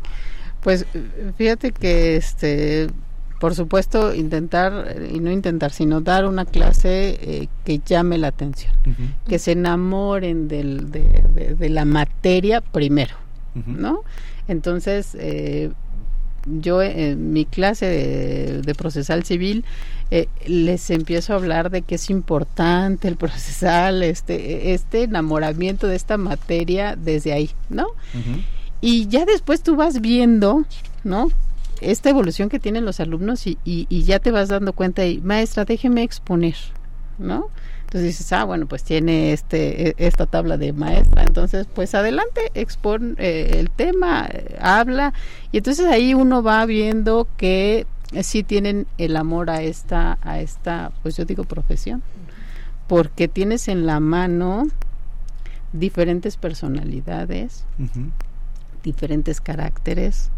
Pues 0.61 0.87
fíjate 1.37 1.73
que 1.73 2.15
este 2.15 2.91
por 3.43 3.57
supuesto, 3.57 4.15
intentar, 4.15 4.99
y 5.13 5.19
no 5.19 5.33
intentar, 5.33 5.73
sino 5.73 6.01
dar 6.01 6.27
una 6.27 6.45
clase 6.45 7.19
eh, 7.21 7.49
que 7.65 7.81
llame 7.85 8.17
la 8.17 8.29
atención, 8.29 8.73
que 9.27 9.41
se 9.41 9.51
enamoren 9.51 10.47
del, 10.47 10.93
de, 10.93 11.69
la 11.69 11.85
materia 11.85 12.61
primero, 12.61 13.17
¿no? 13.67 14.05
Entonces, 14.47 15.17
eh, 15.19 15.73
yo 16.47 16.83
en 16.83 17.33
mi 17.33 17.45
clase 17.45 18.63
de, 18.65 18.75
procesal 18.77 19.25
civil 19.25 19.65
eh, 20.13 20.29
les 20.47 20.89
empiezo 20.91 21.33
a 21.33 21.37
hablar 21.37 21.71
de 21.71 21.83
que 21.83 21.97
es 21.97 22.11
importante 22.11 23.09
el 23.09 23.17
procesal, 23.25 24.05
este, 24.05 24.73
este 24.73 25.03
enamoramiento 25.03 25.89
de 25.89 25.97
esta 25.97 26.17
materia 26.17 26.95
desde 26.95 27.33
ahí, 27.33 27.51
¿no? 27.71 27.89
Y 28.81 29.09
ya 29.09 29.25
después 29.25 29.65
tú 29.65 29.75
vas 29.75 30.01
viendo, 30.01 30.65
¿no? 31.03 31.29
Esta 31.91 32.11
evolución 32.11 32.49
que 32.49 32.59
tienen 32.59 32.85
los 32.85 33.01
alumnos 33.01 33.47
y, 33.47 33.59
y, 33.65 34.03
ya 34.05 34.19
te 34.19 34.31
vas 34.31 34.49
dando 34.49 34.73
cuenta 34.73 35.05
y 35.07 35.21
maestra 35.21 35.65
déjeme 35.65 36.03
exponer 36.03 36.55
no 37.19 37.49
entonces 37.83 38.09
dices 38.09 38.33
ah 38.33 38.45
bueno 38.45 38.67
pues 38.67 38.85
tiene 38.85 39.33
este 39.33 39.89
e, 39.89 39.95
esta 39.99 40.27
tabla 40.27 40.57
de 40.57 40.73
maestra 40.73 41.25
entonces 41.25 41.67
pues 41.75 41.95
adelante 41.95 42.51
expone 42.55 43.15
eh, 43.19 43.59
el 43.59 43.71
tema 43.71 44.29
eh, 44.33 44.57
habla. 44.61 45.13
Y 45.51 45.59
entonces 45.59 45.87
ahí 45.87 46.15
uno 46.15 46.43
va 46.43 46.65
viendo 46.65 47.29
que 47.37 47.87
sí 48.23 48.43
tienen 48.43 48.87
el 48.99 49.17
amor 49.17 49.51
a 49.51 49.63
esta 49.63 50.19
a 50.23 50.41
esta 50.41 50.93
pues 51.03 51.17
yo 51.17 51.25
digo 51.25 51.45
profesión 51.45 52.03
porque 52.87 53.29
tienes 53.29 53.69
en 53.69 53.87
la 53.87 54.01
mano 54.01 54.69
diferentes 55.73 56.37
personalidades 56.37 57.65
diferentes 58.83 59.41
caracteres 59.41 60.31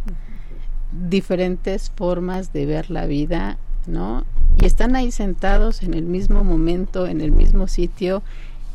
diferentes 1.08 1.90
formas 1.90 2.52
de 2.52 2.66
ver 2.66 2.90
la 2.90 3.06
vida, 3.06 3.58
¿no? 3.86 4.24
Y 4.60 4.66
están 4.66 4.96
ahí 4.96 5.10
sentados 5.10 5.82
en 5.82 5.94
el 5.94 6.04
mismo 6.04 6.44
momento, 6.44 7.06
en 7.06 7.20
el 7.20 7.32
mismo 7.32 7.68
sitio, 7.68 8.22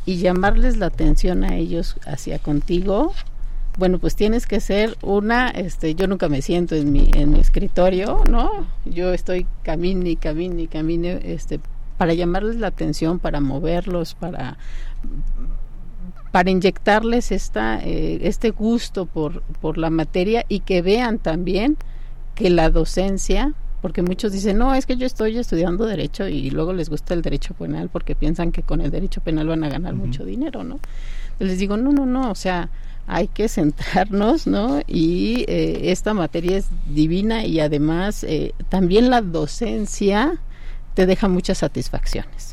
y 0.06 0.16
llamarles 0.16 0.76
la 0.76 0.86
atención 0.86 1.44
a 1.44 1.56
ellos 1.56 1.96
hacia 2.06 2.38
contigo, 2.38 3.12
bueno, 3.78 3.98
pues 3.98 4.16
tienes 4.16 4.46
que 4.46 4.60
ser 4.60 4.96
una, 5.02 5.48
este, 5.48 5.94
yo 5.94 6.06
nunca 6.06 6.28
me 6.28 6.42
siento 6.42 6.74
en 6.74 6.92
mi, 6.92 7.10
en 7.14 7.30
mi 7.30 7.40
escritorio, 7.40 8.22
¿no? 8.28 8.66
Yo 8.84 9.12
estoy 9.12 9.46
camine 9.62 10.10
y 10.10 10.16
camine 10.16 10.62
y 10.62 10.66
camine, 10.66 11.20
este, 11.22 11.60
para 11.96 12.12
llamarles 12.14 12.56
la 12.56 12.66
atención, 12.66 13.18
para 13.18 13.40
moverlos, 13.40 14.14
para 14.14 14.58
para 16.32 16.50
inyectarles 16.50 17.32
esta, 17.32 17.80
eh, 17.82 18.20
este 18.22 18.50
gusto 18.50 19.06
por, 19.06 19.42
por 19.60 19.78
la 19.78 19.90
materia 19.90 20.44
y 20.48 20.60
que 20.60 20.80
vean 20.80 21.18
también 21.18 21.76
que 22.40 22.48
la 22.48 22.70
docencia, 22.70 23.52
porque 23.82 24.00
muchos 24.00 24.32
dicen, 24.32 24.56
no, 24.56 24.74
es 24.74 24.86
que 24.86 24.96
yo 24.96 25.06
estoy 25.06 25.36
estudiando 25.36 25.84
derecho 25.84 26.26
y 26.26 26.48
luego 26.48 26.72
les 26.72 26.88
gusta 26.88 27.12
el 27.12 27.20
derecho 27.20 27.52
penal 27.52 27.90
porque 27.90 28.14
piensan 28.14 28.50
que 28.50 28.62
con 28.62 28.80
el 28.80 28.90
derecho 28.90 29.20
penal 29.20 29.46
van 29.46 29.62
a 29.62 29.68
ganar 29.68 29.92
mucho 29.92 30.24
dinero, 30.24 30.64
¿no? 30.64 30.80
Les 31.38 31.58
digo, 31.58 31.76
no, 31.76 31.92
no, 31.92 32.06
no, 32.06 32.30
o 32.30 32.34
sea, 32.34 32.70
hay 33.06 33.28
que 33.28 33.46
centrarnos, 33.48 34.46
¿no? 34.46 34.80
Y 34.86 35.44
eh, 35.48 35.90
esta 35.92 36.14
materia 36.14 36.56
es 36.56 36.68
divina 36.88 37.44
y 37.44 37.60
además 37.60 38.24
eh, 38.24 38.54
también 38.70 39.10
la 39.10 39.20
docencia 39.20 40.40
te 40.94 41.04
deja 41.04 41.28
muchas 41.28 41.58
satisfacciones 41.58 42.49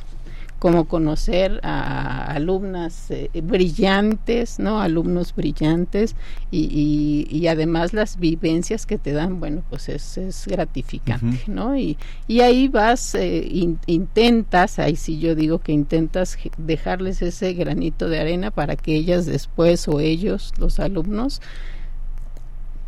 como 0.59 0.85
conocer 0.85 1.59
a 1.63 2.31
alumnas 2.31 3.11
eh, 3.11 3.29
brillantes, 3.43 4.57
¿no? 4.57 4.81
Alumnos 4.81 5.35
brillantes 5.35 6.15
y, 6.49 7.27
y, 7.29 7.47
además 7.47 7.93
las 7.93 8.17
vivencias 8.17 8.85
que 8.85 8.97
te 8.97 9.11
dan, 9.11 9.39
bueno, 9.39 9.63
pues 9.69 9.87
es, 9.89 10.17
es 10.17 10.47
gratificante, 10.47 11.43
¿no? 11.47 11.77
Y, 11.77 11.97
y 12.27 12.41
ahí 12.41 12.67
vas, 12.67 13.13
eh, 13.13 13.47
intentas, 13.85 14.79
ahí 14.79 14.95
sí 14.95 15.19
yo 15.19 15.35
digo 15.35 15.59
que 15.59 15.73
intentas 15.73 16.37
dejarles 16.57 17.21
ese 17.21 17.53
granito 17.53 18.09
de 18.09 18.19
arena 18.19 18.49
para 18.49 18.75
que 18.75 18.95
ellas 18.95 19.27
después 19.27 19.87
o 19.87 19.99
ellos, 19.99 20.53
los 20.57 20.79
alumnos, 20.79 21.41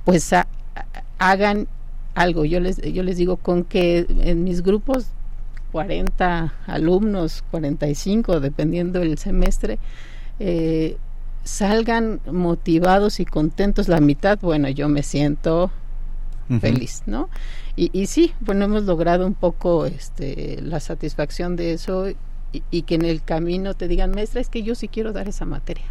pues 0.05 0.31
hagan 1.19 1.67
algo. 2.15 2.45
Yo 2.45 2.59
les, 2.59 2.77
yo 2.77 3.03
les 3.03 3.17
digo 3.17 3.37
con 3.37 3.63
que 3.63 4.07
en 4.21 4.43
mis 4.43 4.63
grupos 4.63 5.11
40 5.71 6.53
alumnos, 6.67 7.43
45, 7.51 8.39
dependiendo 8.39 8.99
del 8.99 9.17
semestre, 9.17 9.79
eh, 10.39 10.97
salgan 11.43 12.19
motivados 12.31 13.19
y 13.19 13.25
contentos 13.25 13.87
la 13.87 13.99
mitad, 13.99 14.39
bueno, 14.41 14.69
yo 14.69 14.89
me 14.89 15.03
siento 15.03 15.71
feliz, 16.61 17.03
¿no? 17.05 17.29
Y, 17.75 17.91
y, 17.93 18.07
sí, 18.07 18.33
bueno, 18.39 18.65
hemos 18.65 18.83
logrado 18.83 19.27
un 19.27 19.35
poco 19.35 19.85
este, 19.85 20.59
la 20.63 20.79
satisfacción 20.79 21.55
de 21.55 21.73
eso 21.73 22.07
y, 22.71 22.81
que 22.81 22.95
en 22.95 23.05
el 23.05 23.21
camino 23.21 23.75
te 23.75 23.87
digan, 23.87 24.11
maestra, 24.11 24.41
es 24.41 24.49
que 24.49 24.63
yo 24.63 24.73
sí 24.73 24.87
quiero 24.87 25.13
dar 25.13 25.27
esa 25.27 25.45
materia. 25.45 25.85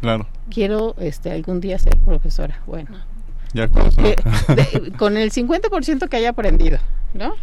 Claro. 0.00 0.26
Quiero 0.48 0.94
este, 0.98 1.30
algún 1.30 1.60
día 1.60 1.78
ser 1.78 1.96
profesora. 1.98 2.62
Bueno. 2.66 2.90
Ya 3.52 3.68
con, 3.68 3.90
con 4.96 5.16
el 5.16 5.30
50% 5.30 6.08
que 6.08 6.16
haya 6.16 6.30
aprendido, 6.30 6.78
¿no? 7.14 7.34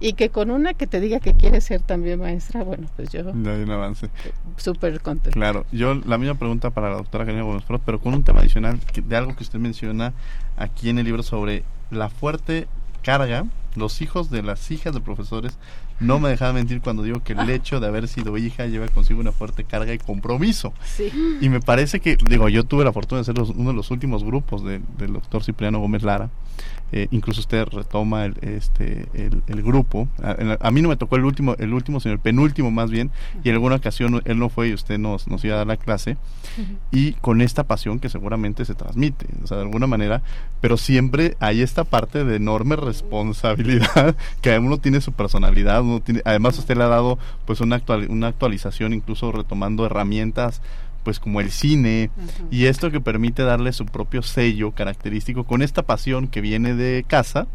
Y 0.00 0.12
que 0.12 0.30
con 0.30 0.50
una 0.50 0.74
que 0.74 0.86
te 0.86 1.00
diga 1.00 1.20
que 1.20 1.34
quiere 1.34 1.60
ser 1.60 1.80
también 1.80 2.20
maestra, 2.20 2.62
bueno, 2.62 2.88
pues 2.96 3.10
yo... 3.10 3.22
Ya 3.42 3.52
hay 3.52 3.62
un 3.62 3.70
avance. 3.70 4.08
Súper 4.56 5.00
contento. 5.00 5.38
Claro, 5.38 5.66
yo 5.72 5.94
la 5.94 6.18
misma 6.18 6.34
pregunta 6.34 6.70
para 6.70 6.90
la 6.90 6.96
doctora 6.96 7.24
Karina 7.24 7.42
Gómez 7.42 7.64
pero 7.84 8.00
con 8.00 8.14
un 8.14 8.22
tema 8.22 8.40
adicional 8.40 8.78
de 8.94 9.16
algo 9.16 9.34
que 9.34 9.42
usted 9.42 9.58
menciona 9.58 10.12
aquí 10.56 10.90
en 10.90 10.98
el 10.98 11.04
libro 11.04 11.22
sobre 11.22 11.64
la 11.90 12.08
fuerte 12.08 12.68
carga, 13.02 13.46
los 13.76 14.02
hijos 14.02 14.30
de 14.30 14.42
las 14.42 14.70
hijas 14.70 14.92
de 14.92 15.00
profesores 15.00 15.56
no 16.00 16.20
me 16.20 16.28
dejaba 16.28 16.52
mentir 16.52 16.80
cuando 16.80 17.02
digo 17.02 17.22
que 17.22 17.32
el 17.32 17.50
hecho 17.50 17.80
de 17.80 17.86
haber 17.86 18.06
sido 18.06 18.36
hija 18.38 18.66
lleva 18.66 18.86
consigo 18.88 19.20
una 19.20 19.32
fuerte 19.32 19.64
carga 19.64 19.92
y 19.92 19.98
compromiso. 19.98 20.72
Sí. 20.84 21.10
Y 21.40 21.48
me 21.48 21.60
parece 21.60 22.00
que, 22.00 22.16
digo, 22.28 22.48
yo 22.48 22.64
tuve 22.64 22.84
la 22.84 22.92
fortuna 22.92 23.20
de 23.20 23.24
ser 23.24 23.40
uno 23.40 23.70
de 23.70 23.76
los 23.76 23.90
últimos 23.90 24.22
grupos 24.22 24.62
del 24.64 25.12
doctor 25.12 25.42
Cipriano 25.42 25.80
Gómez 25.80 26.02
Lara. 26.02 26.30
Eh, 26.90 27.08
incluso 27.10 27.40
usted 27.40 27.66
retoma 27.66 28.24
el, 28.24 28.34
este, 28.40 29.06
el, 29.14 29.62
grupo. 29.62 30.08
A, 30.60 30.70
mí 30.70 30.80
no 30.80 30.88
me 30.88 30.96
tocó 30.96 31.16
el 31.16 31.24
último, 31.24 31.54
el 31.58 31.74
último, 31.74 32.00
sino 32.00 32.14
el 32.14 32.20
penúltimo 32.20 32.70
más 32.70 32.90
bien. 32.90 33.10
Y 33.44 33.50
en 33.50 33.56
alguna 33.56 33.76
ocasión 33.76 34.22
él 34.24 34.38
no 34.38 34.48
fue 34.48 34.68
y 34.68 34.74
usted 34.74 34.98
nos, 34.98 35.28
nos 35.28 35.44
iba 35.44 35.54
a 35.54 35.58
dar 35.58 35.66
la 35.66 35.76
clase. 35.76 36.16
Y 36.90 37.12
con 37.14 37.42
esta 37.42 37.64
pasión 37.64 38.00
que 38.00 38.08
seguramente 38.08 38.64
se 38.64 38.74
transmite, 38.74 39.26
o 39.42 39.46
sea, 39.46 39.58
de 39.58 39.64
alguna 39.64 39.86
manera. 39.86 40.22
Pero 40.60 40.76
siempre 40.76 41.36
hay 41.40 41.60
esta 41.60 41.84
parte 41.84 42.24
de 42.24 42.36
enorme 42.36 42.76
responsabilidad 42.76 44.16
que 44.40 44.58
uno 44.58 44.78
tiene 44.78 45.00
su 45.00 45.12
personalidad. 45.12 45.82
Uno 45.82 46.00
tiene, 46.00 46.22
además 46.24 46.58
usted 46.58 46.76
le 46.76 46.84
ha 46.84 46.88
dado 46.88 47.18
pues 47.44 47.60
una, 47.60 47.76
actual, 47.76 48.06
una 48.08 48.28
actualización, 48.28 48.94
incluso 48.94 49.30
retomando 49.30 49.84
herramientas 49.84 50.62
pues 51.08 51.20
como 51.20 51.40
el 51.40 51.50
cine 51.50 52.10
y 52.50 52.66
esto 52.66 52.90
que 52.90 53.00
permite 53.00 53.42
darle 53.42 53.72
su 53.72 53.86
propio 53.86 54.20
sello 54.20 54.72
característico 54.72 55.44
con 55.44 55.62
esta 55.62 55.80
pasión 55.80 56.28
que 56.28 56.42
viene 56.42 56.74
de 56.74 57.02
casa 57.08 57.46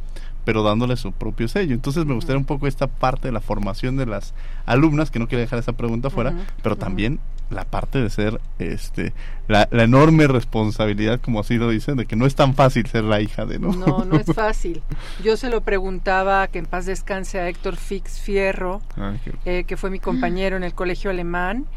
pero 0.43 0.63
dándole 0.63 0.97
su 0.97 1.11
propio 1.11 1.47
sello. 1.47 1.75
Entonces 1.75 2.03
me 2.07 2.15
gustaría 2.15 2.39
un 2.39 2.45
poco 2.45 2.65
esta 2.65 2.87
parte 2.87 3.27
de 3.27 3.31
la 3.31 3.41
formación 3.41 3.95
de 3.95 4.07
las 4.07 4.33
alumnas, 4.65 5.11
que 5.11 5.19
no 5.19 5.27
quiero 5.27 5.41
dejar 5.41 5.59
esa 5.59 5.73
pregunta 5.73 6.09
fuera, 6.09 6.33
pero 6.63 6.75
también 6.75 7.19
la 7.51 7.63
parte 7.63 8.01
de 8.01 8.09
ser 8.09 8.41
este 8.57 9.13
la, 9.47 9.69
enorme 9.71 10.25
responsabilidad, 10.25 11.21
como 11.21 11.39
así 11.39 11.57
lo 11.57 11.69
dicen, 11.69 11.95
de 11.95 12.07
que 12.07 12.15
no 12.15 12.25
es 12.25 12.33
tan 12.33 12.55
fácil 12.55 12.87
ser 12.87 13.03
la 13.03 13.21
hija 13.21 13.45
de, 13.45 13.59
¿no? 13.59 13.71
No, 13.71 14.03
no 14.03 14.15
es 14.15 14.25
fácil. 14.35 14.81
Yo 15.23 15.37
se 15.37 15.51
lo 15.51 15.61
preguntaba, 15.61 16.47
que 16.47 16.57
en 16.57 16.65
paz 16.65 16.87
descanse 16.87 17.39
a 17.39 17.47
Héctor 17.47 17.75
Fix 17.75 18.19
Fierro, 18.19 18.81
eh, 19.45 19.63
que 19.65 19.77
fue 19.77 19.91
mi 19.91 19.99
compañero 19.99 20.57
en 20.57 20.63
el 20.63 20.73
colegio 20.73 21.11
alemán, 21.11 21.67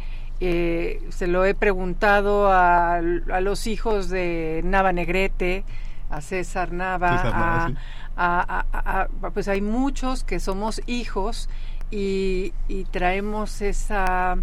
eh, 0.40 1.02
se 1.10 1.26
lo 1.26 1.44
he 1.44 1.54
preguntado 1.54 2.52
a, 2.52 3.00
los 3.00 3.66
hijos 3.66 4.08
de 4.08 4.60
Nava 4.64 4.92
Negrete, 4.92 5.64
a 6.10 6.20
César 6.20 6.72
Nava, 6.72 7.72
a, 8.16 9.08
pues 9.32 9.48
hay 9.48 9.60
muchos 9.60 10.24
que 10.24 10.40
somos 10.40 10.80
hijos 10.86 11.48
y, 11.90 12.52
traemos 12.90 13.62
esa, 13.62 14.36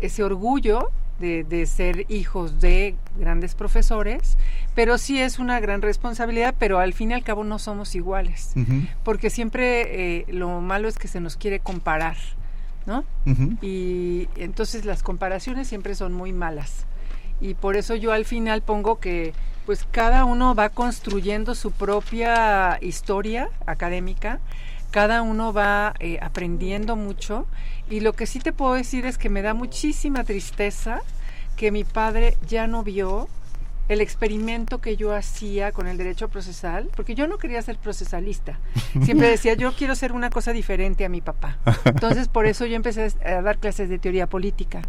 ese 0.00 0.22
orgullo 0.22 0.90
de, 1.18 1.66
ser 1.66 2.04
hijos 2.10 2.60
de 2.60 2.96
grandes 3.18 3.54
profesores, 3.54 4.36
pero 4.74 4.98
sí 4.98 5.20
es 5.20 5.38
una 5.38 5.60
gran 5.60 5.80
responsabilidad, 5.80 6.54
pero 6.58 6.78
al 6.78 6.92
fin 6.92 7.12
y 7.12 7.14
al 7.14 7.22
cabo 7.22 7.44
no 7.44 7.58
somos 7.58 7.94
iguales, 7.94 8.52
porque 9.02 9.30
siempre 9.30 10.18
eh, 10.18 10.26
lo 10.28 10.60
malo 10.60 10.88
es 10.88 10.98
que 10.98 11.08
se 11.08 11.20
nos 11.20 11.36
quiere 11.36 11.60
comparar. 11.60 12.16
¿No? 12.86 13.04
Y 13.62 14.28
entonces 14.36 14.84
las 14.84 15.02
comparaciones 15.02 15.68
siempre 15.68 15.94
son 15.94 16.12
muy 16.12 16.32
malas. 16.32 16.86
Y 17.40 17.54
por 17.54 17.76
eso 17.76 17.94
yo 17.94 18.12
al 18.12 18.24
final 18.24 18.62
pongo 18.62 19.00
que 19.00 19.32
pues 19.66 19.86
cada 19.90 20.24
uno 20.24 20.54
va 20.54 20.68
construyendo 20.68 21.54
su 21.54 21.70
propia 21.70 22.78
historia 22.82 23.48
académica, 23.66 24.40
cada 24.90 25.22
uno 25.22 25.52
va 25.52 25.94
eh, 25.98 26.18
aprendiendo 26.20 26.96
mucho 26.96 27.46
y 27.88 28.00
lo 28.00 28.12
que 28.12 28.26
sí 28.26 28.38
te 28.38 28.52
puedo 28.52 28.74
decir 28.74 29.06
es 29.06 29.18
que 29.18 29.28
me 29.28 29.42
da 29.42 29.54
muchísima 29.54 30.24
tristeza 30.24 31.00
que 31.56 31.70
mi 31.70 31.84
padre 31.84 32.36
ya 32.46 32.66
no 32.66 32.82
vio 32.82 33.28
el 33.88 34.00
experimento 34.00 34.80
que 34.80 34.96
yo 34.96 35.14
hacía 35.14 35.72
con 35.72 35.86
el 35.86 35.98
derecho 35.98 36.28
procesal, 36.28 36.88
porque 36.96 37.14
yo 37.14 37.26
no 37.26 37.36
quería 37.36 37.60
ser 37.60 37.76
procesalista. 37.76 38.58
Siempre 39.02 39.28
decía, 39.28 39.54
yo 39.54 39.72
quiero 39.72 39.94
ser 39.94 40.12
una 40.12 40.30
cosa 40.30 40.52
diferente 40.52 41.04
a 41.04 41.08
mi 41.08 41.20
papá. 41.20 41.58
Entonces, 41.84 42.28
por 42.28 42.46
eso 42.46 42.64
yo 42.64 42.76
empecé 42.76 43.12
a 43.24 43.42
dar 43.42 43.58
clases 43.58 43.88
de 43.88 43.98
teoría 43.98 44.26
política. 44.26 44.82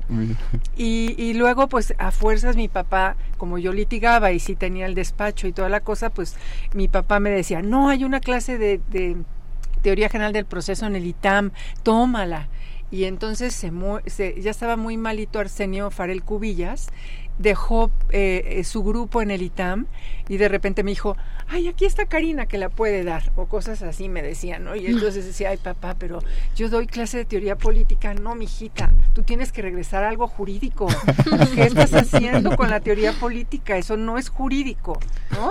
Y, 0.78 1.34
luego, 1.34 1.68
pues, 1.68 1.94
a 1.98 2.12
fuerzas 2.12 2.56
mi 2.56 2.68
papá, 2.68 3.18
como 3.38 3.58
yo 3.58 3.74
litigaba 3.74 4.32
y 4.32 4.40
sí 4.40 4.56
tenía 4.56 4.86
el 4.86 4.96
despacho 4.96 5.48
y 5.48 5.52
toda 5.52 5.70
la 5.70 5.82
cosa, 5.82 6.10
pues 6.10 6.36
mi 6.74 6.88
papá 6.88 7.20
me 7.20 7.30
decía, 7.30 7.62
no, 7.62 7.90
hay 7.90 8.04
una 8.04 8.22
clase 8.22 8.58
de, 8.58 8.80
de 8.90 9.18
teoría 9.82 10.10
general 10.10 10.34
del 10.34 10.46
proceso 10.46 10.86
en 10.86 10.96
el 10.96 11.06
ITAM, 11.06 11.52
tómala. 11.84 12.48
Y 12.92 13.06
entonces 13.06 13.54
se, 13.54 13.72
se, 14.06 14.42
ya 14.42 14.52
estaba 14.52 14.78
muy 14.78 14.96
malito 14.96 15.40
Arsenio 15.40 15.92
Farel 15.92 16.24
Cubillas 16.24 16.88
dejó 17.38 17.92
eh, 18.12 18.44
eh, 18.46 18.64
su 18.64 18.84
grupo 18.84 19.22
en 19.22 19.32
el 19.32 19.42
ITAM 19.42 19.88
y 20.28 20.38
de 20.38 20.48
repente 20.48 20.84
me 20.84 20.92
dijo, 20.92 21.18
ay, 21.48 21.68
aquí 21.68 21.86
está 21.86 22.06
Karina 22.06 22.48
que 22.48 22.58
la 22.58 22.70
puede 22.70 23.04
dar, 23.04 23.32
o 23.36 23.46
cosas 23.46 23.82
así 23.84 24.10
me 24.10 24.24
decían, 24.24 24.64
¿no? 24.64 24.76
Y 24.76 24.88
entonces 24.88 25.26
decía, 25.26 25.50
ay, 25.50 25.58
papá, 25.58 25.96
pero 26.00 26.20
yo 26.56 26.70
doy 26.70 26.88
clase 26.88 27.18
de 27.18 27.26
teoría 27.26 27.58
política, 27.58 28.14
no, 28.14 28.36
mijita, 28.36 28.92
tú 29.14 29.24
tienes 29.24 29.52
que 29.52 29.62
regresar 29.62 30.04
a 30.04 30.10
algo 30.10 30.28
jurídico. 30.28 30.88
¿Qué 31.56 31.64
estás 31.64 31.94
haciendo 31.94 32.56
con 32.56 32.70
la 32.70 32.80
teoría 32.80 33.14
política? 33.14 33.78
Eso 33.78 33.98
no 33.98 34.18
es 34.18 34.30
jurídico, 34.30 35.00
¿no? 35.32 35.50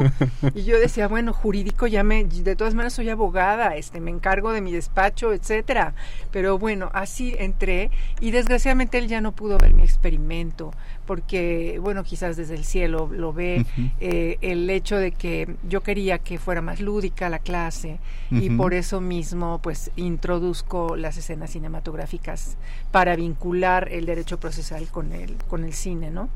Y 0.54 0.64
yo 0.64 0.78
decía, 0.78 1.06
bueno, 1.06 1.32
jurídico 1.32 1.86
ya 1.86 2.02
me, 2.02 2.24
de 2.24 2.56
todas 2.56 2.74
maneras 2.74 2.94
soy 2.94 3.10
abogada, 3.10 3.76
este, 3.76 4.00
me 4.00 4.10
encargo 4.10 4.52
de 4.52 4.60
mi 4.60 4.72
despacho, 4.72 5.32
etcétera. 5.32 5.94
Pero 6.32 6.58
bueno, 6.58 6.90
así 6.94 7.34
entré 7.38 7.90
y 8.20 8.32
desgraciadamente 8.32 8.98
él 8.98 9.08
ya 9.08 9.20
no 9.20 9.32
pudo 9.32 9.58
ver 9.58 9.72
mi 9.72 9.82
experimento 9.82 10.72
porque, 11.06 11.78
bueno, 11.80 12.04
quizás 12.04 12.36
desde 12.36 12.54
el 12.54 12.64
cielo 12.64 13.08
lo 13.12 13.32
ve, 13.32 13.64
eh, 14.00 14.38
el 14.40 14.68
hecho 14.70 14.96
de 14.96 15.12
que 15.12 15.56
yo 15.68 15.82
quería 15.82 16.18
que 16.18 16.38
fuera 16.38 16.62
más 16.62 16.80
lúdica 16.80 17.28
la 17.28 17.38
clase 17.38 17.98
y 18.30 18.50
por 18.50 18.74
eso 18.74 19.00
mismo, 19.00 19.60
pues, 19.62 19.90
introduzco 19.96 20.96
las 20.96 21.16
escenas 21.16 21.50
cinematográficas 21.50 22.56
para 22.90 23.16
vincular 23.16 23.88
el 23.92 24.06
derecho 24.06 24.40
procesal 24.40 24.88
con 24.88 25.12
el, 25.12 25.36
con 25.48 25.64
el 25.64 25.72
cine, 25.72 26.10
¿no? 26.10 26.28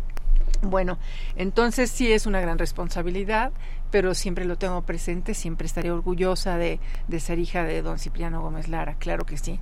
Bueno, 0.62 0.98
entonces 1.36 1.90
sí 1.90 2.10
es 2.12 2.26
una 2.26 2.40
gran 2.40 2.58
responsabilidad, 2.58 3.52
pero 3.90 4.14
siempre 4.14 4.44
lo 4.44 4.56
tengo 4.56 4.82
presente, 4.82 5.34
siempre 5.34 5.66
estaré 5.66 5.90
orgullosa 5.90 6.58
de, 6.58 6.80
de 7.06 7.20
ser 7.20 7.38
hija 7.38 7.62
de 7.62 7.80
don 7.80 7.98
Cipriano 7.98 8.42
Gómez 8.42 8.68
Lara, 8.68 8.94
claro 8.94 9.24
que 9.24 9.38
sí. 9.38 9.58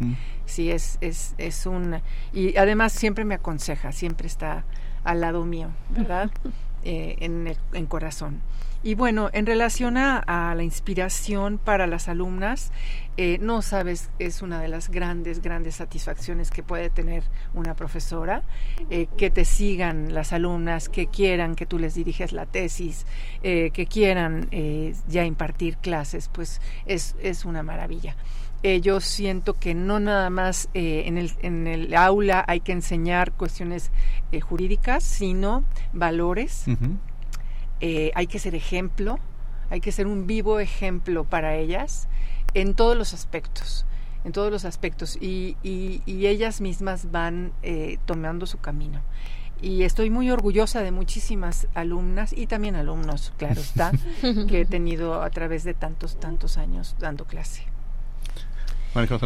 Sí, 0.46 0.70
es, 0.70 0.98
es, 1.00 1.34
es 1.38 1.66
un... 1.66 2.00
Y 2.32 2.57
además 2.57 2.92
siempre 2.92 3.24
me 3.24 3.34
aconseja, 3.34 3.92
siempre 3.92 4.26
está 4.26 4.64
al 5.07 5.20
lado 5.22 5.44
mío, 5.44 5.70
¿verdad? 5.90 6.30
Eh, 6.88 7.16
en, 7.24 7.48
el, 7.48 7.57
en 7.72 7.86
corazón. 7.86 8.42
Y 8.84 8.94
bueno, 8.94 9.28
en 9.32 9.44
relación 9.44 9.96
a, 9.96 10.54
la 10.54 10.62
inspiración 10.62 11.59
para 11.59 11.88
las 11.88 12.07
alumnas, 12.07 12.70
eh, 13.16 13.38
no 13.40 13.61
sabes, 13.61 14.09
es 14.20 14.40
una 14.40 14.61
de 14.61 14.68
las 14.68 14.88
grandes, 14.88 15.42
grandes 15.42 15.74
satisfacciones 15.74 16.52
que 16.52 16.62
puede 16.62 16.88
tener 16.88 17.24
una 17.54 17.74
profesora, 17.74 18.44
eh, 18.88 19.09
que 19.16 19.30
te 19.30 19.44
sigan 19.44 20.14
las 20.14 20.32
alumnas, 20.32 20.88
que 20.88 21.09
quieran 21.09 21.57
que 21.57 21.66
tú 21.66 21.80
les 21.80 21.96
diriges 21.96 22.30
la 22.30 22.46
tesis, 22.46 23.04
que 23.42 23.88
quieran 23.90 24.48
ya 25.09 25.24
impartir 25.24 25.78
clases, 25.78 26.28
pues 26.28 26.61
es, 26.84 27.16
es 27.20 27.44
una 27.44 27.64
maravilla. 27.64 28.14
Eh, 28.62 28.80
yo 28.80 29.00
siento 29.00 29.59
que 29.59 29.74
no 29.74 30.00
nada 30.00 30.30
más 30.30 30.68
eh, 30.74 31.04
en, 31.07 31.18
el, 31.18 31.32
en 31.42 31.66
el 31.66 31.94
aula 31.94 32.44
hay 32.48 32.61
que 32.61 32.72
enseñar 32.72 33.32
cuestiones 33.32 33.90
eh, 34.32 34.40
jurídicas, 34.40 35.04
sino 35.04 35.64
valores. 35.92 36.64
hay 37.80 38.26
que 38.26 38.38
ser 38.38 38.54
ejemplo, 38.54 39.18
hay 39.70 39.80
que 39.80 39.92
ser 39.92 40.07
un 40.07 40.26
vivo 40.26 40.59
ejemplo 40.59 41.24
para 41.24 41.57
ellas 41.57 42.09
en 42.54 42.74
todos 42.74 42.96
los 42.96 43.14
aspectos 43.14 43.86
en 44.24 44.32
todos 44.32 44.50
los 44.50 44.64
aspectos 44.64 45.16
y, 45.20 45.57
y, 45.62 46.02
y 46.04 46.26
ellas 46.26 46.61
mismas 46.61 47.12
van 47.12 47.52
tomando 48.07 48.46
su 48.46 48.59
camino. 48.59 49.00
Y 49.62 49.84
estoy 49.84 50.11
muy 50.11 50.30
orgullosa 50.32 50.82
de 50.82 50.90
muchísimas 50.90 51.68
alumnas 51.74 52.34
y 52.36 52.48
también 52.48 52.74
alumnos, 52.74 53.32
claro 53.36 53.61
está, 53.61 53.92
que 54.48 54.62
he 54.62 54.64
tenido 54.64 55.22
a 55.22 55.30
través 55.30 55.62
de 55.62 55.74
tantos, 55.74 56.18
tantos 56.18 56.59
años 56.59 56.96
dando 56.98 57.24
clase. 57.24 57.62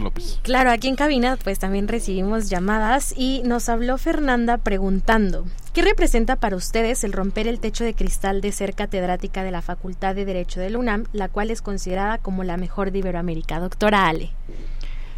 López. 0.01 0.41
Claro, 0.43 0.71
aquí 0.71 0.89
en 0.89 0.97
cabina 0.97 1.39
pues 1.43 1.59
también 1.59 1.89
recibimos 1.89 2.51
llamadas 2.51 3.15
y 3.17 3.43
nos 3.45 3.69
habló 3.69 3.99
Fernanda 3.99 4.59
preguntando, 4.59 5.47
¿qué 5.73 5.83
representa 5.83 6.37
para 6.37 6.57
ustedes 6.57 7.05
el 7.05 7.13
romper 7.13 7.47
el 7.47 7.61
techo 7.61 7.85
de 7.85 7.95
cristal 7.95 8.41
de 8.41 8.53
ser 8.53 8.75
catedrática 8.75 9.45
de 9.45 9.51
la 9.51 9.63
Facultad 9.63 10.15
de 10.15 10.25
Derecho 10.25 10.61
de 10.61 10.71
la 10.71 10.79
UNAM, 10.79 11.05
la 11.13 11.29
cual 11.29 11.51
es 11.51 11.63
considerada 11.63 12.19
como 12.19 12.43
la 12.45 12.57
mejor 12.57 12.91
de 12.91 12.99
Iberoamérica? 12.99 13.61
Doctora 13.61 14.09
Ale. 14.09 14.31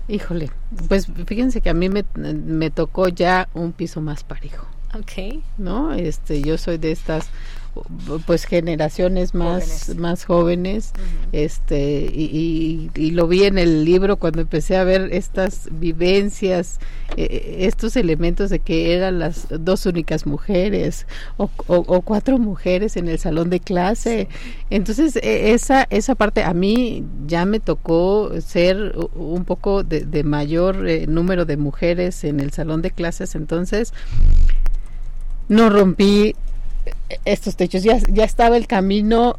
Híjole, 0.09 0.51
pues 0.89 1.07
fíjense 1.27 1.61
que 1.61 1.71
a 1.71 1.75
mí 1.75 1.89
me, 1.89 2.05
me 2.15 2.71
tocó 2.71 3.09
ya 3.09 3.49
un 3.55 3.73
piso 3.73 4.01
más 4.01 4.25
parejo. 4.25 4.67
Ok. 4.95 5.43
¿No? 5.59 5.93
Este, 5.95 6.43
yo 6.43 6.59
soy 6.59 6.77
de 6.77 6.93
estas 6.93 7.31
pues 8.27 8.45
generaciones 8.45 9.35
más 9.35 9.63
jóvenes. 9.63 9.97
más 9.97 10.25
jóvenes 10.25 10.93
este 11.33 12.11
y, 12.13 12.91
lo 13.13 13.27
vi 13.27 13.45
en 13.45 13.59
el 13.59 13.85
libro 13.85 14.17
cuando 14.17 14.41
empecé 14.41 14.77
a 14.77 14.85
ver 14.85 15.09
estas 15.13 15.69
vivencias 15.73 16.79
eh, 17.17 17.57
estos 17.61 17.97
elementos 17.97 18.51
de 18.51 18.59
que 18.59 18.95
eran 18.95 19.19
las 19.19 19.47
dos 19.49 19.87
únicas 19.87 20.27
mujeres 20.27 21.07
o, 21.37 21.49
cuatro 22.03 22.39
mujeres 22.39 22.97
en 22.97 23.09
el 23.09 23.19
salón 23.19 23.51
de 23.51 23.61
clase. 23.61 24.29
Entonces 24.71 25.17
e, 25.17 25.53
esa 25.53 25.87
esa 25.91 26.15
parte 26.15 26.43
a 26.43 26.55
mí 26.55 27.05
ya 27.27 27.45
me 27.45 27.61
tocó 27.61 28.31
ser 28.41 28.95
un 29.15 29.45
poco 29.45 29.83
de, 29.83 30.25
mayor 30.25 30.89
eh, 30.89 31.07
número 31.07 31.45
de 31.45 31.57
mujeres 31.57 32.25
en 32.25 32.41
el 32.41 32.53
salón 32.53 32.83
de 32.83 32.91
clases. 32.91 33.35
Entonces 33.35 33.93
no 35.49 35.69
rompí 35.71 36.35
estos 37.25 37.57
techos, 37.57 37.83
ya, 37.83 37.99
ya 38.09 38.25
estaba 38.25 38.57
el 38.57 38.67
camino 38.67 39.37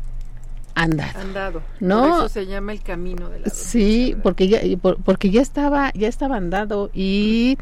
andado. 0.76 1.20
Andado. 1.20 1.62
¿No? 1.80 2.02
Por 2.02 2.10
eso 2.10 2.30
se 2.30 2.46
llama 2.46 2.74
el 2.74 2.82
camino 2.82 3.30
de 3.30 3.42
la 3.42 3.50
Sí, 3.50 4.16
porque 4.24 4.48
ya, 4.48 4.60
porque 5.04 5.30
ya 5.30 5.42
estaba, 5.42 5.92
ya 5.94 6.08
estaba 6.08 6.38
andado 6.38 6.90
y 6.94 7.58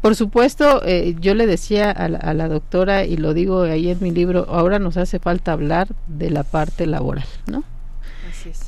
por 0.00 0.16
supuesto, 0.16 0.82
eh, 0.84 1.14
yo 1.20 1.34
le 1.34 1.46
decía 1.46 1.90
a 1.90 2.08
la, 2.08 2.18
a 2.18 2.34
la, 2.34 2.48
doctora 2.48 3.04
y 3.04 3.16
lo 3.16 3.34
digo 3.34 3.62
ahí 3.62 3.88
en 3.88 3.98
mi 4.00 4.10
libro, 4.10 4.46
ahora 4.48 4.80
nos 4.80 4.96
hace 4.96 5.20
falta 5.20 5.52
hablar 5.52 5.88
de 6.08 6.30
la 6.30 6.42
parte 6.42 6.86
laboral, 6.86 7.26
¿no? 7.46 7.62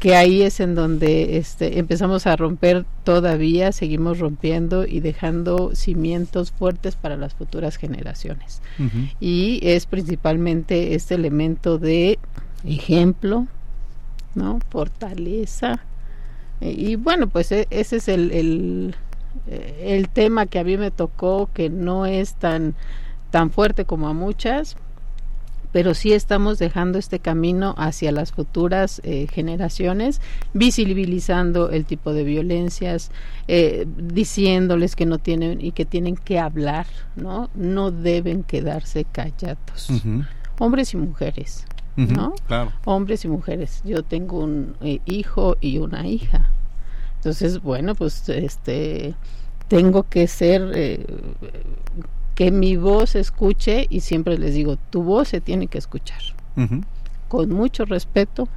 Que 0.01 0.17
ahí 0.17 0.43
es 0.43 0.61
en 0.61 0.75
donde 0.75 1.37
este, 1.37 1.79
empezamos 1.79 2.27
a 2.27 2.37
romper 2.37 2.85
todavía, 3.05 3.73
seguimos 3.73 4.19
rompiendo 4.19 4.87
y 4.87 5.01
dejando 5.01 5.75
cimientos 5.75 6.53
fuertes 6.53 6.97
para 6.97 7.17
las 7.17 7.35
futuras 7.35 7.77
generaciones. 7.77 8.61
Y 9.21 9.61
es 9.63 9.87
principalmente 9.87 10.95
este 10.95 11.15
elemento 11.15 11.79
de 11.79 12.19
ejemplo, 12.65 13.47
¿no? 14.35 14.61
Fortaleza. 14.71 15.81
Y, 16.61 16.97
bueno, 16.97 17.29
pues 17.29 17.53
e, 17.53 17.67
ese 17.71 17.97
es 17.97 18.09
el, 18.09 18.31
el, 18.31 18.95
el 19.47 20.09
tema 20.09 20.47
que 20.47 20.59
a 20.59 20.65
mí 20.65 20.77
me 20.77 20.91
tocó, 20.91 21.51
que 21.53 21.69
no 21.71 22.07
es 22.07 22.35
tan, 22.35 22.75
tan 23.31 23.51
fuerte 23.51 23.85
como 23.85 24.09
a 24.09 24.13
muchas, 24.13 24.77
pero 25.75 25.93
sí 25.95 26.13
estamos 26.13 26.61
dejando 26.61 27.01
este 27.01 27.19
camino 27.19 27.75
hacia 27.77 28.13
las 28.13 28.31
futuras 28.31 29.01
eh, 29.03 29.27
generaciones, 29.29 30.21
visibilizando 30.53 31.69
el 31.71 31.85
tipo 31.85 32.13
de 32.13 32.23
violencias, 32.23 33.11
eh, 33.49 33.85
diciéndoles 33.97 34.95
que 34.95 35.05
no 35.05 35.19
tienen 35.19 35.61
y 35.61 35.73
que 35.73 35.85
tienen 35.85 36.15
que 36.15 36.39
hablar, 36.39 36.87
¿no? 37.17 37.51
No 37.57 37.91
deben 37.91 38.45
quedarse 38.45 39.05
callados. 39.05 39.91
Hombres 40.61 40.95
y 40.95 40.97
mujeres, 40.97 41.67
¿no? 41.97 42.37
Hombres 42.85 43.25
y 43.25 43.29
mujeres. 43.29 43.83
Yo 43.85 44.05
tengo 44.05 44.45
un 44.45 44.77
eh, 44.81 45.01
hijo 45.07 45.57
y 45.61 45.79
una 45.79 46.07
hija. 46.07 46.53
Entonces, 47.17 47.61
bueno, 47.61 47.97
pues 47.97 48.29
este 48.29 49.17
tengo 49.67 50.05
que 50.05 50.29
ser 50.29 51.05
que 52.35 52.51
mi 52.51 52.77
voz 52.77 53.15
escuche 53.15 53.87
y 53.89 54.01
siempre 54.01 54.39
les 54.39 54.55
digo, 54.55 54.77
tu 54.91 55.03
voz 55.03 55.29
se 55.29 55.41
tiene 55.41 55.69
que 55.69 55.79
escuchar. 55.79 56.21
Con 57.29 57.51
mucho 57.51 57.85
respeto, 57.85 58.49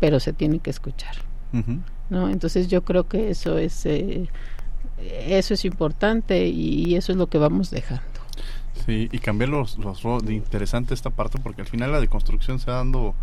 pero 0.00 0.20
se 0.20 0.32
tiene 0.32 0.58
que 0.58 0.70
escuchar. 0.70 1.16
¿no? 2.10 2.28
Entonces 2.28 2.68
yo 2.68 2.84
creo 2.84 3.08
que 3.08 3.30
eso 3.30 3.58
es, 3.58 3.86
eh, 3.86 4.28
eso 4.98 5.54
es 5.54 5.64
importante 5.64 6.46
y, 6.48 6.94
eso 6.94 7.12
es 7.12 7.18
lo 7.18 7.28
que 7.28 7.38
vamos 7.38 7.70
dejando. 7.70 8.02
Sí, 8.86 9.08
y 9.12 9.18
cambiar 9.18 9.50
los, 9.50 9.78
los 9.78 10.02
interesante 10.28 10.94
esta 10.94 11.10
parte 11.10 11.38
porque 11.38 11.62
al 11.62 11.68
final 11.68 11.92
la 11.92 12.00
deconstrucción 12.00 12.58
se 12.58 12.70
va 12.70 12.78
dando 12.78 13.14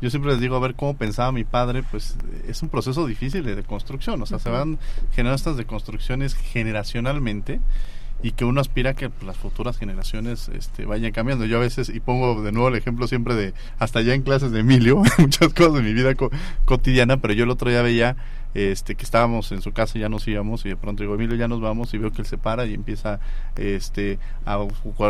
yo 0.00 0.10
siempre 0.10 0.32
les 0.32 0.40
digo 0.40 0.56
a 0.56 0.60
ver 0.60 0.74
cómo 0.74 0.94
pensaba 0.94 1.32
mi 1.32 1.44
padre, 1.44 1.82
pues 1.82 2.16
es 2.46 2.62
un 2.62 2.68
proceso 2.68 3.06
difícil 3.06 3.44
de 3.44 3.54
deconstrucción, 3.54 4.20
o 4.20 4.26
sea, 4.26 4.38
se 4.38 4.50
van 4.50 4.78
generando 5.12 5.36
estas 5.36 5.56
deconstrucciones 5.56 6.34
generacionalmente 6.34 7.60
y 8.26 8.32
que 8.32 8.44
uno 8.44 8.60
aspira 8.60 8.90
a 8.90 8.94
que 8.94 9.08
pues, 9.08 9.24
las 9.24 9.36
futuras 9.36 9.78
generaciones 9.78 10.48
este, 10.48 10.84
vayan 10.84 11.12
cambiando. 11.12 11.44
Yo 11.44 11.58
a 11.58 11.60
veces, 11.60 11.88
y 11.88 12.00
pongo 12.00 12.42
de 12.42 12.50
nuevo 12.50 12.66
el 12.66 12.74
ejemplo 12.74 13.06
siempre 13.06 13.36
de, 13.36 13.54
hasta 13.78 14.00
ya 14.02 14.14
en 14.14 14.22
clases 14.22 14.50
de 14.50 14.60
Emilio, 14.60 15.00
muchas 15.18 15.52
cosas 15.54 15.74
de 15.74 15.82
mi 15.82 15.92
vida 15.94 16.12
cotidiana, 16.64 17.18
pero 17.18 17.34
yo 17.34 17.44
el 17.44 17.50
otro 17.50 17.70
día 17.70 17.82
veía 17.82 18.16
este, 18.56 18.94
que 18.94 19.04
estábamos 19.04 19.52
en 19.52 19.60
su 19.60 19.72
casa 19.72 19.98
y 19.98 20.00
ya 20.00 20.08
nos 20.08 20.26
íbamos 20.26 20.64
y 20.64 20.70
de 20.70 20.76
pronto 20.76 21.02
digo, 21.02 21.14
Emilio, 21.14 21.36
ya 21.36 21.46
nos 21.46 21.60
vamos 21.60 21.92
y 21.92 21.98
veo 21.98 22.10
que 22.10 22.22
él 22.22 22.26
se 22.26 22.38
para 22.38 22.64
y 22.64 22.72
empieza 22.72 23.20
este, 23.54 24.18
a, 24.46 24.58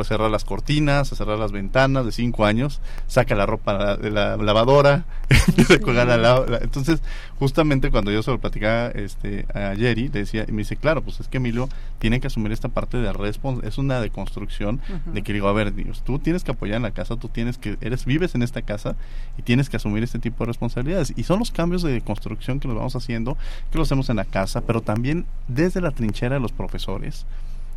cerrar 0.02 0.32
las 0.32 0.44
cortinas, 0.44 1.12
a 1.12 1.16
cerrar 1.16 1.38
las 1.38 1.52
ventanas 1.52 2.04
de 2.04 2.10
cinco 2.10 2.44
años, 2.44 2.80
saca 3.06 3.36
la 3.36 3.46
ropa 3.46 3.96
de 3.98 4.10
la 4.10 4.36
lavadora, 4.36 5.04
empieza 5.46 5.74
a 5.74 5.78
colgar 5.78 6.08
la, 6.08 6.58
Entonces, 6.60 7.00
justamente 7.38 7.92
cuando 7.92 8.10
yo 8.10 8.20
se 8.24 8.32
lo 8.32 8.40
platicaba 8.40 8.88
este, 8.88 9.46
a 9.54 9.76
Jerry, 9.76 10.08
le 10.08 10.20
decía, 10.20 10.44
y 10.48 10.50
me 10.50 10.58
dice, 10.58 10.74
claro, 10.74 11.02
pues 11.02 11.20
es 11.20 11.28
que 11.28 11.36
Emilio 11.36 11.68
tiene 12.00 12.18
que 12.18 12.26
asumir 12.26 12.50
esta 12.50 12.68
parte 12.68 12.96
de 12.96 13.12
respons 13.12 13.62
es 13.62 13.78
una 13.78 14.00
deconstrucción 14.00 14.80
de 15.06 15.22
que 15.22 15.32
digo, 15.32 15.46
a 15.46 15.52
ver, 15.52 15.72
Dios, 15.72 16.02
tú 16.02 16.18
tienes 16.18 16.42
que 16.42 16.50
apoyar 16.50 16.78
en 16.78 16.82
la 16.82 16.90
casa, 16.90 17.14
tú 17.14 17.28
tienes 17.28 17.58
que, 17.58 17.76
eres, 17.80 18.06
vives 18.06 18.34
en 18.34 18.42
esta 18.42 18.62
casa 18.62 18.96
y 19.38 19.42
tienes 19.42 19.70
que 19.70 19.76
asumir 19.76 20.02
este 20.02 20.18
tipo 20.18 20.42
de 20.42 20.48
responsabilidades. 20.48 21.12
Y 21.16 21.22
son 21.22 21.38
los 21.38 21.52
cambios 21.52 21.82
de 21.82 22.00
construcción 22.00 22.58
que 22.58 22.66
nos 22.66 22.76
vamos 22.76 22.96
haciendo 22.96 23.35
que 23.70 23.78
lo 23.78 23.82
hacemos 23.84 24.08
en 24.10 24.16
la 24.16 24.24
casa, 24.24 24.60
pero 24.60 24.80
también 24.80 25.26
desde 25.48 25.80
la 25.80 25.90
trinchera 25.90 26.34
de 26.36 26.40
los 26.40 26.52
profesores, 26.52 27.26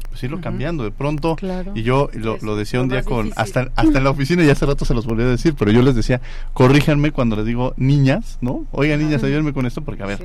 pues 0.10 0.24
irlo 0.24 0.42
cambiando. 0.42 0.84
De 0.84 0.92
pronto 0.92 1.38
y 1.76 1.84
yo 1.84 2.10
lo, 2.14 2.56
decía 2.56 2.82
un 2.82 2.90
día 2.90 3.04
con 3.04 3.32
hasta 3.36 3.70
hasta 3.76 3.98
en 3.98 4.04
la 4.04 4.10
oficina 4.10 4.44
y 4.44 4.50
hace 4.50 4.66
rato 4.66 4.86
se 4.86 4.94
los 4.94 5.06
volví 5.06 5.24
a 5.24 5.28
decir 5.28 5.54
pero 5.58 5.72
yo 5.72 5.82
les 5.82 5.96
decía 5.96 6.20
corríjanme 6.54 7.12
cuando 7.12 7.36
les 7.36 7.46
digo 7.46 7.74
niñas 7.78 8.38
no 8.42 8.66
oigan 8.72 9.00
niñas 9.00 9.24
ayúdenme 9.24 9.54
con 9.54 9.66
esto 9.66 9.82
porque 9.82 10.04
a 10.04 10.08
ver 10.08 10.20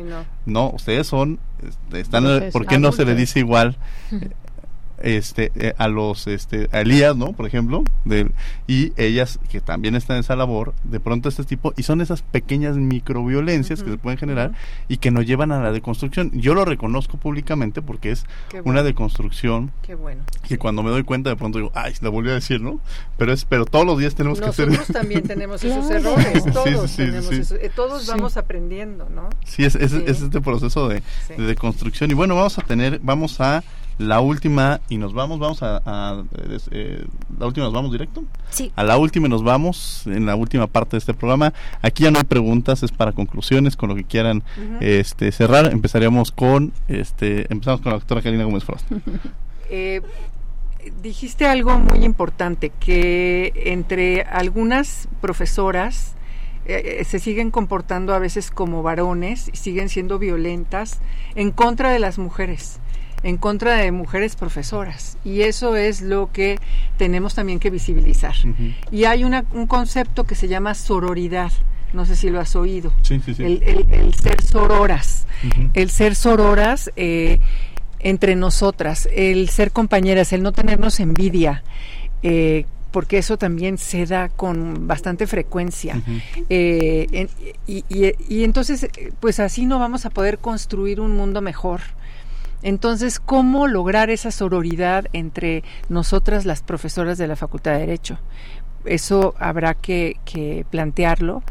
no. 0.47 0.71
ustedes 0.71 1.07
son 1.07 1.39
este, 1.63 2.01
están 2.01 2.25
¿por 2.51 2.67
qué 2.67 2.79
no 2.79 2.93
se 2.93 3.05
le 3.05 3.15
dice 3.15 3.41
igual 3.41 3.77
este 5.05 5.53
eh, 5.55 5.75
a 5.77 5.89
los 5.89 6.27
este 6.27 6.69
a 6.73 6.81
Elías 6.81 7.15
no 7.15 7.33
por 7.33 7.47
ejemplo 7.47 7.85
de, 8.07 8.31
y 8.67 8.93
ellas 8.97 9.39
que 9.51 9.61
también 9.61 9.97
están 9.97 10.17
en 10.17 10.21
esa 10.21 10.35
labor 10.35 10.73
de 10.83 10.99
pronto 10.99 11.29
este 11.29 11.45
tipo 11.45 11.75
y 11.77 11.83
son 11.83 12.01
esas 12.01 12.23
pequeñas 12.23 12.77
microviolencias 12.77 13.83
que 13.83 13.91
se 13.91 13.99
pueden 13.99 14.19
generar 14.19 14.53
y 14.89 14.97
que 14.97 15.11
nos 15.11 15.27
llevan 15.27 15.53
a 15.53 15.63
la 15.63 15.73
deconstrucción. 15.73 16.31
Yo 16.33 16.55
lo 16.55 16.65
reconozco 16.65 17.19
públicamente 17.19 17.83
porque 17.83 18.11
es 18.11 18.25
una 18.65 18.83
deconstrucción 18.83 19.73
Qué 19.83 19.95
bueno. 19.95 20.23
que 20.49 20.59
cuando 20.59 20.83
me 20.83 20.91
doy 20.91 21.05
cuenta 21.05 21.29
de 21.29 21.37
pronto 21.37 21.59
digo 21.59 21.71
ay 21.75 21.93
la 22.01 22.09
volví 22.09 22.31
a 22.31 22.35
decir 22.35 22.61
no 22.61 22.81
pero 23.19 23.33
es 23.33 23.45
pero 23.45 23.67
todos 23.67 23.85
los 23.85 23.99
días 23.99 24.15
tenemos 24.15 24.41
que 24.41 24.47
hacer 24.47 24.69
nosotros 24.69 24.89
también 24.89 25.23
tenemos 25.23 25.63
esos 25.63 25.91
errores 25.91 26.45
todos 26.53 26.99
eh, 26.99 27.71
todos 27.75 28.07
vamos 28.07 28.37
aprendiendo 28.37 29.09
no 29.11 29.29
sí 29.45 29.65
es, 29.65 29.75
es, 29.75 29.93
es 29.93 30.23
este 30.23 30.41
proceso 30.41 30.89
de, 30.89 31.03
de 31.29 31.45
deconstrucción. 31.45 32.11
Y 32.11 32.15
bueno 32.15 32.35
vamos 32.37 32.59
a 32.59 32.63
tener 32.63 33.01
vamos 33.03 33.41
a 33.41 33.63
la 33.99 34.21
última 34.21 34.81
y 34.89 34.99
nos 34.99 35.15
vamos, 35.15 35.39
vamos 35.39 35.63
a, 35.63 36.25
eh, 36.71 37.05
la 37.39 37.47
última 37.47 37.67
nos 37.67 37.75
vamos 37.75 37.93
directo. 37.93 38.25
Sí. 38.51 38.73
A 38.77 38.85
la 38.85 38.97
última 38.97 39.29
nos 39.29 39.43
vamos 39.43 40.07
en 40.07 40.27
la 40.27 40.35
última 40.35 40.67
parte 40.67 40.93
de 40.93 40.99
este 40.99 41.15
programa. 41.15 41.53
Aquí 41.83 42.05
ya 42.05 42.11
no 42.11 42.19
hay 42.19 42.25
preguntas, 42.25 42.83
es 42.83 42.93
para 42.93 43.13
conclusiones, 43.13 43.77
con 43.77 43.89
lo 43.89 43.95
que 43.95 44.05
quieran 44.05 44.43
este 44.81 45.31
cerrar. 45.33 45.67
Empezaríamos 45.73 46.33
con 46.33 46.73
este 46.89 47.47
empezamos 47.53 47.81
con 47.81 47.93
la 47.93 47.99
doctora 47.99 48.23
Karina 48.23 48.45
Gómez 48.45 48.65
Frost. 48.65 48.87
Eh, 49.71 50.03
dijiste 51.03 51.47
algo 51.47 51.79
muy 51.79 52.05
importante 52.05 52.69
que 52.69 53.51
entre 53.65 54.23
algunas 54.23 55.09
profesoras 55.23 56.15
eh, 56.67 57.03
se 57.07 57.19
siguen 57.19 57.51
comportando 57.51 58.15
a 58.15 58.19
veces 58.19 58.51
como 58.51 58.83
varones 58.83 59.49
y 59.53 59.57
siguen 59.57 59.89
siendo 59.89 60.19
violentas 60.19 61.01
en 61.35 61.51
contra 61.51 61.91
de 61.91 61.99
las 61.99 62.19
mujeres 62.19 62.79
en 63.25 63.39
contra 63.39 63.77
de 63.77 63.91
mujeres 63.91 64.37
profesoras. 64.37 65.17
Y 65.25 65.41
eso 65.41 65.75
es 65.75 66.03
lo 66.03 66.31
que 66.31 66.61
tenemos 66.99 67.35
también 67.35 67.59
que 67.59 67.71
visibilizar. 67.71 68.35
Y 68.93 69.05
hay 69.05 69.25
una, 69.25 69.45
un 69.53 69.67
concepto 69.67 70.25
que 70.25 70.35
se 70.35 70.47
llama 70.47 70.75
sororidad. 70.75 71.51
No 71.95 72.05
sé 72.05 72.17
si 72.17 72.29
lo 72.29 72.39
has 72.39 72.55
oído. 72.55 72.93
El, 73.39 74.15
ser 74.15 74.43
sororas. 74.43 75.27
El 75.73 75.91
ser 75.91 76.15
sororas 76.15 76.91
eh, 76.97 77.41
entre 77.99 78.37
nosotras. 78.37 79.09
El 79.13 79.49
ser 79.49 79.73
compañeras. 79.73 80.33
El 80.35 80.43
no 80.43 80.53
tenernos 80.53 81.01
envidia. 81.01 81.65
Eh, 82.23 82.67
porque 82.91 83.19
eso 83.19 83.39
también 83.39 83.79
se 83.79 84.07
da 84.07 84.29
con 84.29 84.87
bastante 84.87 85.27
frecuencia. 85.27 86.01
Eh, 86.51 87.27
y, 87.67 87.85
y, 87.89 88.45
entonces, 88.45 88.87
pues 89.19 89.41
así 89.41 89.65
no 89.67 89.79
vamos 89.79 90.05
a 90.05 90.11
poder 90.11 90.39
construir 90.39 91.01
un 91.01 91.17
mundo 91.17 91.41
mejor. 91.41 91.81
Entonces, 92.65 93.21
¿cómo 93.21 93.67
lograr 93.67 94.09
esa 94.09 94.31
sororidad 94.31 95.05
entre 95.13 95.63
nosotras, 95.91 96.47
las 96.47 96.63
profesoras 96.63 97.19
de 97.19 97.29
la 97.29 97.37
Facultad 97.37 97.73
de 97.73 97.81
Derecho? 97.81 98.19
Eso 98.87 99.35
habrá 99.39 99.75
que, 99.75 100.17
plantearlo 100.71 101.43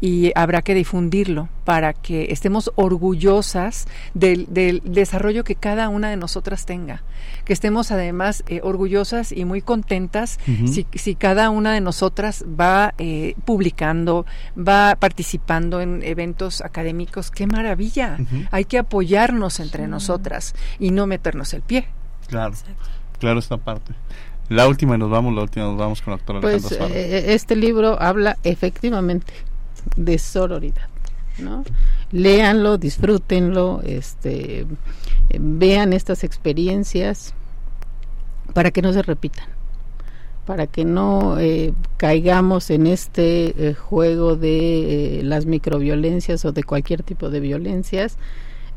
y 0.00 0.32
habrá 0.34 0.62
que 0.62 0.74
difundirlo 0.74 1.48
para 1.64 1.92
que 1.92 2.32
estemos 2.32 2.72
orgullosas 2.74 3.86
del, 4.14 4.46
desarrollo 4.84 5.44
que 5.44 5.54
cada 5.54 5.88
una 5.88 6.10
de 6.10 6.16
nosotras 6.16 6.64
tenga, 6.66 7.02
que 7.44 7.52
estemos 7.52 7.90
además 7.90 8.42
eh, 8.48 8.60
orgullosas 8.62 9.32
y 9.32 9.44
muy 9.44 9.60
contentas 9.60 10.38
si, 10.66 10.86
si, 10.94 11.14
cada 11.14 11.50
una 11.50 11.72
de 11.72 11.80
nosotras 11.80 12.44
va 12.58 12.94
eh, 12.98 13.34
publicando, 13.44 14.26
va 14.56 14.96
participando 14.98 15.80
en 15.80 16.02
eventos 16.02 16.60
académicos, 16.62 17.30
qué 17.30 17.46
maravilla, 17.46 18.18
hay 18.50 18.64
que 18.64 18.78
apoyarnos 18.78 19.60
entre 19.60 19.86
nosotras 19.86 20.54
y 20.78 20.90
no 20.90 21.06
meternos 21.06 21.52
el 21.54 21.62
pie. 21.62 21.86
Claro, 22.26 22.54
claro 23.18 23.38
esta 23.38 23.58
parte. 23.58 23.92
La 24.48 24.66
última 24.66 24.98
nos 24.98 25.10
vamos, 25.10 25.32
la 25.32 25.42
última 25.42 25.66
nos 25.66 25.76
vamos 25.76 26.02
con 26.02 26.10
la 26.10 26.16
doctora 26.16 26.40
Pues 26.40 26.72
eh, 26.72 27.34
este 27.34 27.54
libro 27.54 28.02
habla 28.02 28.36
efectivamente 28.42 29.32
de 29.96 30.18
sororidad, 30.18 30.88
¿no? 31.38 31.64
Léanlo, 32.12 32.78
disfrútenlo, 32.78 33.82
este, 33.84 34.66
vean 35.38 35.92
estas 35.92 36.24
experiencias 36.24 37.34
para 38.52 38.70
que 38.70 38.82
no 38.82 38.92
se 38.92 39.02
repitan, 39.02 39.46
para 40.46 40.66
que 40.66 40.84
no 40.84 41.38
eh, 41.38 41.72
caigamos 41.96 42.70
en 42.70 42.86
este 42.86 43.68
eh, 43.68 43.74
juego 43.74 44.36
de 44.36 45.20
las 45.22 45.46
microviolencias 45.46 46.44
o 46.44 46.52
de 46.52 46.64
cualquier 46.64 47.02
tipo 47.02 47.30
de 47.30 47.40
violencias. 47.40 48.16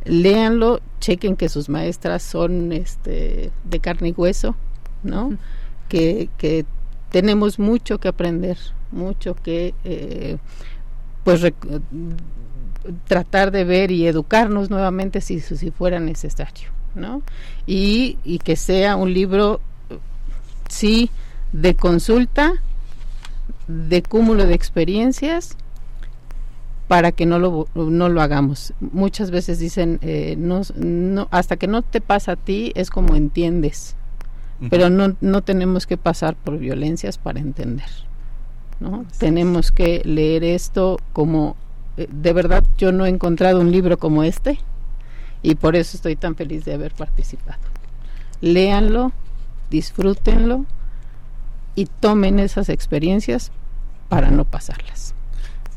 Léanlo, 0.05 0.81
chequen 0.99 1.35
que 1.37 1.49
sus 1.49 1.69
maestras 1.69 2.23
son 2.23 2.73
este, 2.73 3.51
de 3.63 3.79
carne 3.79 4.09
y 4.09 4.11
hueso, 4.11 4.55
¿no? 5.01 5.37
que, 6.37 6.65
tenemos 7.11 7.59
mucho 7.59 7.99
que 7.99 8.07
aprender, 8.07 8.57
mucho 8.91 9.35
que 9.35 9.75
eh, 9.83 10.37
pues 11.23 11.41
tratar 13.07 13.51
de 13.51 13.63
ver 13.63 13.91
y 13.91 14.07
educarnos 14.07 14.69
nuevamente 14.69 15.21
si, 15.21 15.39
si 15.39 15.71
fuera 15.71 15.99
necesario, 15.99 16.69
¿no? 16.95 17.21
Y, 17.65 18.17
y 18.23 18.39
que 18.39 18.55
sea 18.55 18.95
un 18.95 19.13
libro, 19.13 19.61
sí, 20.67 21.09
de 21.51 21.75
consulta, 21.75 22.53
de 23.67 24.03
cúmulo 24.03 24.45
de 24.45 24.53
experiencias, 24.53 25.55
para 26.87 27.11
que 27.11 27.25
no 27.25 27.39
lo, 27.39 27.67
no 27.73 28.09
lo 28.09 28.21
hagamos. 28.21 28.73
Muchas 28.81 29.31
veces 29.31 29.59
dicen, 29.59 29.99
eh, 30.01 30.35
no, 30.37 30.61
no, 30.75 31.27
hasta 31.31 31.55
que 31.55 31.67
no 31.67 31.81
te 31.81 32.01
pasa 32.01 32.33
a 32.33 32.35
ti 32.35 32.73
es 32.75 32.89
como 32.89 33.15
entiendes 33.15 33.95
pero 34.69 34.89
no, 34.89 35.15
no 35.21 35.41
tenemos 35.41 35.87
que 35.87 35.97
pasar 35.97 36.35
por 36.35 36.57
violencias 36.57 37.17
para 37.17 37.39
entender. 37.39 37.87
¿No? 38.83 39.05
Tenemos 39.17 39.71
que 39.71 40.01
leer 40.03 40.43
esto 40.43 40.99
como, 41.13 41.55
eh, 41.97 42.07
de 42.11 42.33
verdad 42.33 42.63
yo 42.77 42.91
no 42.91 43.05
he 43.05 43.09
encontrado 43.09 43.61
un 43.61 43.71
libro 43.71 43.97
como 43.97 44.23
este 44.23 44.59
y 45.41 45.55
por 45.55 45.75
eso 45.75 45.95
estoy 45.97 46.15
tan 46.15 46.35
feliz 46.35 46.65
de 46.65 46.73
haber 46.73 46.93
participado. 46.93 47.61
Léanlo, 48.41 49.13
disfrútenlo 49.69 50.65
y 51.75 51.85
tomen 51.85 52.39
esas 52.39 52.69
experiencias 52.69 53.51
para 54.09 54.29
no 54.29 54.43
pasarlas. 54.43 55.15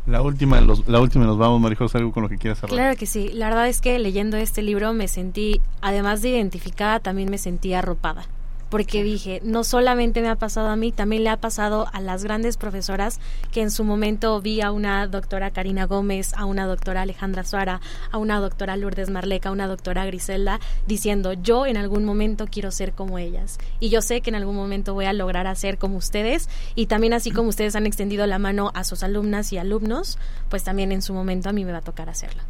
La 0.07 0.23
última, 0.23 0.61
la 0.61 1.01
última 1.01 1.25
nos 1.25 1.39
vamos, 1.39 1.61
Marijos, 1.61 1.95
algo 1.95 2.13
con 2.13 2.23
lo 2.25 2.29
que 2.29 2.39
quieras 2.39 2.63
hablar. 2.63 2.77
Claro 2.77 2.97
que 2.97 3.07
sí. 3.07 3.31
La 3.33 3.49
verdad 3.49 3.69
es 3.69 3.81
que 3.81 3.99
leyendo 3.99 4.37
este 4.37 4.63
libro 4.63 4.93
me 4.93 5.09
sentí, 5.09 5.61
además 5.81 6.23
de 6.23 6.31
identificada, 6.31 7.01
también 7.01 7.29
me 7.29 7.39
sentí 7.39 7.75
arropada 7.75 8.27
porque 8.69 9.03
dije, 9.03 9.41
no 9.45 9.65
solamente 9.65 10.21
me 10.23 10.29
ha 10.29 10.37
pasado 10.37 10.69
a 10.69 10.77
mí, 10.77 10.93
también 10.93 11.25
le 11.25 11.31
ha 11.31 11.37
pasado 11.37 11.87
a 11.93 12.01
las 12.01 12.25
grandes 12.25 12.57
profesoras 12.57 13.21
que 13.53 13.63
en 13.63 13.71
su 13.71 13.85
momento 13.85 14.41
vi 14.41 14.61
a 14.61 14.73
una 14.73 15.07
doctora 15.07 15.51
Karina 15.51 15.87
Gómez, 15.87 16.35
a 16.35 16.45
una 16.45 16.67
doctora 16.67 17.03
Alejandra 17.03 17.45
Suara, 17.45 17.81
a 18.11 18.19
una 18.19 18.41
doctora 18.41 18.77
Lourdes 18.77 19.11
Marleca, 19.11 19.51
a 19.51 19.53
una 19.53 19.67
doctora 19.67 20.05
Griselda, 20.07 20.61
diciendo, 20.87 21.33
yo 21.33 21.67
en 21.67 21.77
algún 21.77 22.05
momento 22.05 22.47
quiero 22.51 22.71
ser 22.71 22.93
como 22.93 23.19
ellas. 23.19 23.59
Y 23.81 23.89
yo 23.89 24.03
sé 24.03 24.21
que 24.21 24.31
en 24.31 24.37
algún 24.37 24.57
momento 24.57 24.95
voy 24.95 25.05
a 25.05 25.13
lograr 25.13 25.47
hacer 25.47 25.79
como 25.79 25.97
ustedes 25.97 26.49
y 26.75 26.87
también 26.87 27.13
así 27.13 27.31
como 27.31 27.49
ustedes 27.49 27.77
han 27.77 27.87
extendido 27.87 28.27
la 28.27 28.39
mano 28.39 28.73
a 28.75 28.85
sus 28.85 29.03
alumnas 29.03 29.53
y 29.53 29.59
alumnos, 29.59 30.19
pues 30.49 30.65
también 30.65 30.93
en 30.93 31.03
su 31.03 31.15
momento 31.15 31.49
a 31.49 31.53
mí 31.53 31.65
me 31.65 31.73
va 31.73 31.79
a 31.79 31.83
tocar 31.83 32.09
hacerlo. 32.09 32.43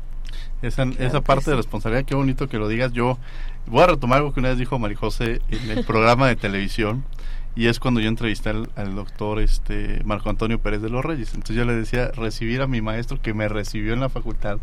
Esa, 0.62 0.84
esa 0.98 1.20
parte 1.20 1.50
de 1.50 1.56
responsabilidad, 1.56 2.06
qué 2.06 2.14
bonito 2.14 2.48
que 2.48 2.56
lo 2.56 2.68
digas. 2.68 2.92
Yo 2.92 3.18
voy 3.66 3.82
a 3.82 3.86
retomar 3.86 4.18
algo 4.18 4.32
que 4.32 4.40
una 4.40 4.50
vez 4.50 4.58
dijo 4.58 4.78
Marijose 4.78 5.40
en 5.50 5.70
el 5.70 5.84
programa 5.84 6.28
de 6.28 6.36
televisión 6.36 7.04
y 7.54 7.68
es 7.68 7.80
cuando 7.80 8.00
yo 8.00 8.08
entrevisté 8.08 8.50
al, 8.50 8.94
doctor 8.94 9.40
este 9.40 10.02
Marco 10.04 10.28
Antonio 10.28 10.58
Pérez 10.58 10.82
de 10.82 10.90
los 10.90 11.04
Reyes. 11.04 11.30
Entonces 11.30 11.56
yo 11.56 11.64
le 11.64 11.74
decía 11.74 12.08
recibir 12.08 12.60
a 12.60 12.66
mi 12.66 12.82
maestro 12.82 13.20
que 13.20 13.32
me 13.32 13.48
recibió 13.48 13.94
en 13.94 14.00
la 14.00 14.10
facultad 14.10 14.58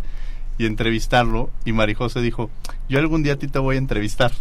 y 0.60 0.68
entrevistarlo 0.68 1.50
y 1.66 1.74
Marijose 1.74 2.22
dijo, 2.22 2.52
yo 2.88 3.00
algún 3.00 3.24
día 3.24 3.34
a 3.34 3.36
ti 3.38 3.48
te 3.48 3.58
voy 3.58 3.76
a 3.76 3.80
entrevistar. 3.80 4.32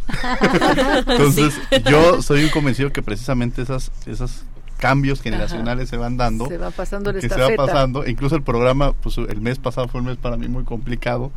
Entonces 1.06 1.58
yo 1.90 2.20
soy 2.20 2.44
un 2.44 2.50
convencido 2.50 2.92
que 2.92 3.02
precisamente 3.02 3.62
esas, 3.62 3.90
esas 4.06 4.44
cambios 4.76 5.22
generacionales 5.22 5.88
se 5.88 5.96
van 5.96 6.18
dando. 6.18 6.46
Se 6.46 6.58
va 6.58 6.70
pasando 6.70 7.14
que 7.14 7.28
se 7.28 7.40
va 7.40 7.56
pasando. 7.56 8.06
Incluso 8.06 8.36
el 8.36 8.42
programa, 8.42 8.92
pues 8.92 9.16
el 9.16 9.40
mes 9.40 9.58
pasado 9.58 9.88
fue 9.88 10.02
un 10.02 10.08
mes 10.08 10.18
para 10.18 10.36
mí 10.36 10.48
muy 10.48 10.64
complicado 10.64 11.32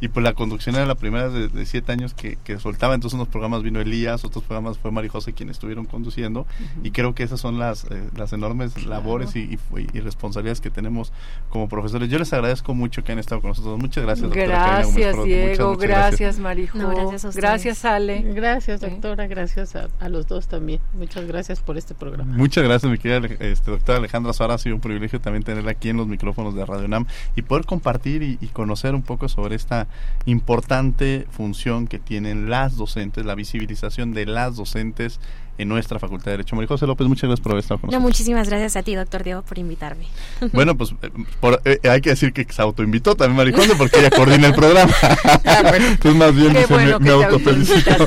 y 0.00 0.08
pues 0.08 0.22
la 0.22 0.32
conducción 0.34 0.76
era 0.76 0.86
la 0.86 0.94
primera 0.94 1.28
de, 1.28 1.66
siete 1.66 1.92
años 1.92 2.14
que, 2.14 2.38
que, 2.44 2.58
soltaba, 2.58 2.94
entonces 2.94 3.16
unos 3.16 3.28
programas 3.28 3.62
vino 3.62 3.80
Elías, 3.80 4.24
otros 4.24 4.44
programas 4.44 4.78
fue 4.78 4.90
María 4.90 5.10
José 5.10 5.32
quienes 5.32 5.56
estuvieron 5.56 5.86
conduciendo 5.86 6.46
y 6.82 6.92
creo 6.92 7.14
que 7.14 7.24
esas 7.24 7.40
son 7.40 7.58
las, 7.58 7.84
eh, 7.84 8.08
las 8.16 8.32
enormes 8.32 8.86
labores 8.86 9.34
y, 9.34 9.58
y, 9.76 10.00
responsabilidades 10.00 10.60
que 10.60 10.70
tenemos 10.70 11.12
como 11.50 11.68
profesores. 11.68 12.08
Yo 12.08 12.18
les 12.18 12.32
agradezco 12.32 12.74
mucho 12.74 13.02
que 13.02 13.12
han 13.12 13.18
estado 13.18 13.40
con 13.40 13.50
nosotros. 13.50 13.78
Muchas 13.78 14.04
gracias, 14.04 14.28
doctora. 14.28 14.46
Gracias, 14.46 15.24
Diego. 15.24 15.76
gracias, 15.76 16.38
Marijo. 16.38 16.78
gracias, 16.78 17.36
gracias, 17.36 17.84
Ale. 17.84 18.22
Gracias, 18.34 18.80
doctora. 18.80 19.26
Gracias 19.26 19.74
a, 19.76 20.08
los 20.08 20.26
dos 20.26 20.46
también. 20.46 20.80
Muchas 20.94 21.26
gracias 21.26 21.60
por 21.60 21.76
este 21.76 21.94
programa. 21.94 22.32
Muchas 22.36 22.64
gracias, 22.64 22.90
mi 22.90 22.98
querida 22.98 23.26
este, 23.40 23.70
doctora 23.70 23.98
Alejandra 23.98 24.32
Suárez. 24.32 24.54
Ha 24.54 24.58
sido 24.58 24.76
un 24.76 24.80
privilegio 24.80 25.20
también 25.20 25.42
tenerla 25.42 25.72
aquí 25.72 25.88
en 25.88 25.96
los 25.96 26.06
micrófonos 26.06 26.54
de 26.54 26.64
Radio 26.64 26.88
NAM 26.88 27.06
y 27.36 27.42
poder 27.42 27.66
compartir 27.66 28.22
y 28.22 28.46
conocer 28.48 28.94
un 28.94 29.02
poco 29.02 29.28
sobre 29.28 29.56
esta 29.56 29.87
importante 30.26 31.26
función 31.30 31.86
que 31.86 31.98
tienen 31.98 32.50
las 32.50 32.76
docentes, 32.76 33.24
la 33.24 33.34
visibilización 33.34 34.12
de 34.12 34.26
las 34.26 34.56
docentes 34.56 35.20
en 35.58 35.68
nuestra 35.68 35.98
Facultad 35.98 36.26
de 36.26 36.30
Derecho. 36.32 36.54
María 36.54 36.68
José 36.68 36.86
López, 36.86 37.06
muchas 37.08 37.24
gracias 37.24 37.40
por 37.40 37.52
haber 37.52 37.62
estado 37.62 37.80
con 37.80 37.88
nosotros. 37.88 38.02
muchísimas 38.02 38.48
gracias 38.48 38.76
a 38.76 38.82
ti, 38.82 38.94
doctor 38.94 39.24
Diego, 39.24 39.42
por 39.42 39.58
invitarme. 39.58 40.06
Bueno, 40.52 40.76
pues 40.76 40.94
eh, 41.02 41.80
eh, 41.82 41.88
hay 41.88 42.00
que 42.00 42.10
decir 42.10 42.32
que 42.32 42.46
se 42.50 42.62
autoinvitó 42.62 43.16
también 43.16 43.36
María 43.36 43.56
José 43.56 43.74
porque 43.76 43.98
ella 43.98 44.10
coordina 44.10 44.46
el 44.46 44.54
programa. 44.54 44.92
Ah, 45.44 45.72
Entonces 45.76 46.14
más 46.14 46.34
bien 46.34 46.52
dice, 46.52 46.74
me, 46.74 46.98
me 46.98 47.10
autofelicito. 47.10 48.06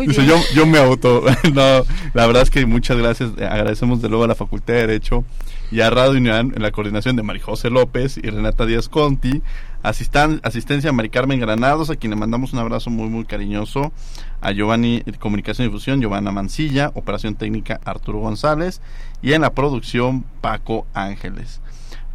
dice, 0.00 0.26
yo, 0.26 0.36
yo 0.54 0.66
me 0.66 0.78
auto. 0.78 1.24
no, 1.52 1.84
la 2.14 2.26
verdad 2.26 2.42
es 2.42 2.50
que 2.50 2.64
muchas 2.66 2.96
gracias. 2.96 3.30
Agradecemos 3.38 4.02
de 4.02 4.08
nuevo 4.08 4.24
a 4.24 4.28
la 4.28 4.34
Facultad 4.34 4.74
de 4.74 4.80
Derecho 4.80 5.24
y 5.70 5.80
a 5.80 5.90
Radio 5.90 6.12
Unión 6.12 6.52
en 6.56 6.62
la 6.62 6.70
coordinación 6.70 7.16
de 7.16 7.22
María 7.22 7.42
José 7.42 7.70
López 7.70 8.16
y 8.16 8.22
Renata 8.22 8.66
Díaz 8.66 8.88
Conti, 8.88 9.42
asistan, 9.84 10.40
asistencia 10.42 10.90
a 10.90 10.92
Mari 10.94 11.10
Carmen 11.10 11.38
Granados, 11.38 11.90
a 11.90 11.96
quien 11.96 12.10
le 12.10 12.16
mandamos 12.16 12.54
un 12.54 12.58
abrazo 12.58 12.88
muy 12.90 13.08
muy 13.10 13.26
cariñoso, 13.26 13.92
a 14.40 14.50
Giovanni 14.50 15.02
Comunicación 15.20 15.66
y 15.66 15.68
Difusión, 15.68 16.00
Giovanna 16.00 16.32
Mancilla, 16.32 16.90
Operación 16.94 17.34
Técnica 17.34 17.80
Arturo 17.84 18.18
González 18.18 18.80
y 19.22 19.34
en 19.34 19.42
la 19.42 19.52
producción 19.52 20.24
Paco 20.40 20.86
Ángeles. 20.94 21.60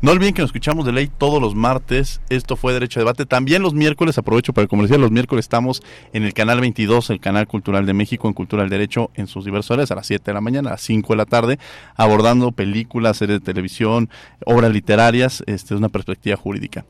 No 0.02 0.12
olviden 0.12 0.34
que 0.34 0.42
nos 0.42 0.50
escuchamos 0.50 0.86
de 0.86 0.94
ley 0.94 1.10
todos 1.10 1.42
los 1.42 1.56
martes. 1.56 2.22
Esto 2.30 2.56
fue 2.56 2.72
Derecho 2.72 3.00
a 3.00 3.02
Debate. 3.02 3.26
También 3.26 3.62
los 3.62 3.74
miércoles, 3.74 4.18
aprovecho 4.18 4.54
para 4.54 4.66
comerciar, 4.66 4.98
los 4.98 5.12
miércoles 5.12 5.44
estamos 5.44 5.84
en 6.14 6.24
el 6.24 6.34
canal 6.34 6.62
22, 6.62 7.10
el 7.10 7.20
canal 7.20 7.48
cultural 7.48 7.86
de 7.86 7.94
México, 7.94 8.30
en 8.30 8.34
Cultura 8.34 8.64
del 8.64 8.70
Derecho, 8.70 9.12
en 9.16 9.28
sus 9.28 9.44
diversas 9.44 9.72
horas, 9.72 9.92
a 9.92 9.96
las 9.96 10.08
7 10.08 10.24
de 10.24 10.34
la 10.34 10.40
mañana, 10.40 10.70
a 10.70 10.74
las 10.74 10.82
5 10.84 11.12
de 11.12 11.18
la 11.18 11.26
tarde, 11.26 11.60
abordando 11.98 12.54
películas, 12.54 13.18
series 13.18 13.42
de 13.42 13.46
televisión, 13.46 14.10
obras 14.46 14.72
literarias, 14.72 15.44
este, 15.48 15.76
una 15.76 15.90
perspectiva 15.90 16.38
jurídica. 16.38 16.86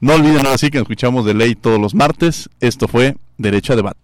No 0.00 0.14
olviden 0.14 0.46
ahora 0.46 0.56
sí 0.56 0.70
que 0.70 0.78
nos 0.78 0.84
escuchamos 0.84 1.26
de 1.26 1.34
ley 1.34 1.56
todos 1.56 1.78
los 1.78 1.94
martes. 1.94 2.48
Esto 2.60 2.88
fue 2.88 3.16
Derecho 3.36 3.74
a 3.74 3.76
Debate. 3.76 4.03